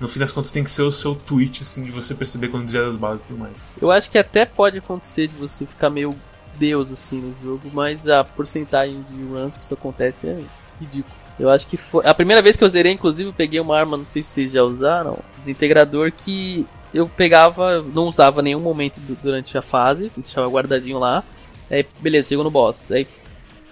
No 0.00 0.08
fim 0.08 0.18
das 0.18 0.32
contas 0.32 0.50
tem 0.50 0.64
que 0.64 0.70
ser 0.70 0.82
o 0.82 0.90
seu 0.90 1.14
tweet, 1.14 1.60
assim, 1.60 1.84
de 1.84 1.90
você 1.90 2.14
perceber 2.14 2.48
quando 2.48 2.62
desviar 2.64 2.86
das 2.86 2.96
bases 2.96 3.24
e 3.24 3.26
tudo 3.26 3.40
mais. 3.40 3.58
Eu 3.78 3.90
acho 3.90 4.10
que 4.10 4.16
até 4.16 4.46
pode 4.46 4.78
acontecer 4.78 5.28
de 5.28 5.36
você 5.36 5.66
ficar 5.66 5.90
meio 5.90 6.16
deus, 6.56 6.90
assim, 6.90 7.20
no 7.20 7.36
jogo, 7.42 7.70
mas 7.74 8.08
a 8.08 8.24
porcentagem 8.24 9.04
de 9.10 9.22
runs 9.22 9.54
que 9.54 9.62
isso 9.62 9.74
acontece 9.74 10.26
é 10.26 10.42
ridículo. 10.80 11.21
Eu 11.38 11.50
acho 11.50 11.66
que 11.66 11.76
foi. 11.76 12.06
A 12.06 12.14
primeira 12.14 12.42
vez 12.42 12.56
que 12.56 12.64
eu 12.64 12.68
zerei, 12.68 12.92
inclusive, 12.92 13.30
eu 13.30 13.34
peguei 13.34 13.58
uma 13.60 13.76
arma, 13.76 13.96
não 13.96 14.06
sei 14.06 14.22
se 14.22 14.30
vocês 14.30 14.52
já 14.52 14.62
usaram, 14.62 15.18
desintegrador, 15.38 16.12
que 16.12 16.66
eu 16.92 17.08
pegava, 17.08 17.82
não 17.82 18.04
usava 18.04 18.42
nenhum 18.42 18.60
momento 18.60 19.00
durante 19.22 19.56
a 19.56 19.62
fase, 19.62 20.12
deixava 20.16 20.48
guardadinho 20.48 20.98
lá. 20.98 21.24
Aí, 21.70 21.86
beleza, 22.00 22.28
chegou 22.28 22.44
no 22.44 22.50
boss. 22.50 22.92
Aí 22.92 23.06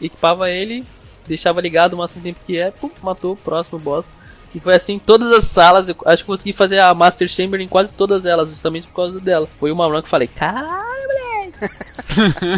equipava 0.00 0.50
ele, 0.50 0.84
deixava 1.26 1.60
ligado 1.60 1.94
o 1.94 1.98
máximo 1.98 2.22
tempo 2.22 2.40
que 2.46 2.56
é, 2.56 2.70
pum, 2.70 2.90
matou 3.02 3.34
o 3.34 3.36
próximo 3.36 3.78
boss. 3.78 4.14
E 4.54 4.58
foi 4.58 4.74
assim 4.74 4.98
todas 4.98 5.30
as 5.30 5.44
salas. 5.44 5.88
Eu 5.88 5.96
acho 6.06 6.24
que 6.24 6.26
consegui 6.26 6.52
fazer 6.52 6.80
a 6.80 6.92
Master 6.94 7.28
Chamber 7.28 7.60
em 7.60 7.68
quase 7.68 7.94
todas 7.94 8.26
elas, 8.26 8.48
justamente 8.48 8.86
por 8.88 8.94
causa 8.94 9.20
dela. 9.20 9.48
Foi 9.56 9.70
uma 9.70 9.86
run 9.86 10.00
que 10.00 10.06
eu 10.06 10.10
falei, 10.10 10.26
caralho, 10.26 10.90
moleque. 11.06 11.58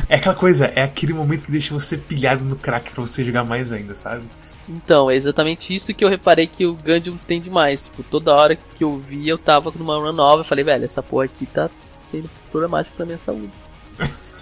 é 0.08 0.16
aquela 0.16 0.34
coisa, 0.34 0.66
é 0.66 0.82
aquele 0.82 1.12
momento 1.12 1.44
que 1.44 1.52
deixa 1.52 1.74
você 1.74 1.96
pilhado 1.96 2.44
no 2.44 2.56
crack 2.56 2.92
pra 2.92 3.02
você 3.02 3.24
jogar 3.24 3.44
mais 3.44 3.72
ainda, 3.72 3.94
sabe? 3.94 4.22
Então, 4.68 5.11
é 5.11 5.14
exatamente 5.14 5.75
isso 5.75 5.92
que 5.92 6.05
eu 6.05 6.09
reparei 6.09 6.46
que 6.46 6.64
o 6.64 6.75
Gungeon 6.75 7.16
tem 7.27 7.40
demais. 7.40 7.85
Tipo, 7.85 8.03
toda 8.03 8.35
hora 8.35 8.57
que 8.57 8.85
eu 8.85 8.96
vi, 8.98 9.29
eu 9.29 9.37
tava 9.37 9.72
numa 9.77 9.96
run 9.96 10.12
nova. 10.12 10.40
Eu 10.40 10.44
falei, 10.44 10.64
velho, 10.64 10.85
essa 10.85 11.03
porra 11.03 11.25
aqui 11.25 11.46
tá 11.46 11.68
sendo 12.01 12.31
problemática 12.51 12.94
pra 12.96 13.07
minha 13.07 13.18
saúde. 13.18 13.51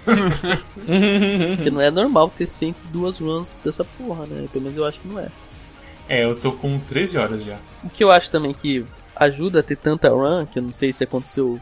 Porque 1.57 1.71
não 1.71 1.81
é 1.81 1.91
normal 1.91 2.33
ter 2.37 2.47
102 2.47 3.19
runs 3.19 3.57
dessa 3.65 3.85
porra, 3.85 4.27
né? 4.27 4.47
Pelo 4.53 4.65
menos 4.65 4.77
eu 4.77 4.85
acho 4.85 5.01
que 5.01 5.09
não 5.09 5.19
é. 5.19 5.29
É, 6.09 6.25
eu 6.25 6.35
tô 6.35 6.53
com 6.53 6.79
13 6.79 7.19
horas 7.19 7.45
já. 7.45 7.57
O 7.85 7.89
que 7.89 8.03
eu 8.03 8.11
acho 8.11 8.31
também 8.31 8.53
que 8.53 8.85
ajuda 9.15 9.61
a 9.61 9.63
ter 9.63 9.77
tanta 9.77 10.09
run, 10.09 10.47
que 10.47 10.59
eu 10.59 10.63
não 10.63 10.73
sei 10.73 10.93
se 10.93 11.05
aconteceu 11.05 11.61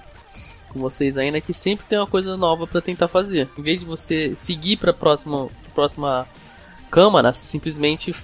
com 0.71 0.81
vocês 0.81 1.17
ainda, 1.17 1.39
é 1.39 1.41
que 1.41 1.53
sempre 1.53 1.87
tem 1.87 1.99
uma 1.99 2.07
coisa 2.07 2.37
nova 2.37 2.67
para 2.67 2.81
tentar 2.81 3.09
fazer. 3.09 3.49
Em 3.59 3.63
vez 3.63 3.81
de 3.81 3.87
você 3.87 4.35
seguir 4.35 4.77
pra 4.77 4.93
próxima, 4.93 5.49
próxima 5.75 6.27
câmara, 6.91 7.33
simplesmente 7.33 8.15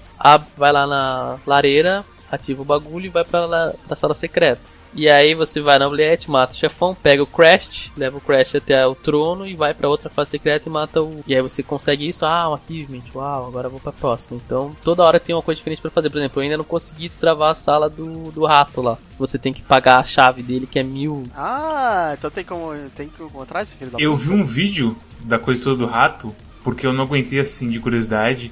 vai 0.57 0.73
lá 0.73 0.87
na 0.87 1.37
lareira, 1.47 2.05
ativa 2.31 2.63
o 2.63 2.65
bagulho 2.65 3.07
e 3.07 3.11
vai 3.11 3.25
pra, 3.25 3.47
lá, 3.47 3.73
pra 3.87 3.97
sala 3.97 4.15
secreta. 4.15 4.75
E 4.97 5.09
aí 5.09 5.35
você 5.35 5.61
vai 5.61 5.77
na 5.77 5.87
Oubliette, 5.87 6.31
mata 6.31 6.55
o 6.55 6.57
chefão, 6.57 6.95
pega 6.95 7.21
o 7.21 7.27
Crash, 7.27 7.91
leva 7.97 8.17
o 8.17 8.21
Crash 8.21 8.55
até 8.55 8.87
o 8.87 8.95
trono 8.95 9.45
e 9.45 9.57
vai 9.57 9.75
para 9.75 9.89
outra 9.89 10.09
fase 10.09 10.31
secreta 10.31 10.69
e 10.69 10.73
mata 10.73 11.03
o. 11.03 11.21
E 11.27 11.35
aí 11.35 11.43
você 11.43 11.65
consegue 11.65 12.09
isso, 12.09 12.25
ah, 12.25 12.49
um 12.49 12.55
achievement, 12.55 13.03
uau, 13.13 13.49
agora 13.49 13.67
eu 13.67 13.73
vou 13.73 13.81
pra 13.81 13.91
próxima. 13.91 14.41
Então 14.45 14.75
toda 14.85 15.03
hora 15.03 15.19
tem 15.19 15.35
uma 15.35 15.43
coisa 15.43 15.57
diferente 15.57 15.83
para 15.83 15.91
fazer. 15.91 16.11
Por 16.11 16.19
exemplo, 16.19 16.41
eu 16.41 16.45
ainda 16.45 16.57
não 16.57 16.65
consegui 16.65 17.09
destravar 17.09 17.51
a 17.51 17.55
sala 17.57 17.91
do, 17.91 18.31
do 18.31 18.47
rato 18.47 18.81
lá. 18.81 18.97
Você 19.19 19.37
tem 19.37 19.53
que 19.53 19.63
pagar 19.63 19.99
a 19.99 20.05
chave 20.05 20.45
dele 20.45 20.67
que 20.67 20.79
é 20.79 20.85
mil. 20.85 21.25
Ah, 21.35 22.15
então 22.17 22.31
tem 22.31 22.45
como, 22.45 22.73
tem 22.91 23.09
que 23.09 23.21
encontrar 23.21 23.65
esse 23.65 23.75
filho 23.75 23.91
da 23.91 23.99
Eu 23.99 24.15
vi 24.15 24.31
um 24.31 24.47
vídeo 24.47 24.97
da 25.25 25.41
coisa 25.41 25.65
toda 25.65 25.77
do 25.79 25.87
rato, 25.87 26.33
porque 26.65 26.87
eu 26.87 26.93
não 26.93 27.05
aguentei 27.05 27.39
assim 27.39 27.69
de 27.69 27.79
curiosidade. 27.79 28.51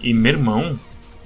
E 0.00 0.14
meu 0.14 0.32
irmão. 0.32 0.78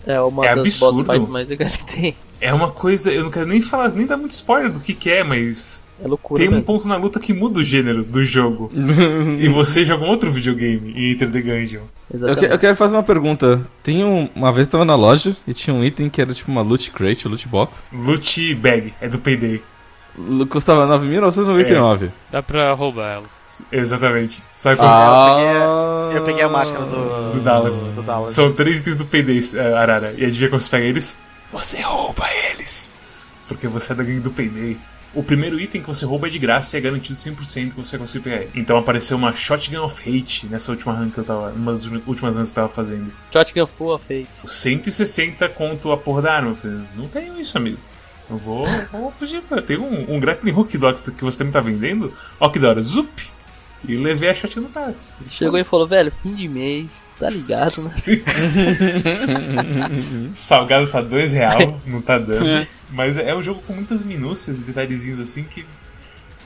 É 0.06 0.20
uma 0.20 0.46
é 0.46 0.56
das 0.56 0.66
absurdo. 0.66 1.04
boss 1.04 1.14
fights 1.14 1.28
mais 1.28 1.48
legais 1.48 1.76
que 1.76 1.94
tem. 1.94 2.16
É 2.40 2.52
uma 2.52 2.70
coisa, 2.70 3.12
eu 3.12 3.24
não 3.24 3.30
quero 3.30 3.46
nem 3.46 3.62
falar, 3.62 3.90
nem 3.90 4.06
dar 4.06 4.16
muito 4.16 4.32
spoiler 4.32 4.70
do 4.70 4.80
que, 4.80 4.94
que 4.94 5.10
é, 5.10 5.22
mas. 5.22 5.84
É 6.02 6.06
loucura. 6.06 6.42
Tem 6.42 6.54
um 6.54 6.62
ponto 6.62 6.86
na 6.86 6.96
luta 6.96 7.18
que 7.18 7.32
muda 7.32 7.60
o 7.60 7.64
gênero 7.64 8.04
do 8.04 8.22
jogo. 8.22 8.70
e 9.38 9.48
você 9.48 9.84
joga 9.84 10.04
um 10.04 10.08
outro 10.08 10.30
videogame 10.30 10.92
em 10.92 11.12
Enter 11.12 11.30
the 11.30 11.40
Gungeon. 11.40 11.84
Eu, 12.12 12.36
que, 12.36 12.44
eu, 12.44 12.58
quero 12.58 12.76
fazer 12.76 12.94
uma 12.94 13.02
pergunta. 13.02 13.66
Tem 13.82 14.04
um, 14.04 14.28
uma 14.34 14.52
vez 14.52 14.66
eu 14.66 14.72
tava 14.72 14.84
na 14.84 14.94
loja 14.94 15.34
e 15.48 15.54
tinha 15.54 15.74
um 15.74 15.82
item 15.82 16.10
que 16.10 16.20
era 16.20 16.34
tipo 16.34 16.50
uma 16.50 16.60
loot 16.60 16.90
crate, 16.90 17.26
loot 17.26 17.48
box. 17.48 17.82
Loot 17.90 18.54
bag, 18.56 18.92
é 19.00 19.08
do 19.08 19.18
Payday. 19.18 19.62
Custava 20.48 20.86
9.999. 20.98 22.04
É. 22.04 22.10
Dá 22.30 22.42
pra 22.42 22.72
roubar 22.72 23.14
ela. 23.14 23.35
Exatamente. 23.70 24.42
Sai 24.54 24.76
ah, 24.78 25.36
eu, 25.38 26.06
peguei, 26.06 26.18
eu 26.18 26.24
peguei 26.24 26.42
a 26.42 26.48
máscara 26.48 26.84
do, 26.84 27.32
do, 27.32 27.40
Dallas. 27.40 27.90
do 27.92 28.02
Dallas. 28.02 28.30
São 28.30 28.52
três 28.52 28.80
itens 28.80 28.96
do 28.96 29.04
Payday, 29.04 29.40
eh, 29.54 29.72
Arara. 29.74 30.14
E 30.16 30.24
adivinha 30.24 30.50
como 30.50 30.60
você 30.60 30.70
pega 30.70 30.84
eles? 30.84 31.16
Você 31.52 31.80
rouba 31.80 32.24
eles. 32.50 32.90
Porque 33.48 33.68
você 33.68 33.92
é 33.92 33.96
da 33.96 34.02
gangue 34.02 34.20
do 34.20 34.30
Payday. 34.30 34.76
O 35.14 35.22
primeiro 35.22 35.58
item 35.58 35.80
que 35.80 35.86
você 35.86 36.04
rouba 36.04 36.26
é 36.26 36.30
de 36.30 36.38
graça 36.38 36.76
e 36.76 36.78
é 36.78 36.80
garantido 36.82 37.18
100% 37.18 37.70
que 37.70 37.76
você 37.76 37.92
vai 37.92 38.00
conseguir 38.00 38.24
pegar 38.24 38.36
ele. 38.36 38.50
Então 38.54 38.76
apareceu 38.76 39.16
uma 39.16 39.34
Shotgun 39.34 39.82
of 39.82 40.02
Hate 40.02 40.46
nessa 40.46 40.70
última 40.72 40.92
run 40.92 41.08
que 41.10 41.18
eu 41.18 41.24
tava. 41.24 41.52
Umas 41.52 41.86
últimas 41.86 42.36
runs 42.36 42.48
que 42.48 42.52
eu 42.52 42.62
tava 42.62 42.68
fazendo. 42.68 43.10
Shotgun 43.32 43.66
Full 43.66 43.94
of 43.94 44.04
Hate. 44.04 44.28
160 44.44 45.48
conto 45.50 45.90
a 45.90 45.96
porra 45.96 46.22
da 46.22 46.34
arma. 46.34 46.50
Eu 46.50 46.56
falei, 46.56 46.80
não 46.94 47.08
tenho 47.08 47.40
isso, 47.40 47.56
amigo. 47.56 47.78
Eu 48.28 48.36
vou, 48.36 48.66
vou 48.92 49.12
pedir 49.12 49.40
pra. 49.42 49.62
Tem 49.62 49.78
um, 49.78 50.14
um 50.14 50.20
grappling 50.20 50.52
hook 50.52 50.76
do 50.76 50.92
que 51.12 51.24
você 51.24 51.38
também 51.38 51.52
tá 51.52 51.60
vendendo. 51.60 52.12
Ó 52.38 52.48
que 52.50 52.58
da 52.58 52.68
hora. 52.68 52.82
Zup! 52.82 53.35
E 53.88 53.96
levei 53.96 54.30
a 54.30 54.34
shot 54.34 54.58
no 54.58 54.68
cara. 54.68 54.94
Chegou 55.28 55.58
e 55.58 55.64
falou, 55.64 55.86
velho, 55.86 56.12
fim 56.22 56.34
de 56.34 56.48
mês, 56.48 57.06
tá 57.18 57.30
ligado, 57.30 57.82
né? 57.82 57.94
Salgado 60.34 60.88
tá 60.88 61.00
dois 61.00 61.32
real, 61.32 61.80
não 61.86 62.02
tá 62.02 62.18
dando. 62.18 62.46
É. 62.46 62.68
Mas 62.90 63.16
é 63.16 63.34
um 63.34 63.42
jogo 63.42 63.62
com 63.62 63.72
muitas 63.72 64.02
minúcias, 64.02 64.62
detalhezinhos 64.62 65.20
assim 65.20 65.44
que 65.44 65.64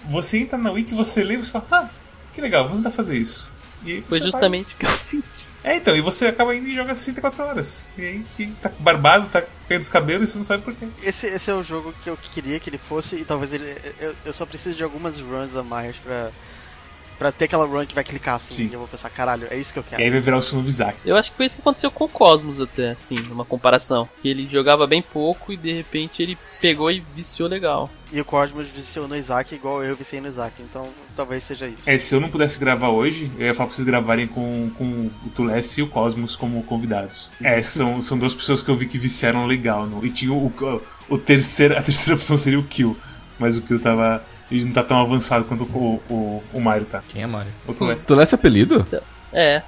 você 0.08 0.38
entra 0.38 0.58
na 0.58 0.70
wiki, 0.70 0.94
você 0.94 1.24
lê 1.24 1.34
e 1.34 1.38
você 1.38 1.50
fala, 1.50 1.66
ah, 1.72 1.88
que 2.32 2.40
legal, 2.40 2.68
vou 2.68 2.76
tentar 2.76 2.90
fazer 2.90 3.16
isso. 3.16 3.50
Foi 4.06 4.20
justamente 4.20 4.74
o 4.74 4.76
que 4.76 4.84
eu 4.84 4.90
fiz. 4.90 5.48
É, 5.64 5.76
então, 5.76 5.96
e 5.96 6.02
você 6.02 6.26
acaba 6.26 6.54
indo 6.54 6.68
e 6.68 6.74
joga 6.74 6.94
64 6.94 7.42
horas. 7.42 7.88
E 7.96 8.02
aí, 8.02 8.26
que 8.36 8.46
tá 8.60 8.70
barbado, 8.78 9.26
tá 9.30 9.42
caindo 9.66 9.80
os 9.80 9.88
cabelos 9.88 10.28
e 10.28 10.32
você 10.32 10.38
não 10.38 10.44
sabe 10.44 10.62
por 10.62 10.74
quê. 10.74 10.86
Esse, 11.02 11.26
esse 11.26 11.50
é 11.50 11.54
o 11.54 11.62
jogo 11.62 11.94
que 12.04 12.10
eu 12.10 12.16
queria 12.16 12.60
que 12.60 12.68
ele 12.68 12.76
fosse, 12.76 13.16
e 13.16 13.24
talvez 13.24 13.54
ele. 13.54 13.74
Eu, 13.98 14.14
eu 14.26 14.32
só 14.34 14.44
preciso 14.44 14.76
de 14.76 14.84
algumas 14.84 15.18
runs 15.18 15.56
a 15.56 15.62
mais 15.62 15.96
pra 15.96 16.30
pra 17.20 17.30
ter 17.30 17.44
aquela 17.44 17.66
run 17.66 17.84
que 17.84 17.94
vai 17.94 18.02
clicar 18.02 18.36
assim, 18.36 18.54
Sim. 18.54 18.68
e 18.70 18.72
eu 18.72 18.78
vou 18.78 18.88
pensar, 18.88 19.10
caralho, 19.10 19.46
é 19.50 19.58
isso 19.58 19.74
que 19.74 19.78
eu 19.78 19.84
E 19.86 19.90
quero. 19.90 20.02
aí 20.02 20.10
vai 20.10 20.20
virar 20.20 20.38
o 20.38 20.66
Isaac. 20.66 20.98
Eu 21.04 21.16
acho 21.18 21.30
que 21.30 21.36
foi 21.36 21.44
isso 21.44 21.56
que 21.56 21.60
aconteceu 21.60 21.90
com 21.90 22.04
o 22.04 22.08
Cosmos 22.08 22.58
até, 22.62 22.92
assim, 22.92 23.14
numa 23.28 23.44
comparação. 23.44 24.08
Que 24.22 24.28
ele 24.30 24.48
jogava 24.50 24.86
bem 24.86 25.02
pouco 25.02 25.52
e 25.52 25.56
de 25.58 25.70
repente 25.70 26.22
ele 26.22 26.38
pegou 26.62 26.90
e 26.90 27.04
viciou 27.14 27.46
legal. 27.46 27.90
E 28.10 28.18
o 28.18 28.24
Cosmos 28.24 28.68
viciou 28.68 29.06
no 29.06 29.14
Isaac 29.14 29.54
igual 29.54 29.84
eu 29.84 29.94
viciei 29.94 30.22
no 30.22 30.28
Isaac, 30.28 30.62
então 30.62 30.88
talvez 31.14 31.44
seja 31.44 31.66
isso. 31.66 31.82
É, 31.84 31.98
se 31.98 32.14
eu 32.14 32.20
não 32.20 32.30
pudesse 32.30 32.58
gravar 32.58 32.88
hoje, 32.88 33.30
eu 33.38 33.46
ia 33.46 33.54
falar 33.54 33.66
pra 33.66 33.76
vocês 33.76 33.86
gravarem 33.86 34.26
com, 34.26 34.70
com 34.78 35.10
o 35.22 35.28
Tulesse 35.28 35.80
e 35.80 35.82
o 35.82 35.88
Cosmos 35.88 36.34
como 36.34 36.64
convidados. 36.64 37.30
É, 37.44 37.60
são, 37.60 38.00
são 38.00 38.16
duas 38.16 38.32
pessoas 38.32 38.62
que 38.62 38.70
eu 38.70 38.76
vi 38.76 38.86
que 38.86 38.96
viciaram 38.96 39.44
legal. 39.44 39.84
No, 39.86 40.02
e 40.02 40.10
tinha 40.10 40.32
o, 40.32 40.46
o, 40.46 40.82
o 41.10 41.18
terceiro, 41.18 41.76
a 41.76 41.82
terceira 41.82 42.14
opção 42.16 42.38
seria 42.38 42.58
o 42.58 42.64
Kill. 42.64 42.96
Mas 43.38 43.58
o 43.58 43.62
Kill 43.62 43.78
tava. 43.78 44.24
Ele 44.50 44.64
não 44.64 44.72
tá 44.72 44.82
tão 44.82 45.00
avançado 45.00 45.44
quanto 45.44 45.64
o, 45.64 46.02
o, 46.10 46.42
o 46.52 46.60
Mario 46.60 46.84
tá. 46.86 47.02
Quem 47.08 47.22
é 47.22 47.26
Mario? 47.26 47.52
O 47.66 47.72
Tulesse. 47.74 48.06
Tu 48.06 48.14
lê 48.14 48.22
esse 48.24 48.34
apelido? 48.34 48.84
É, 49.32 49.62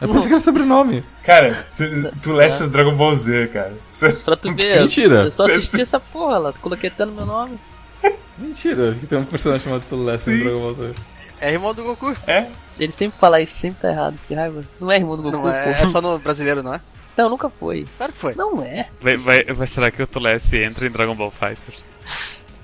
Eu 0.00 0.08
pensei 0.08 0.28
que 0.28 0.34
era 0.34 0.40
sobrenome. 0.40 1.02
Cara, 1.22 1.66
cê- 1.72 2.10
Tulesse 2.22 2.64
é 2.64 2.66
Dragon 2.66 2.94
Ball 2.94 3.14
Z, 3.16 3.48
cara. 3.48 3.72
Pra 4.24 4.36
tu 4.36 4.54
ver, 4.54 4.80
Mentira. 4.80 5.22
eu 5.24 5.30
só 5.30 5.46
assisti 5.46 5.80
essa 5.80 5.98
porra 5.98 6.38
lá, 6.38 6.52
coloquei 6.52 6.90
até 6.90 7.04
no 7.04 7.12
meu 7.12 7.24
nome. 7.24 7.58
Mentira, 8.36 8.94
que 8.98 9.06
tem 9.06 9.18
um 9.18 9.24
personagem 9.24 9.64
chamado 9.64 9.84
Tulesse 9.88 10.30
no. 10.30 10.44
Dragon 10.44 10.60
Ball 10.60 10.74
Z. 10.74 10.94
É 11.40 11.52
irmão 11.52 11.74
do 11.74 11.82
Goku. 11.82 12.14
É? 12.26 12.46
Ele 12.78 12.92
sempre 12.92 13.18
fala 13.18 13.40
isso, 13.40 13.54
sempre 13.54 13.80
tá 13.82 13.90
errado, 13.90 14.16
que 14.28 14.34
raiva. 14.34 14.62
Não 14.80 14.90
é 14.92 14.96
irmão 14.96 15.16
do 15.16 15.22
Goku, 15.22 15.38
Não 15.38 15.48
é, 15.52 15.82
é 15.82 15.86
só 15.86 16.00
no 16.00 16.18
brasileiro, 16.18 16.62
não 16.62 16.74
é? 16.74 16.80
Não, 17.16 17.28
nunca 17.28 17.48
foi. 17.50 17.86
Claro 17.98 18.12
que 18.12 18.18
foi. 18.18 18.34
Não 18.34 18.62
é. 18.62 18.88
Vai, 19.00 19.16
vai, 19.16 19.44
vai 19.44 19.66
será 19.66 19.90
que 19.90 20.02
o 20.02 20.06
Tulesse 20.06 20.56
entra 20.58 20.86
em 20.86 20.90
Dragon 20.90 21.14
Ball 21.14 21.30
Fighters? 21.30 21.84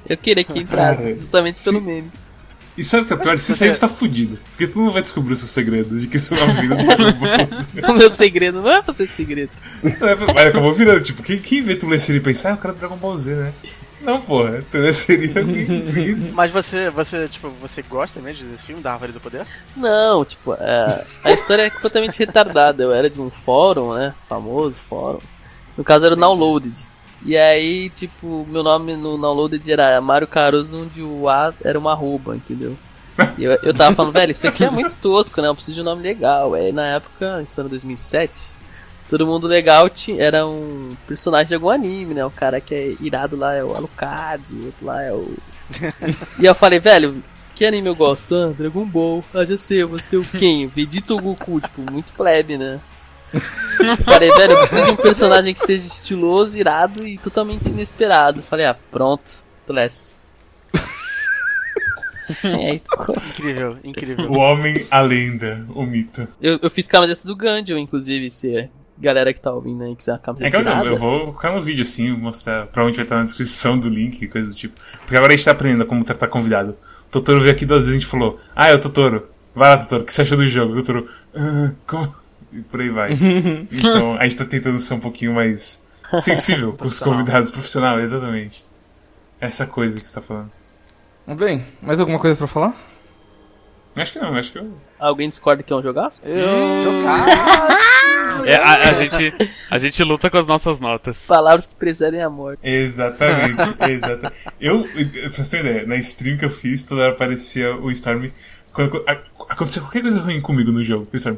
Eu 0.06 0.16
queria 0.16 0.44
que 0.44 0.58
entrasse, 0.58 1.14
justamente 1.16 1.60
pelo 1.62 1.80
meme. 1.80 2.10
E 2.76 2.84
sabe 2.84 3.02
o 3.02 3.06
que 3.06 3.12
é 3.12 3.16
pior? 3.16 3.36
Se 3.38 3.46
Você- 3.46 3.54
sair, 3.54 3.74
você 3.74 3.80
tá 3.80 3.88
fudido. 3.88 4.38
Porque 4.50 4.66
tu 4.68 4.78
não 4.78 4.92
vai 4.92 5.02
descobrir 5.02 5.32
o 5.32 5.36
seu 5.36 5.48
segredo 5.48 5.98
de 5.98 6.06
que 6.06 6.16
isso 6.16 6.32
é 6.34 6.44
uma 6.44 6.60
vida 6.60 6.76
do 6.76 6.84
Dragon 6.86 7.12
Ball 7.18 7.46
Z. 7.64 7.86
O 7.88 7.92
meu 7.94 8.10
segredo 8.10 8.62
não 8.62 8.70
é 8.70 8.80
pra 8.82 8.94
ser 8.94 9.08
segredo. 9.08 9.50
É, 9.82 10.14
Mas 10.32 10.46
acabou 10.46 10.72
virando, 10.72 11.02
tipo, 11.02 11.20
quem, 11.22 11.38
quem 11.40 11.60
vê 11.62 11.74
Tulesse 11.74 12.12
e 12.12 12.20
pensa, 12.20 12.50
ah, 12.50 12.54
o 12.54 12.56
cara 12.56 12.72
do 12.74 12.78
Dragon 12.78 12.96
Ball 12.96 13.16
Z, 13.16 13.34
né? 13.34 13.52
Não, 14.00 14.20
porra, 14.20 14.62
Tulesse 14.70 15.06
seria 15.06 15.40
alguém- 15.42 16.30
Mas 16.32 16.52
você, 16.52 16.88
você, 16.88 17.26
tipo, 17.28 17.48
você 17.60 17.82
gosta 17.82 18.22
mesmo 18.22 18.48
desse 18.48 18.64
filme, 18.64 18.80
da 18.80 18.92
Árvore 18.92 19.10
do 19.10 19.18
Poder? 19.18 19.44
Não, 19.76 20.24
tipo, 20.24 20.54
é, 20.54 21.04
a 21.24 21.32
história 21.32 21.62
é 21.62 21.70
completamente 21.70 22.16
retardada. 22.20 22.84
Eu 22.84 22.92
era 22.92 23.10
de 23.10 23.20
um 23.20 23.28
fórum, 23.28 23.92
né? 23.94 24.14
Famoso 24.28 24.76
fórum. 24.88 25.18
No 25.76 25.82
caso 25.82 26.06
era 26.06 26.14
o 26.14 26.18
Downloaded. 26.18 26.76
E 27.24 27.36
aí, 27.36 27.90
tipo, 27.90 28.46
meu 28.48 28.62
nome 28.62 28.96
no 28.96 29.18
Downloaded 29.18 29.70
era 29.70 30.00
Mário 30.00 30.26
Caruso, 30.26 30.82
onde 30.82 31.02
o 31.02 31.28
A 31.28 31.52
era 31.64 31.78
uma 31.78 31.92
arroba, 31.92 32.36
entendeu? 32.36 32.76
E 33.36 33.44
eu, 33.44 33.58
eu 33.62 33.74
tava 33.74 33.94
falando, 33.94 34.12
velho, 34.12 34.30
isso 34.30 34.46
aqui 34.46 34.64
é 34.64 34.70
muito 34.70 34.96
tosco, 34.96 35.42
né? 35.42 35.48
Eu 35.48 35.54
preciso 35.54 35.74
de 35.74 35.80
um 35.80 35.84
nome 35.84 36.02
legal. 36.02 36.54
Aí 36.54 36.72
na 36.72 36.86
época, 36.86 37.42
isso 37.42 37.60
era 37.60 37.68
2007, 37.68 38.30
todo 39.10 39.26
mundo 39.26 39.46
legal 39.46 39.88
tinha, 39.88 40.22
era 40.22 40.46
um 40.46 40.90
personagem 41.06 41.48
de 41.48 41.54
algum 41.54 41.70
anime, 41.70 42.14
né? 42.14 42.24
O 42.24 42.30
cara 42.30 42.60
que 42.60 42.74
é 42.74 42.94
irado 43.00 43.36
lá 43.36 43.54
é 43.54 43.64
o 43.64 43.74
Alucard, 43.74 44.44
o 44.52 44.66
outro 44.66 44.86
lá 44.86 45.02
é 45.02 45.12
o. 45.12 45.36
e 46.38 46.44
eu 46.44 46.54
falei, 46.54 46.78
velho, 46.78 47.22
que 47.54 47.64
anime 47.64 47.88
eu 47.88 47.96
gosto? 47.96 48.36
Ah, 48.36 48.52
Dragon 48.56 48.84
Ball. 48.84 49.24
Ah, 49.34 49.44
já 49.44 49.58
sei, 49.58 49.82
eu 49.82 49.88
vou 49.88 49.98
ser 49.98 50.18
o 50.18 50.24
quem? 50.24 50.68
Vegeta 50.68 51.12
ou 51.12 51.20
Goku? 51.20 51.60
Tipo, 51.60 51.90
muito 51.90 52.12
plebe, 52.12 52.56
né? 52.56 52.80
Falei, 54.04 54.30
velho, 54.32 54.52
eu 54.52 54.58
preciso 54.58 54.84
de 54.84 54.90
um 54.90 54.96
personagem 54.96 55.54
que 55.54 55.60
seja 55.60 55.86
estiloso, 55.86 56.56
irado 56.56 57.06
e 57.06 57.18
totalmente 57.18 57.68
inesperado. 57.68 58.42
Falei, 58.42 58.66
ah, 58.66 58.76
pronto. 58.90 59.48
E 62.44 62.46
aí, 62.46 62.78
ficou. 62.84 63.14
Incrível, 63.16 63.78
incrível. 63.84 64.30
O 64.30 64.38
homem, 64.38 64.86
a 64.90 65.00
lenda, 65.00 65.64
o 65.70 65.84
mito. 65.84 66.26
eu, 66.40 66.58
eu 66.62 66.70
fiz 66.70 66.86
camiseta 66.88 67.26
do 67.26 67.36
Gandio, 67.36 67.78
inclusive, 67.78 68.30
se 68.30 68.56
a 68.58 68.68
galera 68.98 69.32
que 69.32 69.40
tá 69.40 69.52
ouvindo 69.52 69.84
aí 69.84 69.94
quiser 69.94 70.14
É 70.14 70.18
camiseta 70.18 70.50
que 70.50 70.56
eu, 70.56 70.92
eu 70.92 70.96
vou 70.96 71.20
colocar 71.26 71.52
no 71.52 71.62
vídeo 71.62 71.82
assim, 71.82 72.10
mostrar. 72.10 72.66
Provavelmente 72.66 72.96
vai 72.96 73.04
estar 73.04 73.16
na 73.16 73.24
descrição 73.24 73.78
do 73.78 73.88
link 73.88 74.22
e 74.22 74.28
coisa 74.28 74.48
do 74.48 74.56
tipo. 74.56 74.80
Porque 75.00 75.16
agora 75.16 75.32
a 75.32 75.36
gente 75.36 75.44
tá 75.44 75.52
aprendendo 75.52 75.86
como 75.86 76.04
tratar 76.04 76.28
convidado. 76.28 76.76
O 77.08 77.10
Totoro 77.10 77.40
veio 77.40 77.52
aqui 77.52 77.64
duas 77.64 77.84
vezes 77.84 77.94
e 77.94 77.96
a 77.96 78.00
gente 78.00 78.10
falou: 78.10 78.38
Ah, 78.56 78.68
é 78.68 78.74
o 78.74 78.80
Totoro. 78.80 79.28
Vai 79.54 79.70
lá, 79.70 79.82
Totoro, 79.82 80.02
o 80.02 80.06
que 80.06 80.12
você 80.12 80.22
achou 80.22 80.36
do 80.36 80.46
jogo? 80.46 80.72
O 80.72 80.76
Totoro, 80.76 81.08
ah, 81.34 81.72
como? 81.86 82.14
E 82.52 82.60
por 82.60 82.80
aí 82.80 82.90
vai. 82.90 83.12
então 83.70 84.16
a 84.16 84.24
gente 84.24 84.36
tá 84.36 84.44
tentando 84.44 84.78
ser 84.78 84.94
um 84.94 85.00
pouquinho 85.00 85.34
mais 85.34 85.82
sensível 86.20 86.74
com 86.76 86.86
os 86.86 86.98
convidados, 87.00 87.50
profissional, 87.50 88.00
exatamente. 88.00 88.64
Essa 89.40 89.66
coisa 89.66 90.00
que 90.00 90.08
você 90.08 90.20
tá 90.20 90.26
falando. 90.26 90.50
Bem, 91.36 91.64
mais 91.82 92.00
alguma 92.00 92.18
coisa 92.18 92.34
pra 92.36 92.46
falar? 92.46 92.74
Acho 93.94 94.12
que 94.12 94.18
não, 94.20 94.34
acho 94.36 94.52
que 94.52 94.58
eu. 94.58 94.72
Alguém 94.98 95.28
discorda 95.28 95.62
que 95.62 95.72
é 95.72 95.76
um 95.76 95.82
jogaço? 95.82 96.20
Eu... 96.24 96.82
Jogar! 96.82 98.46
É, 98.46 98.54
a, 98.54 98.90
a 98.90 98.92
gente, 98.92 99.50
a 99.70 99.78
gente 99.78 100.04
luta 100.04 100.30
com 100.30 100.38
as 100.38 100.46
nossas 100.46 100.78
notas. 100.78 101.26
Palavras 101.26 101.66
que 101.66 101.74
precedem 101.74 102.22
a 102.22 102.30
morte. 102.30 102.60
Exatamente, 102.62 103.56
exatamente. 103.90 104.36
Eu, 104.60 104.84
pra 105.34 105.42
você 105.42 105.56
ter 105.58 105.66
ideia, 105.66 105.86
na 105.86 105.96
stream 105.96 106.36
que 106.38 106.44
eu 106.44 106.50
fiz, 106.50 106.84
toda 106.84 107.02
hora 107.02 107.12
aparecia 107.12 107.74
o 107.76 107.90
Storm. 107.90 108.30
Quando 108.72 109.04
a- 109.08 109.18
aconteceu 109.50 109.82
qualquer 109.82 110.02
coisa 110.02 110.20
ruim 110.20 110.40
comigo 110.40 110.70
no 110.70 110.82
jogo, 110.84 111.08
o 111.12 111.16
Storm. 111.16 111.36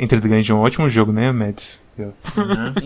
Enter 0.00 0.18
the 0.18 0.28
Gungeon 0.28 0.56
é 0.56 0.60
um 0.60 0.62
ótimo 0.62 0.88
jogo, 0.88 1.12
né, 1.12 1.30
Mads? 1.30 1.92
Eu, 1.98 2.14
"Aham." 2.38 2.74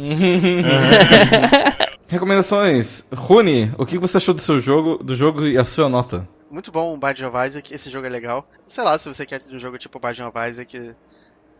Recomendações. 2.08 3.04
Rune, 3.14 3.72
o 3.78 3.86
que 3.86 3.98
você 3.98 4.16
achou 4.16 4.34
do 4.34 4.40
seu 4.40 4.58
jogo, 4.58 5.02
do 5.02 5.14
jogo 5.14 5.46
e 5.46 5.56
a 5.56 5.64
sua 5.64 5.88
nota? 5.88 6.28
Muito 6.50 6.72
bom 6.72 6.92
o 6.92 6.98
Binding 6.98 7.24
of 7.24 7.36
Isaac, 7.46 7.72
esse 7.72 7.88
jogo 7.88 8.06
é 8.06 8.10
legal. 8.10 8.48
Sei 8.66 8.82
lá, 8.82 8.98
se 8.98 9.08
você 9.08 9.24
quer 9.24 9.40
um 9.48 9.60
jogo 9.60 9.78
tipo 9.78 10.00
Binding 10.00 10.22
of 10.22 10.36
Isaac, 10.48 10.94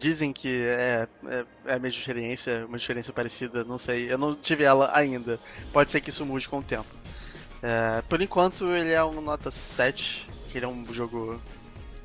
dizem 0.00 0.32
que 0.32 0.62
é, 0.64 1.07
é, 1.26 1.44
é 1.66 1.74
a 1.74 1.78
mesma 1.78 2.00
experiência, 2.00 2.66
uma 2.66 2.76
experiência 2.76 3.12
parecida, 3.12 3.62
não 3.62 3.78
sei. 3.78 4.12
Eu 4.12 4.18
não 4.18 4.34
tive 4.34 4.64
ela 4.64 4.90
ainda. 4.92 5.38
Pode 5.72 5.92
ser 5.92 6.00
que 6.00 6.11
isso 6.11 6.26
mude 6.26 6.48
com 6.48 6.59
o 6.59 6.62
tempo. 6.62 6.92
É, 7.62 8.02
por 8.09 8.20
enquanto 8.20 8.66
ele 8.66 8.92
é 8.92 9.05
um 9.05 9.20
nota 9.20 9.52
7, 9.52 10.28
ele 10.52 10.64
é 10.64 10.68
um 10.68 10.84
jogo. 10.92 11.40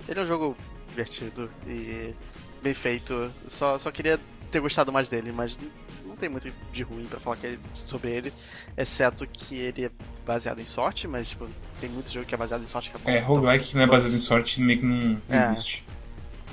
Ele 0.08 0.20
é 0.20 0.24
um 0.24 0.28
jogo 0.28 0.56
divertido 0.88 1.50
e 1.68 2.14
bem 2.62 2.74
feito. 2.74 3.32
Só, 3.48 3.78
só 3.78 3.92
queria 3.92 4.20
ter 4.52 4.60
gostado 4.60 4.92
mais 4.92 5.10
dele, 5.10 5.32
mas 5.32 5.58
não 6.06 6.16
tem 6.16 6.28
muito 6.30 6.52
de 6.74 6.84
ruim 6.84 7.06
pra 7.06 7.20
falar 7.20 7.38
que 7.38 7.46
ele- 7.48 7.60
sobre 7.74 8.12
ele, 8.12 8.34
exceto 8.78 9.26
que 9.28 9.56
ele 9.56 9.86
é 9.86 9.92
baseado 10.26 10.60
em 10.60 10.66
sorte, 10.66 11.08
mas 11.08 11.30
tipo, 11.30 11.48
tem 11.80 11.90
muito 11.90 12.12
jogo 12.12 12.26
que 12.26 12.34
é 12.34 12.38
baseado 12.38 12.64
em 12.64 12.68
sorte 12.68 12.90
que 12.90 12.98
é 12.98 13.00
bom. 13.00 13.10
É, 13.10 13.20
roguelike 13.20 13.68
que 13.68 13.76
não 13.76 13.82
é 13.82 13.86
Então, 13.86 13.96
baseado 13.96 14.16
em 14.16 14.20
sorte 14.20 14.62
meio 14.62 14.80
que 14.80 14.86
não 14.86 15.22
É. 15.30 15.38
existe. 15.38 15.86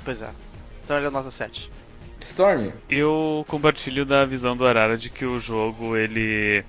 Pois 0.05 0.21
é. 0.21 0.31
Então 0.83 0.97
ele 0.97 1.07
é 1.07 1.09
nota 1.09 1.31
7. 1.31 1.69
Storm. 2.21 2.71
Eu 2.89 3.45
compartilho 3.47 4.05
da 4.05 4.25
visão 4.25 4.55
do 4.57 4.65
Arara 4.65 4.97
de 4.97 5.09
que 5.09 5.25
o 5.25 5.39
jogo, 5.39 5.95
ele. 5.95 6.63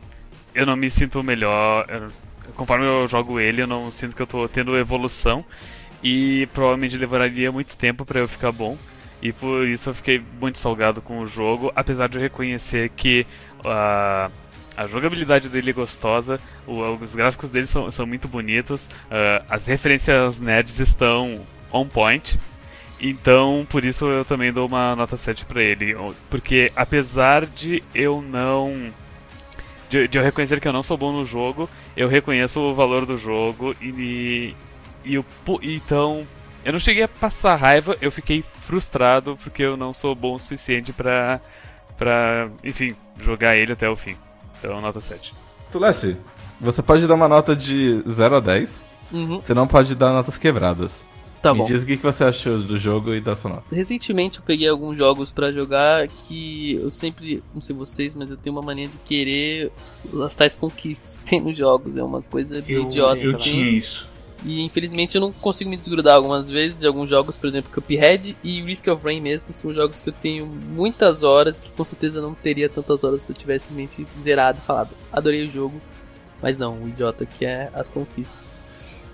Eu 0.54 0.66
não 0.66 0.76
me 0.76 0.90
sinto 0.90 1.22
melhor. 1.22 1.86
eu 1.88 2.10
Conforme 2.54 2.84
eu 2.86 3.06
jogo 3.06 3.38
ele, 3.38 3.62
eu 3.62 3.66
não 3.66 3.90
sinto 3.92 4.16
que 4.16 4.22
eu 4.22 4.26
tô 4.26 4.48
tendo 4.48 4.76
evolução. 4.76 5.44
E 6.02 6.46
provavelmente 6.52 6.96
levaria 6.96 7.50
muito 7.52 7.76
tempo 7.76 8.04
pra 8.04 8.20
eu 8.20 8.28
ficar 8.28 8.52
bom. 8.52 8.76
E 9.20 9.32
por 9.32 9.66
isso 9.66 9.90
eu 9.90 9.94
fiquei 9.94 10.22
muito 10.40 10.58
salgado 10.58 11.00
com 11.02 11.18
o 11.20 11.26
jogo, 11.26 11.72
apesar 11.74 12.08
de 12.08 12.18
eu 12.18 12.22
reconhecer 12.22 12.90
que 12.90 13.26
ah, 13.64 14.30
a 14.76 14.86
jogabilidade 14.86 15.48
dele 15.48 15.70
é 15.70 15.72
gostosa, 15.72 16.38
o- 16.66 16.80
os 16.82 17.14
gráficos 17.16 17.50
dele 17.50 17.66
são, 17.66 17.90
são 17.90 18.06
muito 18.06 18.28
bonitos, 18.28 18.88
ah, 19.10 19.44
as 19.50 19.66
referências 19.66 20.38
nerds 20.38 20.78
estão 20.78 21.40
on 21.72 21.86
point. 21.88 22.38
Então, 23.00 23.64
por 23.68 23.84
isso 23.84 24.06
eu 24.06 24.24
também 24.24 24.52
dou 24.52 24.66
uma 24.66 24.94
nota 24.96 25.16
7 25.16 25.44
pra 25.44 25.62
ele. 25.62 25.94
Porque 26.30 26.70
apesar 26.76 27.46
de 27.46 27.82
eu 27.94 28.20
não. 28.22 28.92
De, 29.90 30.06
de 30.06 30.18
eu 30.18 30.22
reconhecer 30.22 30.60
que 30.60 30.68
eu 30.68 30.72
não 30.72 30.82
sou 30.82 30.96
bom 30.98 31.12
no 31.12 31.24
jogo, 31.24 31.68
eu 31.96 32.08
reconheço 32.08 32.60
o 32.60 32.74
valor 32.74 33.06
do 33.06 33.16
jogo 33.16 33.74
e. 33.80 34.54
E 35.04 35.16
o. 35.18 35.22
pu- 35.44 35.60
Então. 35.62 36.26
Eu 36.68 36.72
não 36.74 36.78
cheguei 36.78 37.02
a 37.02 37.08
passar 37.08 37.56
raiva, 37.56 37.96
eu 38.00 38.12
fiquei 38.12 38.42
frustrado 38.42 39.34
porque 39.42 39.62
eu 39.62 39.74
não 39.74 39.94
sou 39.94 40.14
bom 40.14 40.34
o 40.34 40.38
suficiente 40.38 40.92
pra. 40.92 41.40
pra. 41.96 42.50
enfim, 42.62 42.94
jogar 43.18 43.56
ele 43.56 43.72
até 43.72 43.88
o 43.88 43.96
fim. 43.96 44.14
Então, 44.58 44.78
nota 44.80 45.00
7. 45.00 45.32
Tulesse, 45.72 46.14
você 46.60 46.82
pode 46.82 47.06
dar 47.06 47.14
uma 47.14 47.26
nota 47.28 47.56
de 47.56 48.02
0 48.06 48.36
a 48.36 48.40
10. 48.40 48.82
Uhum, 49.10 49.38
Você 49.38 49.54
não 49.54 49.66
pode 49.66 49.94
dar 49.94 50.12
notas 50.12 50.36
quebradas. 50.36 51.02
tá 51.40 51.54
Me 51.54 51.60
bom. 51.60 51.64
diz 51.64 51.82
o 51.82 51.86
que 51.86 51.96
que 51.96 52.02
você 52.02 52.24
achou 52.24 52.58
do 52.58 52.76
jogo 52.78 53.14
e 53.14 53.20
da 53.22 53.34
sua 53.34 53.50
nota. 53.52 53.74
Recentemente 53.74 54.38
eu 54.38 54.44
peguei 54.44 54.68
alguns 54.68 54.94
jogos 54.98 55.32
pra 55.32 55.50
jogar 55.50 56.06
que 56.08 56.74
eu 56.74 56.90
sempre, 56.90 57.42
não 57.54 57.62
sei 57.62 57.74
vocês, 57.74 58.14
mas 58.14 58.30
eu 58.30 58.36
tenho 58.36 58.54
uma 58.54 58.60
mania 58.62 58.88
de 58.88 58.96
querer 59.06 59.72
as 60.22 60.34
tais 60.34 60.54
conquistas 60.56 61.16
que 61.16 61.24
tem 61.24 61.40
nos 61.40 61.56
jogos. 61.56 61.96
É 61.96 62.02
uma 62.02 62.20
coisa 62.20 62.56
meio 62.66 62.80
Eu, 62.80 62.82
idiota. 62.82 63.16
eu 63.18 63.36
assim. 63.36 63.50
tinha 63.52 63.70
isso. 63.70 64.10
E 64.44 64.62
infelizmente 64.62 65.16
eu 65.16 65.20
não 65.20 65.32
consigo 65.32 65.68
me 65.68 65.76
desgrudar 65.76 66.14
algumas 66.14 66.48
vezes 66.48 66.80
de 66.80 66.86
alguns 66.86 67.08
jogos, 67.08 67.36
por 67.36 67.48
exemplo, 67.48 67.70
Cuphead 67.72 68.36
e 68.42 68.62
Risk 68.62 68.86
of 68.86 69.04
Rain 69.04 69.20
mesmo, 69.20 69.52
são 69.52 69.74
jogos 69.74 70.00
que 70.00 70.08
eu 70.08 70.12
tenho 70.12 70.46
muitas 70.46 71.22
horas, 71.22 71.58
que 71.58 71.72
com 71.72 71.84
certeza 71.84 72.18
eu 72.18 72.22
não 72.22 72.34
teria 72.34 72.68
tantas 72.68 73.02
horas 73.02 73.22
se 73.22 73.32
eu 73.32 73.36
tivesse 73.36 73.72
mente 73.72 74.06
zerado 74.18 74.58
e 74.58 74.60
falado, 74.60 74.90
adorei 75.12 75.42
o 75.42 75.50
jogo, 75.50 75.80
mas 76.40 76.56
não, 76.56 76.72
o 76.72 76.88
idiota 76.88 77.26
que 77.26 77.44
é 77.44 77.68
as 77.74 77.90
conquistas. 77.90 78.62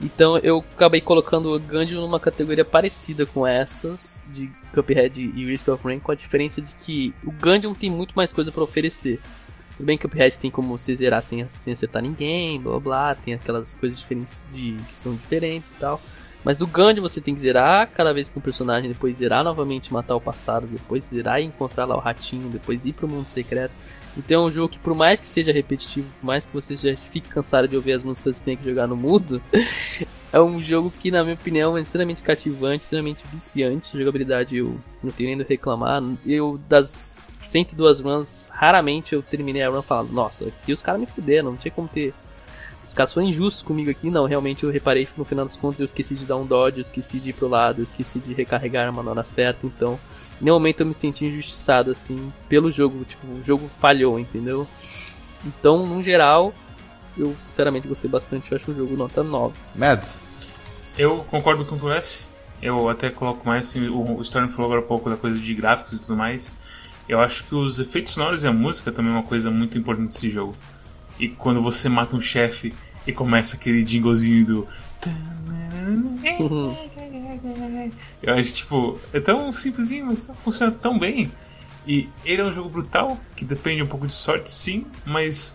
Então 0.03 0.37
eu 0.39 0.63
acabei 0.75 1.01
colocando 1.01 1.55
o 1.55 1.59
Gungeon 1.59 2.03
numa 2.03 2.21
categoria 2.21 2.65
parecida 2.65 3.25
com 3.25 3.47
essas, 3.47 4.23
de 4.33 4.51
Cuphead 4.75 5.23
e 5.23 5.47
Risk 5.47 5.69
of 5.69 5.83
Rain, 5.83 6.01
com 6.01 6.13
a 6.13 6.15
diferença 6.15 6.61
de 6.61 6.75
que 6.75 7.15
o 7.25 7.31
Gungeon 7.31 7.73
tem 7.75 7.91
muito 7.91 8.13
mais 8.15 8.33
coisa 8.33 8.53
para 8.53 8.63
oferecer. 8.63 9.21
Tudo 9.77 9.87
bem 9.87 9.99
que 9.99 10.07
o 10.07 10.09
Cuphead 10.09 10.39
tem 10.39 10.51
como 10.51 10.77
você 10.77 10.95
zerar 10.95 11.23
sem, 11.23 11.47
sem 11.49 11.73
acertar 11.73 12.03
ninguém, 12.03 12.61
blá 12.61 12.79
blá 12.79 13.15
tem 13.15 13.35
aquelas 13.35 13.75
coisas 13.75 13.99
diferentes 13.99 14.45
de, 14.53 14.77
que 14.89 14.95
são 14.95 15.15
diferentes 15.15 15.71
e 15.71 15.75
tal. 15.75 16.01
Mas 16.45 16.59
no 16.59 16.67
Gungeon 16.67 17.01
você 17.01 17.21
tem 17.21 17.35
que 17.35 17.41
zerar 17.41 17.89
cada 17.91 18.13
vez 18.13 18.29
que 18.29 18.39
um 18.39 18.43
personagem, 18.43 18.91
depois 18.91 19.17
zerar 19.17 19.43
novamente, 19.43 19.93
matar 19.93 20.15
o 20.15 20.21
passado, 20.21 20.67
depois 20.67 21.05
zerar 21.05 21.41
e 21.41 21.45
encontrar 21.45 21.87
lá 21.87 21.97
o 21.97 22.01
ratinho, 22.01 22.51
depois 22.51 22.85
ir 22.85 22.93
pro 22.93 23.09
mundo 23.09 23.27
secreto. 23.27 23.73
Então 24.17 24.45
é 24.45 24.47
um 24.47 24.53
jogo 24.53 24.69
que 24.69 24.79
por 24.79 24.95
mais 24.95 25.19
que 25.21 25.27
seja 25.27 25.51
repetitivo, 25.51 26.07
por 26.21 26.27
mais 26.27 26.45
que 26.45 26.53
você 26.53 26.77
já 26.77 26.95
fique 26.97 27.29
cansado 27.29 27.67
de 27.67 27.75
ouvir 27.75 27.93
as 27.93 28.03
músicas 28.03 28.39
que 28.39 28.45
tem 28.45 28.57
que 28.57 28.65
jogar 28.65 28.87
no 28.87 28.95
mundo, 28.95 29.43
é 30.35 30.41
um 30.41 30.61
jogo 30.61 30.93
que 31.01 31.13
na 31.13 31.23
minha 31.23 31.37
opinião 31.37 31.79
é 31.79 31.81
extremamente 31.81 32.21
cativante, 32.21 32.83
extremamente 32.83 33.25
viciante. 33.33 33.97
Jogabilidade 33.97 34.57
eu 34.57 34.77
não 35.01 35.13
tenho 35.13 35.31
nem 35.31 35.41
a 35.41 35.49
reclamar. 35.49 36.03
Eu 36.27 36.61
das 36.69 37.31
102 37.39 38.01
runs, 38.01 38.51
raramente 38.53 39.15
eu 39.15 39.23
terminei 39.23 39.63
a 39.63 39.71
run 39.71 39.81
falando, 39.81 40.13
nossa, 40.13 40.47
aqui 40.47 40.73
os 40.73 40.83
caras 40.83 41.01
me 41.01 41.07
fuderam, 41.07 41.53
não 41.53 41.57
tinha 41.57 41.71
como 41.71 41.87
ter 41.87 42.13
os 42.83 42.93
caras 42.93 43.15
foram 43.15 43.29
injustos 43.29 43.63
comigo 43.63 43.89
aqui, 43.89 44.11
não. 44.11 44.27
Realmente 44.27 44.65
eu 44.65 44.71
reparei 44.71 45.07
que 45.07 45.17
no 45.17 45.25
final 45.25 45.45
das 45.47 45.57
contas 45.57 45.81
eu 45.81 45.87
esqueci 45.87 46.17
de 46.17 46.27
dar 46.27 46.37
um 46.37 46.45
dodge, 46.45 46.79
eu 46.79 46.83
esqueci 46.83 47.19
de 47.19 47.31
ir 47.31 47.33
pro 47.33 47.49
lado, 47.49 47.79
eu 47.81 47.85
esqueci 47.85 48.19
de 48.19 48.35
recarregar 48.35 48.89
a 48.89 49.03
na 49.03 49.11
hora 49.11 49.25
certa. 49.25 49.67
Então, 49.67 49.99
em 50.39 50.45
nenhum 50.45 50.57
momento 50.57 50.81
eu 50.81 50.87
me 50.87 50.93
senti 50.93 51.25
injustiçado, 51.25 51.91
assim, 51.91 52.31
pelo 52.47 52.71
jogo. 52.71 53.03
Tipo, 53.05 53.27
o 53.27 53.43
jogo 53.43 53.71
falhou, 53.79 54.19
entendeu? 54.19 54.67
Então, 55.47 55.87
no 55.87 56.03
geral, 56.03 56.53
eu 57.17 57.35
sinceramente 57.39 57.87
gostei 57.89 58.11
bastante. 58.11 58.53
Eu 58.53 58.57
acho 58.57 58.71
o 58.71 58.75
jogo 58.75 58.97
nota 58.97 59.23
9. 59.23 59.55
Mads. 59.75 60.95
Eu 60.99 61.25
concordo 61.31 61.65
com 61.65 61.77
o 61.77 61.93
S. 61.93 62.27
Eu 62.63 62.89
até 62.89 63.11
coloco 63.11 63.47
mais 63.47 63.69
assim, 63.69 63.89
o 63.89 64.21
Storm 64.23 64.49
falou 64.49 64.71
agora 64.71 64.81
há 64.81 64.89
pouco 64.89 65.11
da 65.11 65.17
coisa 65.17 65.39
de 65.39 65.55
gráficos 65.55 65.93
e 65.93 65.99
tudo 65.99 66.17
mais. 66.17 66.57
Eu 67.09 67.21
acho 67.21 67.45
que 67.45 67.55
os 67.55 67.79
efeitos 67.79 68.15
sonoros 68.15 68.43
e 68.43 68.47
a 68.47 68.53
música 68.53 68.91
também 68.91 69.13
é 69.13 69.15
uma 69.17 69.23
coisa 69.23 69.51
muito 69.51 69.77
importante 69.77 70.09
desse 70.09 70.31
jogo. 70.31 70.57
E 71.19 71.29
quando 71.29 71.63
você 71.63 71.89
mata 71.89 72.17
um 72.17 72.21
chefe 72.21 72.73
e 73.07 73.13
começa 73.13 73.57
aquele 73.57 73.85
jinglezinho 73.85 74.47
do. 74.47 74.69
Eu 78.23 78.35
acho 78.35 78.53
tipo, 78.53 78.99
é 79.13 79.21
tão 79.21 79.53
simplesinho, 79.53 80.07
mas 80.07 80.31
funciona 80.43 80.73
tão 80.73 80.99
bem. 80.99 81.31
E 81.87 82.09
ele 82.25 82.41
é 82.41 82.45
um 82.45 82.53
jogo 82.53 82.71
brutal, 82.71 83.19
que 83.37 83.45
depende 83.45 83.83
um 83.83 83.87
pouco 83.87 84.07
de 84.07 84.15
sorte, 84.15 84.51
sim, 84.51 84.87
mas 85.05 85.55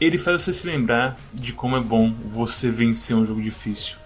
ele 0.00 0.18
faz 0.18 0.42
você 0.42 0.52
se 0.52 0.66
lembrar 0.66 1.18
de 1.32 1.52
como 1.52 1.76
é 1.76 1.80
bom 1.80 2.12
você 2.32 2.70
vencer 2.70 3.16
um 3.16 3.26
jogo 3.26 3.42
difícil. 3.42 3.96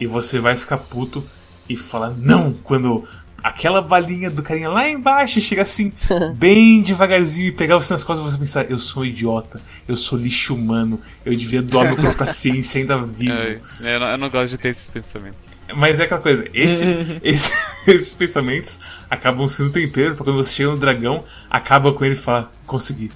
E 0.00 0.06
você 0.06 0.38
vai 0.38 0.56
ficar 0.56 0.78
puto 0.78 1.24
e 1.68 1.76
falar 1.76 2.10
não 2.10 2.52
quando 2.52 3.06
aquela 3.44 3.82
balinha 3.82 4.30
do 4.30 4.42
carinha 4.42 4.70
lá 4.70 4.88
embaixo 4.88 5.38
chega 5.42 5.62
assim, 5.62 5.92
bem 6.34 6.80
devagarzinho 6.80 7.48
e 7.48 7.52
pegar 7.52 7.76
você 7.76 7.92
nas 7.92 8.02
costas 8.02 8.26
e 8.26 8.30
você 8.30 8.38
pensar: 8.38 8.70
eu 8.70 8.78
sou 8.78 9.02
um 9.02 9.06
idiota, 9.06 9.60
eu 9.86 9.96
sou 9.96 10.18
lixo 10.18 10.54
humano, 10.54 10.98
eu 11.24 11.36
devia 11.36 11.62
doar 11.62 11.86
meu 11.86 11.96
corpo 11.96 12.16
pra 12.16 12.26
ciência 12.32 12.80
ainda 12.80 13.04
vivo. 13.04 13.34
É, 13.34 13.60
eu, 13.80 14.00
não, 14.00 14.06
eu 14.06 14.18
não 14.18 14.30
gosto 14.30 14.52
de 14.52 14.58
ter 14.58 14.70
esses 14.70 14.88
pensamentos. 14.88 15.38
Mas 15.76 16.00
é 16.00 16.04
aquela 16.04 16.20
coisa, 16.20 16.46
esse, 16.54 16.84
esse, 17.22 17.52
esses 17.86 18.14
pensamentos 18.14 18.80
acabam 19.10 19.46
sendo 19.46 19.70
tempero 19.70 20.14
pra 20.14 20.24
quando 20.24 20.36
você 20.36 20.54
chega 20.54 20.70
no 20.70 20.78
dragão, 20.78 21.24
acaba 21.50 21.92
com 21.92 22.04
ele 22.04 22.14
e 22.14 22.18
fala: 22.18 22.50
consegui. 22.66 23.10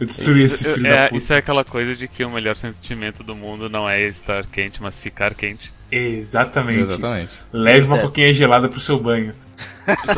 Eu 0.00 0.06
destruí 0.06 0.42
esse 0.42 0.64
filho 0.64 0.86
é, 0.86 0.90
da 0.90 1.02
puta. 1.04 1.16
Isso 1.16 1.32
é 1.32 1.36
aquela 1.38 1.64
coisa 1.64 1.94
de 1.94 2.08
que 2.08 2.24
o 2.24 2.30
melhor 2.30 2.56
sentimento 2.56 3.22
do 3.22 3.34
mundo 3.34 3.68
não 3.68 3.88
é 3.88 4.02
estar 4.02 4.44
quente, 4.46 4.82
mas 4.82 4.98
ficar 4.98 5.34
quente. 5.34 5.72
Exatamente. 5.90 6.82
Exatamente. 6.82 7.32
Leve 7.52 7.86
uma 7.86 7.98
coquinha 8.00 8.32
gelada 8.34 8.68
pro 8.68 8.80
seu 8.80 8.98
banho. 9.00 9.34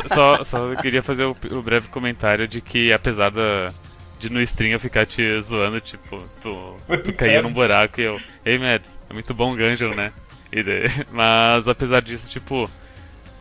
Só, 0.09 0.43
só 0.45 0.70
eu 0.72 0.77
queria 0.77 1.03
fazer 1.03 1.24
o, 1.24 1.35
o 1.51 1.62
breve 1.62 1.89
comentário 1.89 2.49
de 2.49 2.61
que 2.61 2.93
apesar 2.93 3.31
da, 3.31 3.72
de 4.18 4.31
no 4.31 4.41
stream 4.41 4.72
eu 4.72 4.81
ficar 4.81 5.05
te 5.05 5.39
zoando, 5.41 5.81
tipo, 5.81 6.22
tu, 6.41 6.74
tu 7.05 7.12
caía 7.14 7.43
num 7.43 7.53
buraco 7.53 8.01
e 8.01 8.05
eu, 8.05 8.20
ei 8.45 8.59
Mads, 8.59 8.97
é 9.11 9.12
muito 9.12 9.35
bom 9.35 9.55
Gungeon, 9.57 9.95
né? 9.95 10.12
E 10.53 10.62
daí- 10.62 10.89
mas 11.12 11.68
apesar 11.68 12.03
disso, 12.03 12.31
tipo, 12.31 12.70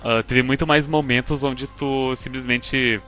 ah, 0.03 0.21
teve 0.23 0.41
muito 0.43 0.67
mais 0.67 0.87
momentos 0.87 1.43
onde 1.43 1.67
tu 1.67 2.13
simplesmente 2.15 2.99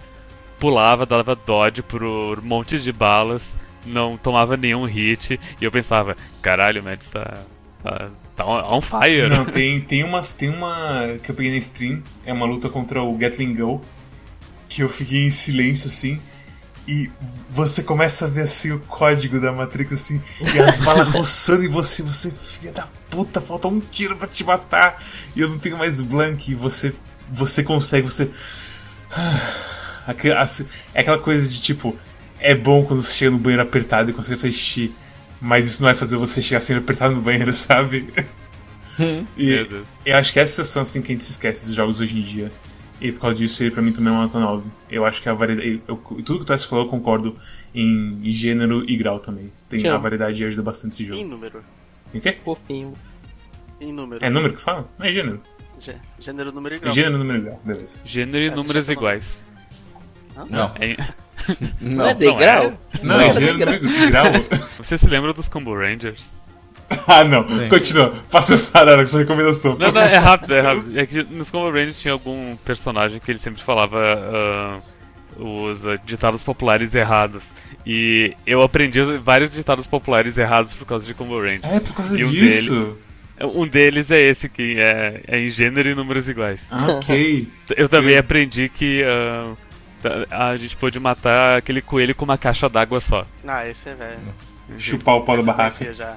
pulava, 0.59 1.05
dava 1.05 1.35
dodge 1.35 1.81
por 1.81 2.41
montes 2.41 2.83
de 2.83 2.91
balas, 2.91 3.57
não 3.85 4.17
tomava 4.17 4.57
nenhum 4.57 4.85
hit, 4.85 5.39
e 5.59 5.63
eu 5.63 5.71
pensava, 5.71 6.15
caralho, 6.41 6.83
Mads 6.83 7.09
tá, 7.09 7.43
tá, 7.83 8.09
tá 8.35 8.45
on 8.45 8.81
fire. 8.81 9.29
Não, 9.29 9.45
tem, 9.45 9.81
tem, 9.81 10.03
umas, 10.03 10.33
tem 10.33 10.49
uma 10.49 11.17
que 11.23 11.31
eu 11.31 11.35
peguei 11.35 11.51
na 11.51 11.57
stream, 11.57 12.01
é 12.25 12.33
uma 12.33 12.45
luta 12.45 12.69
contra 12.69 13.01
o 13.01 13.17
Gatling 13.17 13.55
Go, 13.55 13.81
que 14.67 14.83
eu 14.83 14.89
fiquei 14.89 15.25
em 15.25 15.31
silêncio 15.31 15.87
assim, 15.87 16.19
e 16.87 17.09
você 17.49 17.83
começa 17.83 18.25
a 18.25 18.27
ver 18.29 18.43
assim 18.43 18.71
o 18.71 18.79
código 18.79 19.41
da 19.41 19.51
Matrix 19.51 19.93
assim, 19.93 20.21
e 20.53 20.59
as 20.59 20.77
balas 20.79 21.07
roçando 21.13 21.63
em 21.63 21.69
você, 21.69 22.03
você, 22.03 22.31
filha 22.31 22.71
da 22.71 22.87
puta, 23.09 23.41
falta 23.41 23.67
um 23.67 23.79
tiro 23.79 24.15
pra 24.15 24.27
te 24.27 24.43
matar, 24.43 25.03
e 25.35 25.41
eu 25.41 25.49
não 25.49 25.57
tenho 25.57 25.77
mais 25.77 26.01
blank, 26.01 26.51
e 26.51 26.55
você, 26.55 26.93
você 27.29 27.63
consegue, 27.63 28.09
você. 28.09 28.29
É 30.93 31.01
aquela 31.01 31.19
coisa 31.19 31.47
de 31.49 31.59
tipo, 31.61 31.97
é 32.39 32.55
bom 32.55 32.83
quando 32.85 33.01
você 33.01 33.13
chega 33.13 33.31
no 33.31 33.37
banheiro 33.37 33.61
apertado 33.63 34.09
e 34.09 34.13
consegue 34.13 34.39
fazer 34.39 34.53
xixi, 34.53 34.93
mas 35.41 35.67
isso 35.67 35.81
não 35.81 35.87
vai 35.87 35.95
fazer 35.95 36.17
você 36.17 36.41
chegar 36.41 36.59
sempre 36.59 36.83
apertado 36.83 37.15
no 37.15 37.21
banheiro, 37.21 37.51
sabe? 37.53 38.07
E 39.37 39.45
Meu 39.45 39.67
Deus. 39.67 39.87
eu 40.05 40.17
acho 40.17 40.33
que 40.33 40.39
essa 40.39 40.55
sensação 40.55 40.81
assim 40.81 41.01
que 41.01 41.11
a 41.11 41.15
gente 41.15 41.23
se 41.23 41.31
esquece 41.31 41.65
dos 41.65 41.75
jogos 41.75 41.99
hoje 41.99 42.17
em 42.17 42.21
dia. 42.21 42.51
E 42.99 43.11
por 43.11 43.21
causa 43.21 43.37
disso, 43.37 43.61
ele 43.61 43.69
pra 43.69 43.79
mim 43.79 43.91
também 43.91 44.11
é 44.11 44.15
uma 44.15 44.23
nota 44.23 44.39
9. 44.39 44.67
Eu 44.89 45.05
acho 45.05 45.21
que 45.21 45.29
a 45.29 45.33
variedade. 45.35 45.83
eu- 45.87 45.97
tudo 45.97 46.37
que 46.37 46.41
o 46.41 46.45
Tess 46.45 46.63
falou, 46.63 46.85
eu 46.85 46.89
concordo 46.89 47.37
em 47.75 48.19
gênero 48.31 48.83
e 48.89 48.97
grau 48.97 49.19
também. 49.19 49.51
Tem 49.69 49.79
Tchau. 49.79 49.93
a 49.93 49.97
variedade 49.99 50.43
ajuda 50.43 50.63
bastante 50.63 50.93
esse 50.93 51.03
Em 51.03 51.07
jogo. 51.17 51.23
número. 51.29 51.61
O 52.11 52.19
quê? 52.19 52.35
Fofinho. 52.39 52.93
Em 53.79 53.93
número. 53.93 54.25
É 54.25 54.31
número 54.31 54.53
que 54.55 54.61
fala? 54.61 54.89
Não 54.97 55.05
é 55.05 55.13
gênero. 55.13 55.39
Gê- 55.79 55.93
Gênero, 56.19 56.51
número 56.51 56.73
e 56.73 56.79
grau. 56.79 56.91
gênero, 56.91 57.19
número 57.19 57.37
e 57.37 57.41
grau. 57.43 57.61
Beleza. 57.63 57.99
Gênero 58.03 58.43
e 58.43 58.47
Essa 58.47 58.55
números 58.55 58.85
tá 58.87 58.93
iguais. 58.93 59.43
Não. 59.47 59.56
É- 60.45 60.97
Não, 61.81 61.95
Não. 61.95 62.07
é 62.09 62.13
degrau? 62.15 62.73
Não, 63.03 63.17
Não, 63.17 63.21
é 63.21 63.27
é 63.29 63.33
gênero, 63.33 63.57
grau. 63.57 63.73
número 63.81 64.03
e 64.03 64.09
grau. 64.09 64.25
Você 64.77 64.97
se 64.97 65.07
lembra 65.09 65.33
dos 65.33 65.47
Combo 65.49 65.73
Rangers? 65.73 66.33
ah, 67.07 67.23
não. 67.23 67.45
Sim. 67.45 67.67
Continua. 67.69 68.15
Passa 68.31 68.57
parar 68.57 68.97
com 68.97 69.07
sua 69.07 69.19
recomendação. 69.19 69.75
Não, 69.77 69.91
não, 69.91 70.01
é 70.01 70.17
rápido, 70.17 70.53
é 70.53 70.61
rápido. 70.61 70.99
É 70.99 71.05
que 71.05 71.23
nos 71.23 71.49
Combo 71.49 71.69
Rangers 71.69 71.99
tinha 71.99 72.13
algum 72.13 72.55
personagem 72.57 73.19
que 73.19 73.29
ele 73.29 73.39
sempre 73.39 73.61
falava 73.61 73.97
ah, 73.99 74.79
os 75.37 75.85
ah, 75.85 75.97
ditados 76.05 76.43
populares 76.43 76.95
errados. 76.95 77.51
E 77.85 78.33
eu 78.45 78.61
aprendi 78.61 79.01
vários 79.21 79.51
ditados 79.51 79.85
populares 79.87 80.37
errados 80.37 80.73
por 80.73 80.85
causa 80.85 81.05
de 81.05 81.13
Combo 81.13 81.39
Rangers. 81.41 81.63
É 81.63 81.79
por 81.79 81.93
causa 81.93 82.19
E 82.19 82.23
um 82.23 82.29
disso. 82.29 82.97
Um 83.39 83.67
deles 83.67 84.09
é 84.09 84.19
esse, 84.19 84.49
que 84.49 84.79
é, 84.79 85.21
é 85.27 85.39
em 85.39 85.49
gênero 85.49 85.87
e 85.89 85.93
números 85.93 86.27
iguais. 86.27 86.67
Ah, 86.71 86.93
ok. 86.93 87.47
Eu 87.75 87.87
também 87.87 88.17
aprendi 88.17 88.67
que 88.69 89.03
ah, 89.03 89.53
a 90.29 90.55
gente 90.57 90.75
pôde 90.77 90.99
matar 90.99 91.57
aquele 91.57 91.81
coelho 91.81 92.13
com 92.15 92.25
uma 92.25 92.37
caixa 92.37 92.69
d'água 92.69 93.01
só. 93.01 93.25
Ah, 93.47 93.67
esse 93.67 93.89
é 93.89 93.95
velho. 93.95 94.19
Chupar 94.77 95.15
o 95.15 95.21
pau 95.25 95.37
da 95.37 95.43
barraca. 95.43 95.93
já. 95.93 96.15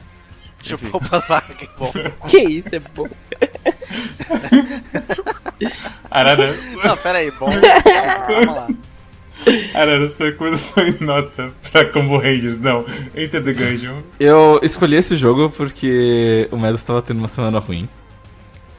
Chupou 0.62 1.00
o 1.00 1.08
pau 1.08 1.20
da 1.20 1.26
barraca, 1.26 1.54
que 1.54 1.68
bom. 1.78 1.90
Que 2.28 2.38
isso, 2.38 2.74
é 2.74 2.78
bom. 2.78 3.08
Arara. 6.10 6.54
Não, 6.84 6.96
pera 6.96 7.18
aí, 7.18 7.30
bom. 7.30 7.46
Calma 8.26 8.52
lá. 8.52 8.68
Arara, 9.74 10.06
sua 10.08 10.26
recomendação 10.26 10.86
em 10.86 11.02
nota 11.02 11.52
pra 11.70 11.84
Combo 11.86 12.18
Rangers. 12.18 12.58
Não. 12.58 12.84
Enter 13.16 13.42
the 13.42 13.52
Gungeon. 13.52 14.02
Eu 14.18 14.60
escolhi 14.62 14.96
esse 14.96 15.16
jogo 15.16 15.50
porque 15.50 16.48
o 16.50 16.56
Mads 16.56 16.80
estava 16.80 17.02
tendo 17.02 17.18
uma 17.18 17.28
semana 17.28 17.58
ruim. 17.58 17.88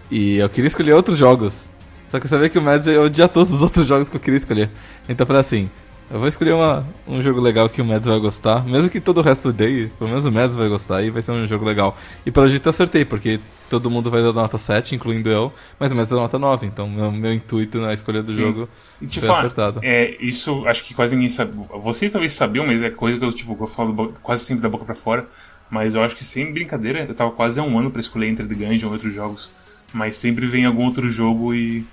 E 0.09 0.37
eu 0.37 0.49
queria 0.49 0.67
escolher 0.67 0.93
outros 0.93 1.17
jogos. 1.17 1.65
Só 2.05 2.19
que 2.19 2.25
eu 2.25 2.29
sabia 2.29 2.49
que 2.49 2.59
o 2.59 2.61
Mads 2.61 2.87
ia 2.87 3.01
odiar 3.01 3.29
todos 3.29 3.53
os 3.53 3.61
outros 3.61 3.87
jogos 3.87 4.09
que 4.09 4.15
eu 4.17 4.19
queria 4.19 4.39
escolher. 4.39 4.69
Então 5.09 5.23
eu 5.23 5.27
falei 5.27 5.41
assim, 5.41 5.69
eu 6.09 6.19
vou 6.19 6.27
escolher 6.27 6.53
uma, 6.53 6.85
um 7.07 7.21
jogo 7.21 7.39
legal 7.39 7.69
que 7.69 7.81
o 7.81 7.85
Mads 7.85 8.07
vai 8.07 8.19
gostar. 8.19 8.65
Mesmo 8.65 8.89
que 8.89 8.99
todo 8.99 9.19
o 9.19 9.21
resto 9.21 9.49
odeie, 9.49 9.87
pelo 9.97 10.09
menos 10.09 10.25
o 10.25 10.31
Mads 10.31 10.55
vai 10.55 10.67
gostar 10.69 11.01
e 11.03 11.09
vai 11.09 11.21
ser 11.21 11.31
um 11.31 11.47
jogo 11.47 11.63
legal. 11.65 11.97
E 12.25 12.31
pelo 12.31 12.49
jeito 12.49 12.65
eu 12.65 12.69
acertei, 12.69 13.05
porque 13.05 13.39
todo 13.69 13.89
mundo 13.89 14.11
vai 14.11 14.21
dar 14.21 14.33
nota 14.33 14.57
7, 14.57 14.93
incluindo 14.95 15.29
eu. 15.29 15.53
Mas 15.79 15.91
o 15.91 15.95
Mads 15.95 16.09
dá 16.09 16.17
nota 16.17 16.37
9, 16.37 16.67
então 16.67 16.89
meu, 16.89 17.11
meu 17.11 17.33
intuito 17.33 17.79
na 17.79 17.93
escolha 17.93 18.19
do 18.21 18.25
Sim. 18.31 18.41
jogo 18.41 18.69
E 19.01 19.07
te 19.07 19.19
foi 19.19 19.27
falar, 19.27 19.39
acertado. 19.39 19.79
é, 19.83 20.17
isso 20.19 20.65
acho 20.67 20.83
que 20.83 20.93
quase 20.93 21.15
ninguém 21.15 21.29
sabe. 21.29 21.53
Vocês 21.81 22.11
talvez 22.11 22.33
sabiam, 22.33 22.67
mas 22.67 22.81
é 22.83 22.89
coisa 22.89 23.17
que 23.17 23.23
eu, 23.23 23.31
tipo, 23.31 23.57
eu 23.59 23.67
falo 23.67 24.13
quase 24.21 24.43
sempre 24.43 24.61
da 24.63 24.69
boca 24.69 24.83
pra 24.85 24.95
fora. 24.95 25.27
Mas 25.69 25.95
eu 25.95 26.03
acho 26.03 26.17
que 26.17 26.23
sem 26.25 26.51
brincadeira, 26.51 27.05
eu 27.07 27.15
tava 27.15 27.31
quase 27.31 27.57
há 27.57 27.63
um 27.63 27.79
ano 27.79 27.89
pra 27.89 28.01
escolher 28.01 28.27
entre 28.27 28.45
The 28.45 28.53
Gungeon 28.55 28.89
e 28.89 28.91
outros 28.91 29.13
jogos. 29.13 29.49
Mas 29.93 30.17
sempre 30.17 30.45
vem 30.45 30.65
algum 30.65 30.83
outro 30.83 31.09
jogo 31.09 31.53
e 31.55 31.85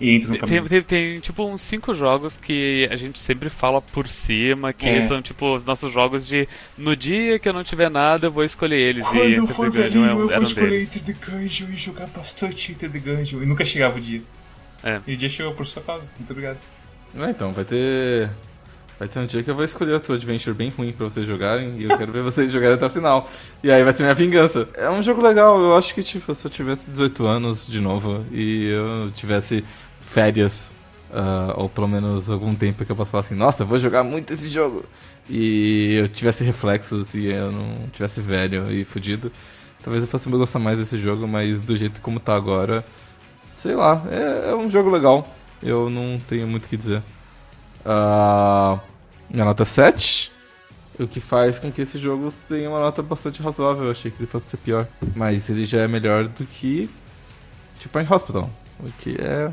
e 0.00 0.10
entra 0.16 0.28
no 0.28 0.34
Tem, 0.38 0.40
caminho. 0.40 0.68
tem, 0.68 0.82
tem, 0.82 1.20
tipo 1.20 1.44
uns 1.46 1.62
cinco 1.62 1.94
jogos 1.94 2.36
que 2.36 2.88
a 2.90 2.96
gente 2.96 3.20
sempre 3.20 3.48
fala 3.48 3.80
por 3.80 4.08
cima, 4.08 4.72
que 4.72 4.88
É. 4.88 5.02
são 5.02 5.22
tipo 5.22 5.54
os 5.54 5.64
nossos 5.64 5.92
jogos 5.92 6.26
de 6.26 6.48
no 6.76 6.96
dia 6.96 7.38
que 7.38 7.48
eu 7.48 7.52
não 7.52 7.62
tiver 7.64 7.88
nada, 7.90 8.26
eu 8.26 8.30
vou 8.30 8.42
escolher 8.44 8.76
eles. 8.80 9.06
e 9.06 9.10
Quando 9.10 9.22
eu 9.22 9.42
Enter 9.44 9.54
for 9.54 9.70
velhinho, 9.70 10.06
é 10.06 10.10
eu 10.10 10.28
vou 10.28 10.38
um 10.38 10.42
escolher 10.42 10.70
deles. 10.70 10.96
Enter 10.96 11.14
the 11.16 11.30
Gungeon 11.30 11.68
e 11.72 11.76
jogar 11.76 12.06
bastante 12.08 12.72
Enter 12.72 12.90
the 12.90 12.98
Gungeon. 12.98 13.42
E 13.42 13.46
nunca 13.46 13.64
chegava 13.64 13.96
o 13.98 14.00
dia. 14.00 14.22
É. 14.82 15.00
E 15.06 15.14
o 15.14 15.16
dia 15.16 15.28
chegou 15.30 15.52
por 15.54 15.66
sua 15.66 15.80
causa. 15.82 16.10
Muito 16.18 16.30
obrigado. 16.30 16.58
É, 17.16 17.30
então, 17.30 17.52
vai 17.52 17.64
ter. 17.64 18.28
Vai 18.98 19.08
ter 19.08 19.18
um 19.18 19.26
dia 19.26 19.42
que 19.42 19.50
eu 19.50 19.56
vou 19.56 19.64
escolher 19.64 19.92
outro 19.92 20.14
adventure 20.14 20.54
bem 20.54 20.70
ruim 20.70 20.92
pra 20.92 21.06
vocês 21.08 21.26
jogarem 21.26 21.78
e 21.80 21.84
eu 21.84 21.98
quero 21.98 22.12
ver 22.12 22.22
vocês 22.22 22.50
jogarem 22.52 22.74
até 22.76 22.86
o 22.86 22.90
final. 22.90 23.28
E 23.62 23.70
aí 23.70 23.82
vai 23.82 23.92
ser 23.92 24.02
minha 24.04 24.14
vingança. 24.14 24.68
É 24.74 24.88
um 24.88 25.02
jogo 25.02 25.20
legal, 25.20 25.60
eu 25.60 25.76
acho 25.76 25.92
que, 25.94 26.02
tipo, 26.02 26.32
se 26.34 26.46
eu 26.46 26.50
tivesse 26.50 26.90
18 26.90 27.26
anos 27.26 27.66
de 27.66 27.80
novo 27.80 28.24
e 28.30 28.68
eu 28.68 29.10
tivesse 29.12 29.64
férias, 30.14 30.72
ah, 31.12 31.54
ou 31.56 31.68
pelo 31.68 31.88
menos 31.88 32.30
algum 32.30 32.54
tempo 32.54 32.84
que 32.84 32.92
eu 32.92 32.96
possa 32.96 33.10
falar 33.10 33.22
assim, 33.22 33.34
nossa, 33.34 33.64
vou 33.64 33.78
jogar 33.78 34.04
muito 34.04 34.32
esse 34.32 34.48
jogo. 34.48 34.84
E 35.28 35.96
eu 35.96 36.08
tivesse 36.08 36.44
reflexos 36.44 37.14
e 37.14 37.26
eu 37.26 37.50
não 37.50 37.88
tivesse 37.92 38.20
velho 38.20 38.70
e 38.70 38.84
fudido. 38.84 39.32
Talvez 39.82 40.04
eu 40.04 40.08
fosse 40.08 40.30
gostar 40.30 40.60
mais 40.60 40.78
desse 40.78 40.98
jogo, 40.98 41.26
mas 41.26 41.60
do 41.60 41.76
jeito 41.76 42.00
como 42.00 42.20
tá 42.20 42.34
agora, 42.34 42.84
sei 43.54 43.74
lá, 43.74 44.02
é, 44.10 44.50
é 44.52 44.54
um 44.54 44.68
jogo 44.70 44.88
legal. 44.88 45.28
Eu 45.62 45.90
não 45.90 46.20
tenho 46.28 46.46
muito 46.46 46.66
o 46.66 46.68
que 46.68 46.76
dizer. 46.76 47.02
Ah, 47.84 48.78
minha 49.28 49.44
nota 49.44 49.64
é 49.64 49.66
7. 49.66 50.32
O 51.00 51.08
que 51.08 51.20
faz 51.20 51.58
com 51.58 51.72
que 51.72 51.82
esse 51.82 51.98
jogo 51.98 52.32
tenha 52.48 52.70
uma 52.70 52.78
nota 52.78 53.02
bastante 53.02 53.42
razoável. 53.42 53.86
Eu 53.86 53.90
achei 53.90 54.10
que 54.10 54.18
ele 54.20 54.28
fosse 54.28 54.46
ser 54.50 54.58
pior. 54.58 54.86
Mas 55.16 55.50
ele 55.50 55.66
já 55.66 55.80
é 55.80 55.88
melhor 55.88 56.28
do 56.28 56.44
que 56.44 56.88
Tipo 57.84 57.98
Hospital. 57.98 58.50
O 58.80 58.90
que 58.98 59.16
é. 59.20 59.50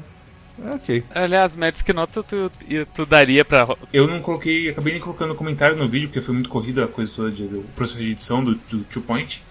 Ok. 0.74 1.03
Aliás, 1.14 1.55
Mads, 1.55 1.82
que 1.82 1.93
nota 1.93 2.22
tu, 2.22 2.51
tu 2.93 3.05
daria 3.05 3.43
pra. 3.43 3.68
Eu 3.91 4.07
não 4.07 4.22
coloquei, 4.22 4.70
acabei 4.70 4.93
nem 4.93 5.01
colocando 5.01 5.34
comentário 5.34 5.76
no 5.76 5.88
vídeo, 5.88 6.07
porque 6.07 6.22
foi 6.22 6.34
muito 6.34 6.49
corrida 6.49 6.86
a 6.86 6.88
coisa 6.88 7.12
toda 7.16 7.32
de, 7.32 7.47
do 7.47 7.62
processo 7.76 7.99
de 7.99 8.12
edição 8.12 8.43
do, 8.43 8.55
do 8.70 8.84
Two 8.84 9.01
Point. 9.01 9.41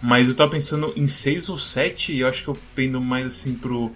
Mas 0.00 0.28
eu 0.28 0.34
tava 0.34 0.50
pensando 0.50 0.92
em 0.96 1.08
6 1.08 1.48
ou 1.48 1.58
7, 1.58 2.12
e 2.12 2.20
eu 2.20 2.28
acho 2.28 2.42
que 2.42 2.48
eu 2.48 2.58
pendo 2.74 3.00
mais 3.00 3.28
assim 3.28 3.54
pro, 3.54 3.90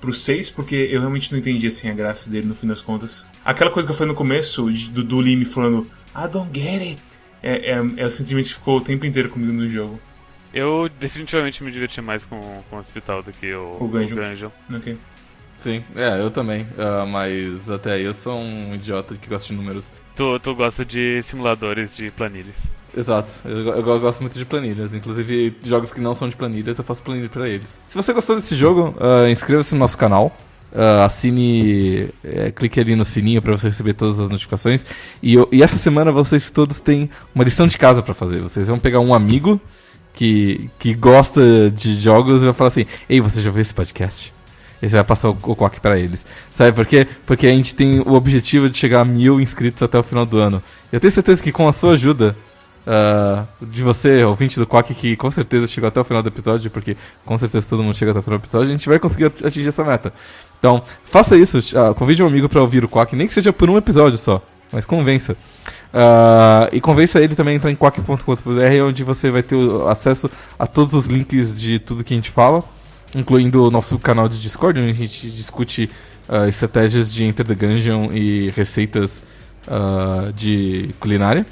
pro 0.00 0.12
6, 0.12 0.50
porque 0.50 0.74
eu 0.74 1.00
realmente 1.00 1.30
não 1.30 1.38
entendi 1.38 1.66
assim 1.66 1.90
a 1.90 1.94
graça 1.94 2.30
dele 2.30 2.46
no 2.46 2.54
fim 2.54 2.66
das 2.66 2.80
contas. 2.80 3.28
Aquela 3.44 3.70
coisa 3.70 3.86
que 3.86 3.92
eu 3.92 3.96
falei 3.96 4.12
no 4.12 4.16
começo, 4.16 4.70
do, 4.90 5.04
do 5.04 5.20
Lime 5.20 5.44
falando, 5.44 5.86
I 6.14 6.28
don't 6.30 6.58
get 6.58 6.80
it. 6.80 7.02
É, 7.42 7.72
é, 7.72 7.86
é 7.98 8.06
o 8.06 8.10
sentimento 8.10 8.46
que 8.46 8.54
ficou 8.54 8.78
o 8.78 8.80
tempo 8.80 9.04
inteiro 9.04 9.28
comigo 9.28 9.52
no 9.52 9.68
jogo. 9.68 10.00
Eu 10.54 10.88
definitivamente 10.98 11.62
me 11.62 11.70
diverti 11.70 12.00
mais 12.00 12.24
com, 12.24 12.40
com 12.70 12.76
o 12.76 12.78
hospital 12.78 13.22
do 13.22 13.30
que 13.30 13.52
o, 13.52 13.76
O 13.78 13.88
Gungeon. 13.88 14.16
Gungeon. 14.16 14.50
Ok. 14.74 14.96
Sim, 15.58 15.82
é, 15.94 16.20
eu 16.20 16.30
também. 16.30 16.66
Ah, 16.78 17.04
mas 17.06 17.70
até 17.70 17.92
aí 17.92 18.04
eu 18.04 18.14
sou 18.14 18.38
um 18.38 18.74
idiota 18.74 19.14
que 19.14 19.28
gosta 19.28 19.48
de 19.48 19.54
números. 19.54 19.90
Tu, 20.14 20.38
tu 20.40 20.54
gosta 20.54 20.84
de 20.84 21.20
simuladores 21.22 21.96
de 21.96 22.10
planilhas. 22.10 22.68
Exato, 22.96 23.30
eu, 23.44 23.64
go- 23.64 23.72
eu 23.92 24.00
gosto 24.00 24.20
muito 24.20 24.38
de 24.38 24.44
planilhas. 24.44 24.94
Inclusive, 24.94 25.54
jogos 25.64 25.92
que 25.92 26.00
não 26.00 26.14
são 26.14 26.28
de 26.28 26.36
planilhas, 26.36 26.78
eu 26.78 26.84
faço 26.84 27.02
planilha 27.02 27.28
pra 27.28 27.48
eles. 27.48 27.78
Se 27.86 27.94
você 27.96 28.12
gostou 28.12 28.36
desse 28.36 28.54
jogo, 28.56 28.94
ah, 29.00 29.28
inscreva-se 29.30 29.74
no 29.74 29.80
nosso 29.80 29.98
canal. 29.98 30.34
ah, 30.74 31.04
assine, 31.06 32.08
é, 32.24 32.50
clique 32.50 32.78
ali 32.80 32.94
no 32.96 33.04
sininho 33.04 33.40
pra 33.42 33.52
você 33.56 33.68
receber 33.68 33.94
todas 33.94 34.20
as 34.20 34.28
notificações. 34.28 34.84
E, 35.22 35.34
eu- 35.34 35.48
e 35.52 35.62
essa 35.62 35.76
semana 35.76 36.10
vocês 36.12 36.50
todos 36.50 36.80
têm 36.80 37.08
uma 37.34 37.44
lição 37.44 37.66
de 37.66 37.76
casa 37.78 38.02
pra 38.02 38.12
fazer. 38.14 38.40
Vocês 38.40 38.68
vão 38.68 38.78
pegar 38.78 39.00
um 39.00 39.12
amigo 39.14 39.60
que, 40.14 40.70
que 40.78 40.94
gosta 40.94 41.70
de 41.70 41.94
jogos 41.94 42.42
e 42.42 42.44
vai 42.46 42.54
falar 42.54 42.68
assim: 42.68 42.86
Ei, 43.08 43.20
você 43.20 43.40
já 43.42 43.50
viu 43.50 43.60
esse 43.62 43.74
podcast? 43.74 44.32
E 44.86 44.88
você 44.88 44.94
vai 44.94 45.04
passar 45.04 45.30
o, 45.30 45.36
o 45.42 45.56
coque 45.56 45.80
pra 45.80 45.98
eles. 45.98 46.24
Sabe 46.54 46.70
por 46.70 46.86
quê? 46.86 47.08
Porque 47.26 47.44
a 47.48 47.50
gente 47.50 47.74
tem 47.74 47.98
o 47.98 48.12
objetivo 48.12 48.70
de 48.70 48.78
chegar 48.78 49.00
a 49.00 49.04
mil 49.04 49.40
inscritos 49.40 49.82
até 49.82 49.98
o 49.98 50.02
final 50.04 50.24
do 50.24 50.38
ano. 50.38 50.62
Eu 50.92 51.00
tenho 51.00 51.12
certeza 51.12 51.42
que 51.42 51.50
com 51.50 51.66
a 51.66 51.72
sua 51.72 51.94
ajuda, 51.94 52.36
ah, 52.86 53.42
de 53.60 53.82
você, 53.82 54.22
ouvinte 54.22 54.60
do 54.60 54.64
Quack, 54.66 54.94
que 54.94 55.16
com 55.16 55.28
certeza 55.28 55.66
chegou 55.66 55.88
até 55.88 56.00
o 56.00 56.04
final 56.04 56.22
do 56.22 56.28
episódio, 56.28 56.70
porque 56.70 56.96
com 57.24 57.36
certeza 57.36 57.66
todo 57.68 57.82
mundo 57.82 57.96
chega 57.96 58.12
até 58.12 58.20
o 58.20 58.22
final 58.22 58.38
do 58.38 58.42
episódio, 58.44 58.68
a 58.68 58.72
gente 58.72 58.88
vai 58.88 59.00
conseguir 59.00 59.24
at- 59.24 59.44
atingir 59.44 59.68
essa 59.68 59.82
meta. 59.82 60.12
Então, 60.60 60.80
faça 61.04 61.36
isso, 61.36 61.58
ah, 61.76 61.92
convide 61.92 62.22
um 62.22 62.26
amigo 62.28 62.48
pra 62.48 62.60
ouvir 62.62 62.84
o 62.84 62.88
Quack, 62.88 63.16
nem 63.16 63.26
que 63.26 63.34
seja 63.34 63.52
por 63.52 63.68
um 63.68 63.76
episódio 63.76 64.16
só, 64.16 64.40
mas 64.70 64.86
convença. 64.86 65.36
Ah, 65.92 66.68
e 66.70 66.80
convença 66.80 67.20
ele 67.20 67.34
também 67.34 67.54
a 67.54 67.56
entrar 67.56 67.72
em 67.72 67.76
quack.com.br, 67.76 68.84
onde 68.86 69.02
você 69.02 69.32
vai 69.32 69.42
ter 69.42 69.56
acesso 69.88 70.30
a 70.56 70.64
todos 70.66 70.94
os 70.94 71.06
links 71.06 71.56
de 71.56 71.80
tudo 71.80 72.04
que 72.04 72.14
a 72.14 72.16
gente 72.16 72.30
fala, 72.30 72.62
incluindo 73.14 73.64
o 73.64 73.70
nosso 73.70 73.98
canal 73.98 74.28
de 74.28 74.38
Discord, 74.40 74.80
onde 74.80 74.90
a 74.90 74.94
gente 74.94 75.30
discute 75.30 75.90
ah, 76.28 76.48
estratégias 76.48 77.12
de 77.12 77.24
Enter 77.24 77.46
the 77.46 77.54
Gungeon 77.54 78.10
e 78.12 78.50
receitas 78.50 79.22
ah, 79.68 80.30
de 80.34 80.90
culinária. 80.98 81.46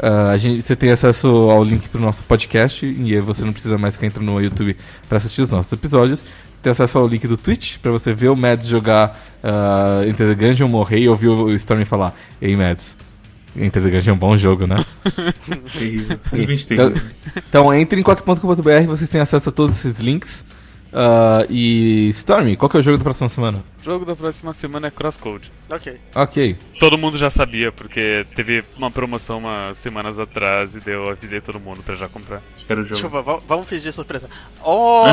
Ah, 0.00 0.30
a 0.30 0.36
gente, 0.36 0.62
você 0.62 0.74
tem 0.74 0.90
acesso 0.90 1.28
ao 1.28 1.62
link 1.62 1.88
pro 1.88 2.00
nosso 2.00 2.24
podcast 2.24 2.84
e 2.86 3.14
aí 3.14 3.20
você 3.20 3.44
não 3.44 3.52
precisa 3.52 3.78
mais 3.78 3.94
ficar 3.94 4.06
entrando 4.06 4.26
no 4.26 4.40
YouTube 4.40 4.76
para 5.08 5.18
assistir 5.18 5.42
os 5.42 5.50
nossos 5.50 5.72
episódios. 5.72 6.24
Tem 6.62 6.72
acesso 6.72 6.98
ao 6.98 7.06
link 7.06 7.26
do 7.28 7.36
Twitch 7.36 7.76
para 7.78 7.92
você 7.92 8.12
ver 8.12 8.28
o 8.28 8.36
Mads 8.36 8.66
jogar 8.66 9.20
ah, 9.44 10.02
Enter 10.06 10.34
the 10.34 10.46
Gungeon, 10.46 10.68
morrer 10.68 11.00
e 11.00 11.08
ouvir 11.08 11.28
o 11.28 11.54
Storm 11.54 11.84
falar: 11.84 12.14
Ei, 12.40 12.56
Mads, 12.56 12.96
Enter 13.54 13.82
the 13.82 13.90
Gungeon 13.90 14.12
é 14.12 14.14
um 14.14 14.18
bom 14.18 14.36
jogo, 14.36 14.66
né? 14.66 14.84
Simplesmente 16.24 16.72
Então, 16.72 16.94
então 17.48 17.74
entre 17.74 18.00
em 18.00 18.02
qualquer.com.br, 18.02 18.86
vocês 18.86 19.08
têm 19.08 19.20
acesso 19.20 19.48
a 19.48 19.52
todos 19.52 19.76
esses 19.76 19.98
links. 19.98 20.44
Ah, 20.98 21.44
e 21.50 22.08
Stormy, 22.08 22.56
qual 22.56 22.70
que 22.70 22.78
é 22.78 22.80
o 22.80 22.82
jogo 22.82 22.96
da 22.96 23.04
próxima 23.04 23.28
semana? 23.28 23.62
O 23.82 23.84
jogo 23.84 24.06
da 24.06 24.16
próxima 24.16 24.54
semana 24.54 24.86
é 24.86 24.90
Crosscode. 24.90 25.52
Ok. 25.68 26.00
Ok. 26.14 26.56
Todo 26.80 26.96
mundo 26.96 27.18
já 27.18 27.28
sabia, 27.28 27.70
porque 27.70 28.24
teve 28.34 28.64
uma 28.78 28.90
promoção 28.90 29.36
umas 29.36 29.76
semanas 29.76 30.18
atrás 30.18 30.74
e 30.74 30.80
deu, 30.80 31.04
eu 31.04 31.10
avisei 31.10 31.42
todo 31.42 31.60
mundo 31.60 31.82
pra 31.82 31.96
já 31.96 32.08
comprar. 32.08 32.40
Espero 32.56 32.80
o 32.80 32.84
jogo. 32.84 32.94
Desculpa, 32.94 33.20
va- 33.20 33.40
vamos 33.46 33.68
fingir 33.68 33.92
surpresa. 33.92 34.30
Oh! 34.64 35.04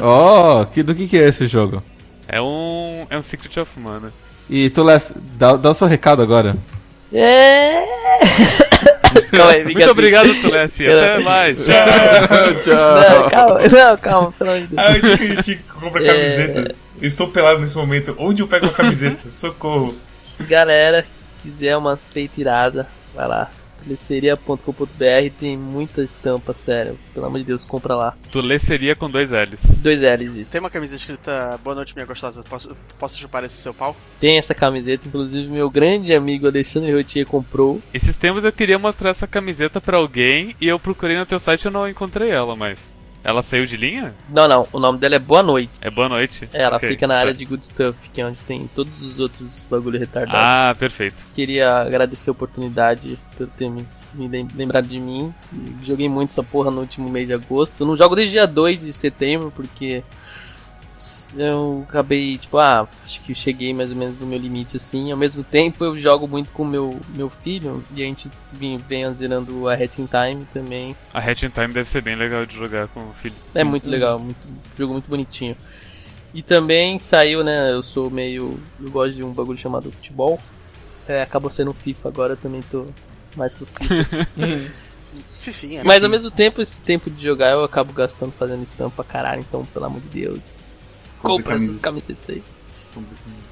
Oh, 0.62 0.66
que, 0.66 0.82
do 0.84 0.94
que, 0.94 1.08
que 1.08 1.18
é 1.18 1.26
esse 1.28 1.48
jogo? 1.48 1.82
É 2.28 2.40
um. 2.40 3.06
É 3.10 3.18
um 3.18 3.22
Secret 3.22 3.58
of 3.58 3.80
Mana. 3.80 4.12
E 4.48 4.70
tu, 4.70 4.84
Les, 4.84 5.12
dá, 5.36 5.56
dá 5.56 5.70
o 5.70 5.74
seu 5.74 5.88
recado 5.88 6.22
agora. 6.22 6.56
É. 7.12 7.82
calma 9.30 9.52
aí, 9.52 9.64
Muito 9.64 9.90
obrigado, 9.90 10.28
Tulesi. 10.42 10.88
Até 10.88 11.18
mais. 11.20 11.58
Tchau. 11.62 11.74
Tchau. 12.62 12.94
Não, 13.00 13.28
calma, 13.28 13.60
não, 13.60 13.96
calma, 13.98 14.32
pelo 14.32 14.50
amor 14.50 14.60
de 14.62 14.66
Deus. 14.68 14.78
Ah, 14.78 14.92
eu 14.96 15.00
que, 15.16 15.42
tinha 15.42 15.56
que 15.56 15.62
comprar 15.64 16.04
É. 16.04 16.06
camisetas. 16.08 16.88
Eu 17.00 17.08
estou 17.08 17.28
pelado 17.28 17.60
nesse 17.60 17.76
momento. 17.76 18.14
Onde 18.18 18.42
eu 18.42 18.48
pego 18.48 18.66
a 18.66 18.70
camiseta? 18.70 19.18
Socorro. 19.30 19.94
Galera, 20.40 21.04
quiser 21.42 21.76
umas 21.76 22.06
peitiradas, 22.06 22.86
vai 23.14 23.26
lá. 23.28 23.50
Teleceria.com.br 23.82 25.34
tem 25.38 25.56
muita 25.56 26.02
estampa, 26.02 26.52
sério. 26.54 26.98
Pelo 27.14 27.26
amor 27.26 27.38
de 27.38 27.44
Deus, 27.44 27.64
compra 27.64 27.94
lá. 27.94 28.16
Tuleceria 28.30 28.94
com 28.94 29.10
dois 29.10 29.30
L's. 29.30 29.82
Dois 29.82 30.02
L's 30.02 30.36
isso. 30.36 30.52
Tem 30.52 30.60
uma 30.60 30.70
camisa 30.70 30.96
escrita 30.96 31.58
Boa 31.62 31.74
noite, 31.74 31.94
minha 31.94 32.06
gostosa. 32.06 32.42
Posso, 32.42 32.76
posso 32.98 33.18
chupar 33.18 33.44
esse 33.44 33.56
seu 33.56 33.74
pau? 33.74 33.96
Tem 34.18 34.38
essa 34.38 34.54
camiseta, 34.54 35.08
inclusive 35.08 35.48
meu 35.48 35.68
grande 35.70 36.14
amigo 36.14 36.46
Alexandre 36.46 36.92
Rotier 36.92 37.26
comprou. 37.26 37.80
Esses 37.92 38.16
tempos 38.16 38.44
eu 38.44 38.52
queria 38.52 38.78
mostrar 38.78 39.10
essa 39.10 39.26
camiseta 39.26 39.80
pra 39.80 39.96
alguém 39.96 40.54
e 40.60 40.68
eu 40.68 40.78
procurei 40.78 41.16
no 41.16 41.26
teu 41.26 41.38
site 41.38 41.64
e 41.64 41.70
não 41.70 41.88
encontrei 41.88 42.30
ela, 42.30 42.54
mas. 42.54 42.94
Ela 43.22 43.42
saiu 43.42 43.66
de 43.66 43.76
linha? 43.76 44.14
Não, 44.30 44.48
não, 44.48 44.66
o 44.72 44.78
nome 44.80 44.98
dela 44.98 45.14
é 45.16 45.18
Boa 45.18 45.42
Noite. 45.42 45.70
É 45.80 45.90
boa 45.90 46.08
noite. 46.08 46.48
É, 46.54 46.62
ela 46.62 46.76
Ok. 46.76 46.88
fica 46.88 47.06
na 47.06 47.18
área 47.18 47.32
Tá. 47.32 47.38
de 47.38 47.44
Good 47.44 47.66
Stuff, 47.66 48.08
que 48.10 48.20
é 48.20 48.26
onde 48.26 48.38
tem 48.40 48.68
todos 48.74 49.02
os 49.02 49.18
outros 49.18 49.66
bagulho 49.70 49.98
retardados. 49.98 50.40
Ah, 50.42 50.74
perfeito. 50.78 51.22
Queria 51.34 51.82
agradecer 51.82 52.30
a 52.30 52.32
oportunidade 52.32 53.18
por 53.36 53.46
ter 53.46 53.68
me, 53.68 53.86
me 54.14 54.26
lem- 54.26 54.48
lembrado 54.54 54.86
de 54.88 54.98
mim. 54.98 55.34
Joguei 55.82 56.08
muito 56.08 56.30
essa 56.30 56.42
porra 56.42 56.70
no 56.70 56.80
último 56.80 57.10
mês 57.10 57.26
de 57.26 57.34
agosto. 57.34 57.80
Eu 57.82 57.86
não 57.86 57.94
jogo 57.96 58.16
desde 58.16 58.32
dia 58.32 58.46
2 58.46 58.78
de 58.80 58.92
setembro, 58.92 59.52
porque 59.54 60.02
eu 61.36 61.84
acabei, 61.88 62.38
tipo, 62.38 62.58
ah, 62.58 62.88
acho 63.04 63.20
que 63.20 63.34
cheguei 63.34 63.72
mais 63.72 63.90
ou 63.90 63.96
menos 63.96 64.18
no 64.18 64.26
meu 64.26 64.38
limite 64.38 64.76
assim. 64.76 65.10
Ao 65.10 65.16
mesmo 65.16 65.42
tempo, 65.42 65.84
eu 65.84 65.96
jogo 65.96 66.26
muito 66.26 66.52
com 66.52 66.64
meu 66.64 66.98
meu 67.14 67.28
filho 67.28 67.84
e 67.94 68.02
a 68.02 68.06
gente 68.06 68.30
vem, 68.52 68.78
vem 68.78 69.12
zerando 69.12 69.68
a 69.68 69.74
Hatching 69.74 70.06
Time 70.06 70.46
também. 70.52 70.96
A 71.12 71.18
Hatch 71.18 71.44
in 71.44 71.50
Time 71.50 71.68
deve 71.68 71.88
ser 71.88 72.02
bem 72.02 72.16
legal 72.16 72.44
de 72.46 72.56
jogar 72.56 72.88
com 72.88 73.00
o 73.00 73.12
filho. 73.14 73.34
É 73.54 73.64
muito 73.64 73.88
legal, 73.88 74.18
muito 74.18 74.40
jogo 74.76 74.92
muito 74.92 75.08
bonitinho. 75.08 75.56
E 76.32 76.42
também 76.42 76.98
saiu, 76.98 77.42
né? 77.42 77.72
Eu 77.72 77.82
sou 77.82 78.10
meio. 78.10 78.60
Eu 78.80 78.90
gosto 78.90 79.16
de 79.16 79.22
um 79.22 79.32
bagulho 79.32 79.58
chamado 79.58 79.90
futebol. 79.90 80.40
É, 81.08 81.22
acabou 81.22 81.50
sendo 81.50 81.72
FIFA 81.72 82.08
agora, 82.08 82.36
também 82.36 82.62
tô 82.62 82.86
mais 83.36 83.52
pro 83.52 83.66
FIFA. 83.66 84.28
Fifinha. 85.40 85.82
Mas 85.84 86.04
ao 86.04 86.10
mesmo 86.10 86.30
tempo, 86.30 86.60
esse 86.60 86.82
tempo 86.82 87.10
de 87.10 87.22
jogar 87.22 87.52
eu 87.52 87.64
acabo 87.64 87.92
gastando 87.92 88.30
fazendo 88.32 88.62
estampa 88.62 89.02
caralho, 89.02 89.40
então 89.40 89.64
pelo 89.64 89.86
amor 89.86 90.00
de 90.02 90.08
Deus. 90.08 90.76
Compra 91.22 91.54
essas 91.54 91.78
camisas. 91.78 92.16
camisetas 92.16 92.36
aí. 92.36 92.42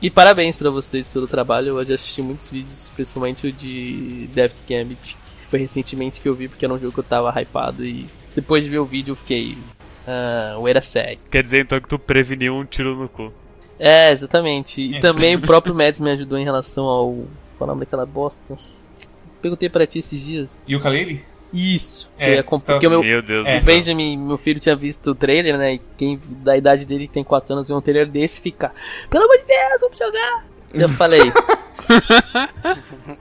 E 0.03 0.11
parabéns 0.11 0.57
pra 0.57 0.71
vocês 0.71 1.11
pelo 1.11 1.27
trabalho. 1.27 1.79
Eu 1.79 1.85
já 1.85 1.95
assisti 1.95 2.23
muitos 2.23 2.49
vídeos, 2.49 2.93
principalmente 2.95 3.47
o 3.47 3.53
de 3.53 4.29
Death's 4.33 4.65
Gambit, 4.69 5.17
que 5.17 5.47
foi 5.47 5.59
recentemente 5.61 6.21
que 6.21 6.29
eu 6.29 6.35
vi, 6.35 6.49
porque 6.49 6.65
era 6.65 6.75
um 6.75 6.79
jogo 6.79 6.93
que 6.93 7.01
eu 7.01 7.05
tava 7.05 7.31
hypado. 7.41 7.85
E 7.85 8.07
depois 8.35 8.65
de 8.65 8.71
ver 8.71 8.79
o 8.79 8.85
vídeo 8.85 9.13
eu 9.13 9.17
fiquei. 9.17 9.57
Ah, 10.07 10.57
wait 10.59 10.77
a 10.77 10.81
sec. 10.81 11.19
Quer 11.31 11.43
dizer 11.43 11.61
então 11.61 11.81
que 11.81 11.89
tu 11.89 11.99
preveniu 11.99 12.55
um 12.55 12.65
tiro 12.65 12.97
no 12.97 13.09
cu. 13.09 13.33
É, 13.79 14.11
exatamente. 14.11 14.81
E 14.83 14.97
É. 14.97 15.01
também 15.01 15.37
o 15.37 15.41
próprio 15.41 15.75
Mads 15.75 16.01
me 16.01 16.11
ajudou 16.11 16.39
em 16.39 16.45
relação 16.45 16.87
ao. 16.87 17.13
Qual 17.57 17.61
é 17.61 17.65
o 17.65 17.67
nome 17.69 17.81
daquela 17.81 18.07
bosta? 18.07 18.57
Perguntei 19.43 19.69
pra 19.69 19.87
ti 19.87 19.99
esses 20.01 20.21
dias. 20.25 20.63
E 20.67 20.75
o 20.75 20.81
Kalele? 20.81 21.25
Isso. 21.53 22.11
É, 22.19 22.43
tá- 22.43 22.59
Porque 22.67 22.87
o 22.87 22.91
meu, 22.91 23.03
Meu 23.03 23.23
Deus 23.23 23.47
É. 23.47 23.61
Benjamin, 23.61 24.19
meu 24.19 24.37
filho, 24.37 24.61
tinha 24.61 24.77
visto 24.77 25.11
o 25.11 25.15
trailer, 25.15 25.57
né? 25.57 25.75
E 25.75 25.81
quem 25.97 26.21
da 26.43 26.57
idade 26.57 26.85
dele, 26.85 27.07
que 27.07 27.13
tem 27.15 27.25
4 27.25 27.55
anos, 27.55 27.69
vê 27.69 27.75
um 27.75 27.81
trailer 27.81 28.07
desse 28.07 28.41
ficar. 28.41 28.75
Pelo 29.09 29.25
amor 29.25 29.37
de 29.39 29.45
Deus, 29.47 29.81
vamos 29.81 29.99
jogar! 29.99 30.45
E 30.75 30.81
eu 30.83 30.89
falei. 30.91 31.23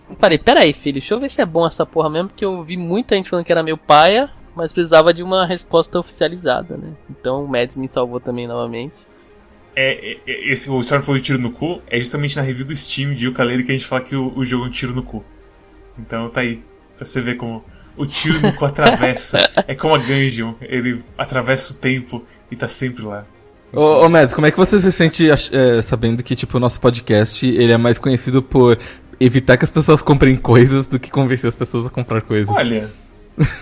eu 0.10 0.16
falei, 0.20 0.38
peraí, 0.38 0.74
filho, 0.74 0.94
deixa 0.94 1.14
eu 1.14 1.20
ver 1.20 1.30
se 1.30 1.42
é 1.42 1.46
bom 1.46 1.66
essa 1.66 1.86
porra 1.86 2.10
mesmo, 2.10 2.30
porque 2.30 2.44
eu 2.44 2.62
vi 2.64 2.76
muita 2.78 3.16
gente 3.16 3.30
falando 3.30 3.46
que 3.46 3.52
era 3.52 3.64
meu 3.64 3.78
paia, 3.78 4.30
mas 4.56 4.74
precisava 4.74 5.14
de 5.14 5.24
uma 5.24 5.46
resposta 5.46 5.98
oficializada, 6.00 6.76
né? 6.78 6.92
Então 7.10 7.46
o 7.46 7.48
Mads 7.48 7.78
me 7.78 7.88
salvou 7.88 8.20
também 8.20 8.48
novamente. 8.48 9.08
É, 9.76 10.12
é- 10.14 10.20
é- 10.28 10.52
esse, 10.52 10.70
o 10.70 10.80
Storm 10.82 11.04
falou 11.04 11.18
de 11.20 11.24
tiro 11.26 11.40
no 11.40 11.52
cu, 11.52 11.82
é 11.88 11.98
justamente 12.00 12.36
na 12.36 12.42
review 12.42 12.66
do 12.66 12.76
Steam 12.76 13.14
de 13.14 13.28
Ukulele 13.28 13.64
que 13.64 13.72
a 13.72 13.76
gente 13.76 13.86
fala 13.88 14.02
que 14.02 14.16
o, 14.16 14.36
o 14.38 14.44
jogo 14.44 14.66
é 14.66 14.68
um 14.68 14.72
tiro 14.72 14.94
no 14.94 15.04
cu. 15.04 15.24
Então 15.98 16.28
tá 16.30 16.42
aí, 16.42 16.62
pra 16.96 17.06
você 17.06 17.22
ver 17.22 17.36
como 17.36 17.64
o 17.98 18.06
cu 18.54 18.66
atravessa. 18.66 19.38
é 19.68 19.76
como 19.76 19.96
a 19.96 19.98
Gungeon, 19.98 20.54
ele 20.62 21.04
atravessa 21.18 21.74
o 21.74 21.76
tempo 21.76 22.24
e 22.52 22.56
tá 22.56 22.68
sempre 22.68 23.04
lá. 23.04 23.26
Ô, 23.74 24.06
ô 24.06 24.10
Mads, 24.10 24.34
como 24.34 24.48
é 24.48 24.52
que 24.52 24.58
você 24.58 24.80
se 24.80 24.92
sente 24.92 25.28
é, 25.30 25.82
sabendo 25.82 26.24
que, 26.24 26.36
tipo, 26.36 26.58
o 26.58 26.60
nosso 26.60 26.80
podcast, 26.80 27.46
ele 27.46 27.72
é 27.72 27.78
mais 27.78 27.98
conhecido 27.98 28.42
por 28.42 28.78
evitar 29.20 29.58
que 29.58 29.66
as 29.66 29.72
pessoas 29.72 30.02
comprem 30.02 30.36
coisas 30.38 30.88
do 30.88 31.00
que 31.00 31.10
convencer 31.12 31.50
as 31.50 31.56
pessoas 31.56 31.88
a 31.88 31.90
comprar 31.90 32.22
coisas? 32.22 32.56
Olha, 32.56 32.90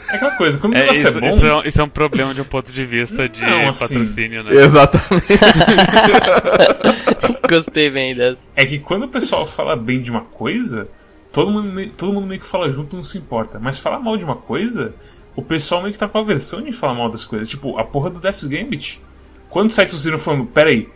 é 0.10 0.16
aquela 0.16 0.36
coisa, 0.38 0.58
quando 0.60 0.74
o 0.74 0.78
É, 0.78 0.82
negócio 0.82 1.00
isso, 1.10 1.18
é 1.18 1.22
bom. 1.22 1.28
isso 1.28 1.46
é, 1.46 1.56
um- 1.56 1.62
isso 1.64 1.82
é 1.82 1.84
um 1.84 1.90
problema 1.90 2.34
de 2.34 2.42
um 2.42 2.46
ponto 2.46 2.72
de 2.72 2.86
vista 2.86 3.28
de 3.28 3.42
Não, 3.42 3.70
assim, 3.70 3.88
patrocínio, 3.88 4.44
né? 4.44 4.54
Exatamente. 4.56 5.26
Gostei 7.50 7.90
bem 7.90 8.16
dessa. 8.16 8.44
É 8.56 8.66
que 8.66 8.80
quando 8.80 9.04
o 9.04 9.08
pessoal 9.08 9.46
fala 9.46 9.76
bem 9.76 10.02
de 10.02 10.10
uma 10.12 10.22
coisa, 10.22 10.88
todo 11.36 11.52
mundo, 11.52 11.70
meio- 11.72 11.92
todo 11.92 12.14
mundo 12.14 12.26
meio 12.28 12.40
que 12.40 12.48
fala 12.48 12.72
junto, 12.72 12.96
não 12.96 13.04
se 13.04 13.18
importa. 13.18 13.60
Mas 13.60 13.78
falar 13.78 14.00
mal 14.00 14.16
de 14.18 14.24
uma 14.24 14.38
coisa, 14.38 14.96
o 15.36 15.42
pessoal 15.42 15.82
meio 15.82 15.92
que 15.94 16.00
tá 16.00 16.08
com 16.08 16.18
a 16.18 16.24
versão 16.24 16.62
de 16.62 16.72
falar 16.72 16.94
mal 16.94 17.10
das 17.10 17.26
coisas. 17.26 17.50
Tipo, 17.50 17.78
a 17.78 17.84
porra 17.84 18.10
do 18.10 18.20
Death's 18.22 18.48
Gambit. 18.48 19.02
Quantos 19.50 19.76
sites 19.76 19.94
surgiram 19.94 20.18
falando, 20.18 20.46
peraí, 20.46 20.90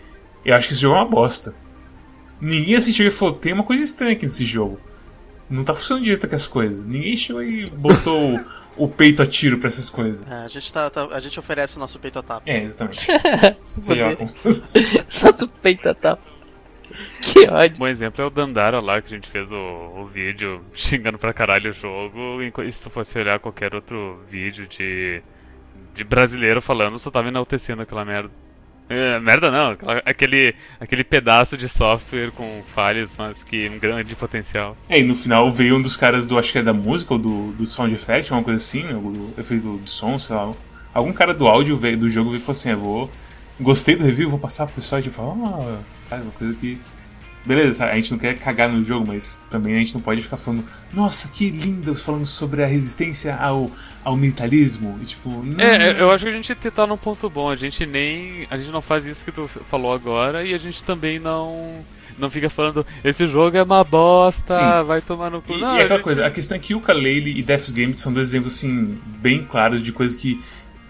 eu 0.46 0.56
acho 0.56 0.68
que 0.68 0.74
esse 0.74 0.82
jogo 0.82 0.96
é 0.96 1.00
uma 1.00 1.06
bosta. 1.10 1.54
Ninguém 2.40 2.76
assistiu 2.76 3.06
e 3.06 3.12
falou, 3.12 3.34
tem 3.36 3.52
uma 3.52 3.64
coisa 3.64 3.84
estranha 3.84 4.14
aqui 4.14 4.26
nesse 4.26 4.46
jogo. 4.46 4.80
Não 5.50 5.64
tá 5.64 5.76
funcionando 5.76 6.04
direito 6.06 6.28
com 6.28 6.36
as 6.36 6.48
coisas. 6.48 6.86
Ninguém 6.86 7.16
chegou 7.18 7.42
e 7.44 7.70
botou 7.70 8.36
o, 8.36 8.86
o 8.86 8.88
peito 8.88 9.22
a 9.22 9.26
tiro 9.26 9.58
pra 9.58 9.68
essas 9.68 9.90
coisas. 9.90 10.26
É, 10.30 10.46
a, 10.46 10.48
gente 10.48 10.72
tá, 10.72 10.90
tá- 10.90 11.08
a 11.12 11.20
gente 11.20 11.38
oferece 11.40 11.78
nosso 11.80 12.00
peito 12.00 12.20
a 12.20 12.24
tapa. 12.24 12.44
É, 12.50 12.64
exatamente. 12.64 13.06
Sei 13.64 14.02
lá 14.02 14.16
como- 14.16 14.32
Nossa, 14.46 15.48
peita 15.62 15.94
tá. 15.96 16.18
Que 17.22 17.48
ódio. 17.48 17.76
Um 17.76 17.80
bom 17.80 17.88
exemplo 17.88 18.24
é 18.24 18.26
o 18.26 18.30
Dandara 18.30 18.80
lá, 18.80 19.02
que 19.02 19.08
a 19.08 19.18
gente 19.18 19.28
fez 19.28 19.52
o, 19.52 19.58
o 19.58 20.06
vídeo 20.06 20.62
xingando 20.74 21.18
pra 21.18 21.34
caralho 21.34 21.70
o 21.70 21.74
jogo. 21.74 22.42
E 22.42 22.72
se 22.72 22.84
tu 22.84 22.90
fosse 22.90 23.18
olhar 23.18 23.40
qualquer 23.40 23.74
outro 23.76 24.20
vídeo 24.30 24.68
de, 24.68 25.22
de 25.94 26.04
brasileiro 26.04 26.62
falando, 26.62 26.98
só 27.00 27.12
tava 27.12 27.28
enaltecendo 27.28 27.82
aquela 27.82 28.06
merda. 28.06 28.32
É, 28.90 29.20
merda 29.20 29.52
não, 29.52 29.78
aquele, 30.04 30.56
aquele 30.80 31.04
pedaço 31.04 31.56
de 31.56 31.70
software 31.70 32.32
com 32.32 32.64
falhas, 32.74 33.16
mas 33.16 33.44
que 33.44 33.70
um 33.70 33.78
grande 33.78 34.16
potencial. 34.16 34.76
É, 34.90 35.00
e 35.00 35.04
no 35.04 35.16
final 35.16 35.52
veio 35.52 35.76
um 35.76 35.82
dos 35.82 35.96
caras 35.96 36.26
do, 36.26 36.40
acho 36.40 36.52
que 36.52 36.58
é 36.58 36.64
da 36.64 36.74
música 36.74 37.14
ou 37.14 37.20
do, 37.20 37.52
do 37.52 37.68
sound 37.68 37.94
effect, 37.94 38.32
uma 38.34 38.44
coisa 38.44 38.58
assim, 38.58 38.82
do 38.88 39.40
efeito 39.40 39.62
do, 39.62 39.78
do 39.78 39.90
som, 39.90 40.18
sei 40.18 40.36
lá. 40.36 40.52
Algum 40.92 41.14
cara 41.14 41.36
do 41.36 41.48
áudio 41.48 41.78
veio, 41.78 41.98
do 41.98 42.10
jogo 42.10 42.32
veio 42.32 42.40
e 42.40 42.44
falou 42.44 42.58
assim: 42.58 42.72
eu 42.72 42.80
vou. 42.80 43.12
Gostei 43.60 43.96
do 43.96 44.04
review, 44.06 44.30
vou 44.30 44.40
passar 44.40 44.66
pro 44.66 44.76
pessoal 44.76 45.00
e 45.00 45.04
tipo, 45.04 45.22
ah, 45.22 45.26
uma 46.16 46.32
coisa 46.38 46.54
que. 46.56 46.80
Beleza, 47.46 47.86
a 47.86 47.96
gente 47.96 48.12
não 48.12 48.18
quer 48.20 48.38
cagar 48.38 48.70
no 48.72 48.84
jogo, 48.84 49.08
mas 49.08 49.44
também 49.50 49.74
a 49.74 49.78
gente 49.78 49.94
não 49.94 50.02
pode 50.02 50.22
ficar 50.22 50.36
falando, 50.36 50.64
nossa, 50.94 51.30
que 51.30 51.50
lindo, 51.50 51.96
falando 51.96 52.26
sobre 52.26 52.62
a 52.62 52.68
resistência 52.68 53.34
ao, 53.36 53.72
ao 54.04 54.16
militarismo. 54.18 55.00
E 55.02 55.06
tipo, 55.06 55.30
não. 55.44 55.64
É, 55.64 56.00
eu 56.00 56.12
acho 56.12 56.26
que 56.26 56.30
a 56.30 56.34
gente 56.34 56.54
tá 56.54 56.86
num 56.86 56.98
ponto 56.98 57.30
bom. 57.30 57.50
A 57.50 57.56
gente 57.56 57.86
nem. 57.86 58.46
A 58.52 58.58
gente 58.58 58.72
não 58.72 58.82
faz 58.82 59.06
isso 59.06 59.24
que 59.24 59.32
tu 59.32 59.48
falou 59.48 59.94
agora 59.94 60.44
e 60.44 60.54
a 60.54 60.58
gente 60.58 60.84
também 60.84 61.18
não. 61.18 61.84
Não 62.18 62.30
fica 62.30 62.50
falando, 62.50 62.86
esse 63.02 63.26
jogo 63.26 63.56
é 63.56 63.64
uma 63.64 63.82
bosta, 63.82 64.54
Sim. 64.54 64.86
vai 64.86 65.00
tomar 65.00 65.32
no 65.32 65.42
cu. 65.42 65.54
E, 65.54 65.62
não, 65.62 65.78
e 65.78 65.80
a 65.80 65.84
aquela 65.86 65.96
gente- 66.00 66.04
coisa, 66.04 66.26
a 66.26 66.30
questão 66.30 66.58
é 66.58 66.60
que 66.60 66.76
o 66.76 66.82
Kalele 66.82 67.40
e 67.40 67.42
Death's 67.42 67.72
Game 67.72 67.96
são 67.96 68.12
dois 68.12 68.28
exemplos 68.28 68.58
assim, 68.58 68.98
bem 69.22 69.46
claros 69.46 69.82
de 69.82 69.94
coisas 69.94 70.20
que 70.20 70.44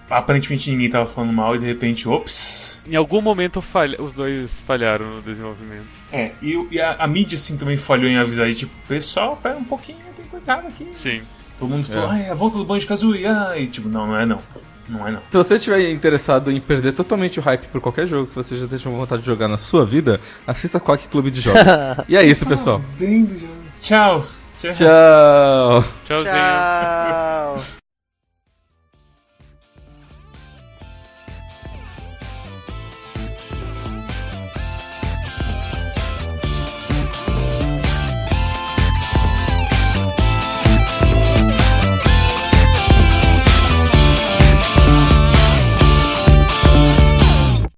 aparentemente 0.09 0.69
ninguém 0.71 0.89
tava 0.89 1.05
falando 1.05 1.31
mal 1.33 1.55
e 1.55 1.59
de 1.59 1.65
repente, 1.65 2.07
ops. 2.07 2.83
Em 2.89 2.95
algum 2.95 3.21
momento 3.21 3.61
falha- 3.61 4.01
os 4.01 4.15
dois 4.15 4.59
falharam 4.61 5.05
no 5.15 5.21
desenvolvimento. 5.21 5.87
É, 6.11 6.31
e, 6.41 6.67
e 6.71 6.81
a, 6.81 6.95
a 6.99 7.07
mídia 7.07 7.35
assim 7.35 7.57
também 7.57 7.77
falhou 7.77 8.09
em 8.09 8.17
avisar, 8.17 8.49
e, 8.49 8.55
tipo, 8.55 8.73
pessoal, 8.87 9.37
pera 9.41 9.57
um 9.57 9.63
pouquinho, 9.63 9.99
tem 10.15 10.25
coisa 10.25 10.51
errada 10.51 10.67
aqui. 10.69 10.87
Sim. 10.93 11.21
Todo 11.59 11.69
mundo 11.69 11.85
falou, 11.85 12.11
É. 12.13 12.15
ah, 12.15 12.19
é 12.19 12.29
a 12.31 12.33
volta 12.35 12.57
do 12.57 12.63
Banjo 12.65 12.87
Kazooie, 12.87 13.25
ah, 13.25 13.53
e 13.57 13.67
tipo, 13.67 13.89
não, 13.89 14.07
não 14.07 14.17
é 14.17 14.25
não. 14.25 14.39
Não 14.87 15.07
é 15.07 15.11
não. 15.11 15.21
Se 15.29 15.37
você 15.37 15.55
estiver 15.55 15.91
interessado 15.91 16.51
em 16.51 16.59
perder 16.59 16.93
totalmente 16.93 17.37
o 17.39 17.43
hype 17.43 17.67
por 17.67 17.79
qualquer 17.79 18.07
jogo 18.07 18.25
que 18.27 18.35
você 18.35 18.55
já 18.55 18.65
tenha 18.65 18.79
vontade 18.79 19.21
de 19.21 19.27
jogar 19.27 19.47
na 19.47 19.57
sua 19.57 19.85
vida, 19.85 20.19
assista 20.47 20.79
Quack 20.79 21.07
Clube 21.09 21.29
de 21.29 21.41
Jogos. 21.41 21.61
e 22.09 22.17
é 22.17 22.23
isso, 22.25 22.43
pessoal. 22.47 22.81
Tchau. 23.79 24.25
Tchau. 24.57 24.73
Tchau! 24.73 25.83
Tchauzinho. 26.05 26.33
Tchau! 26.33 27.61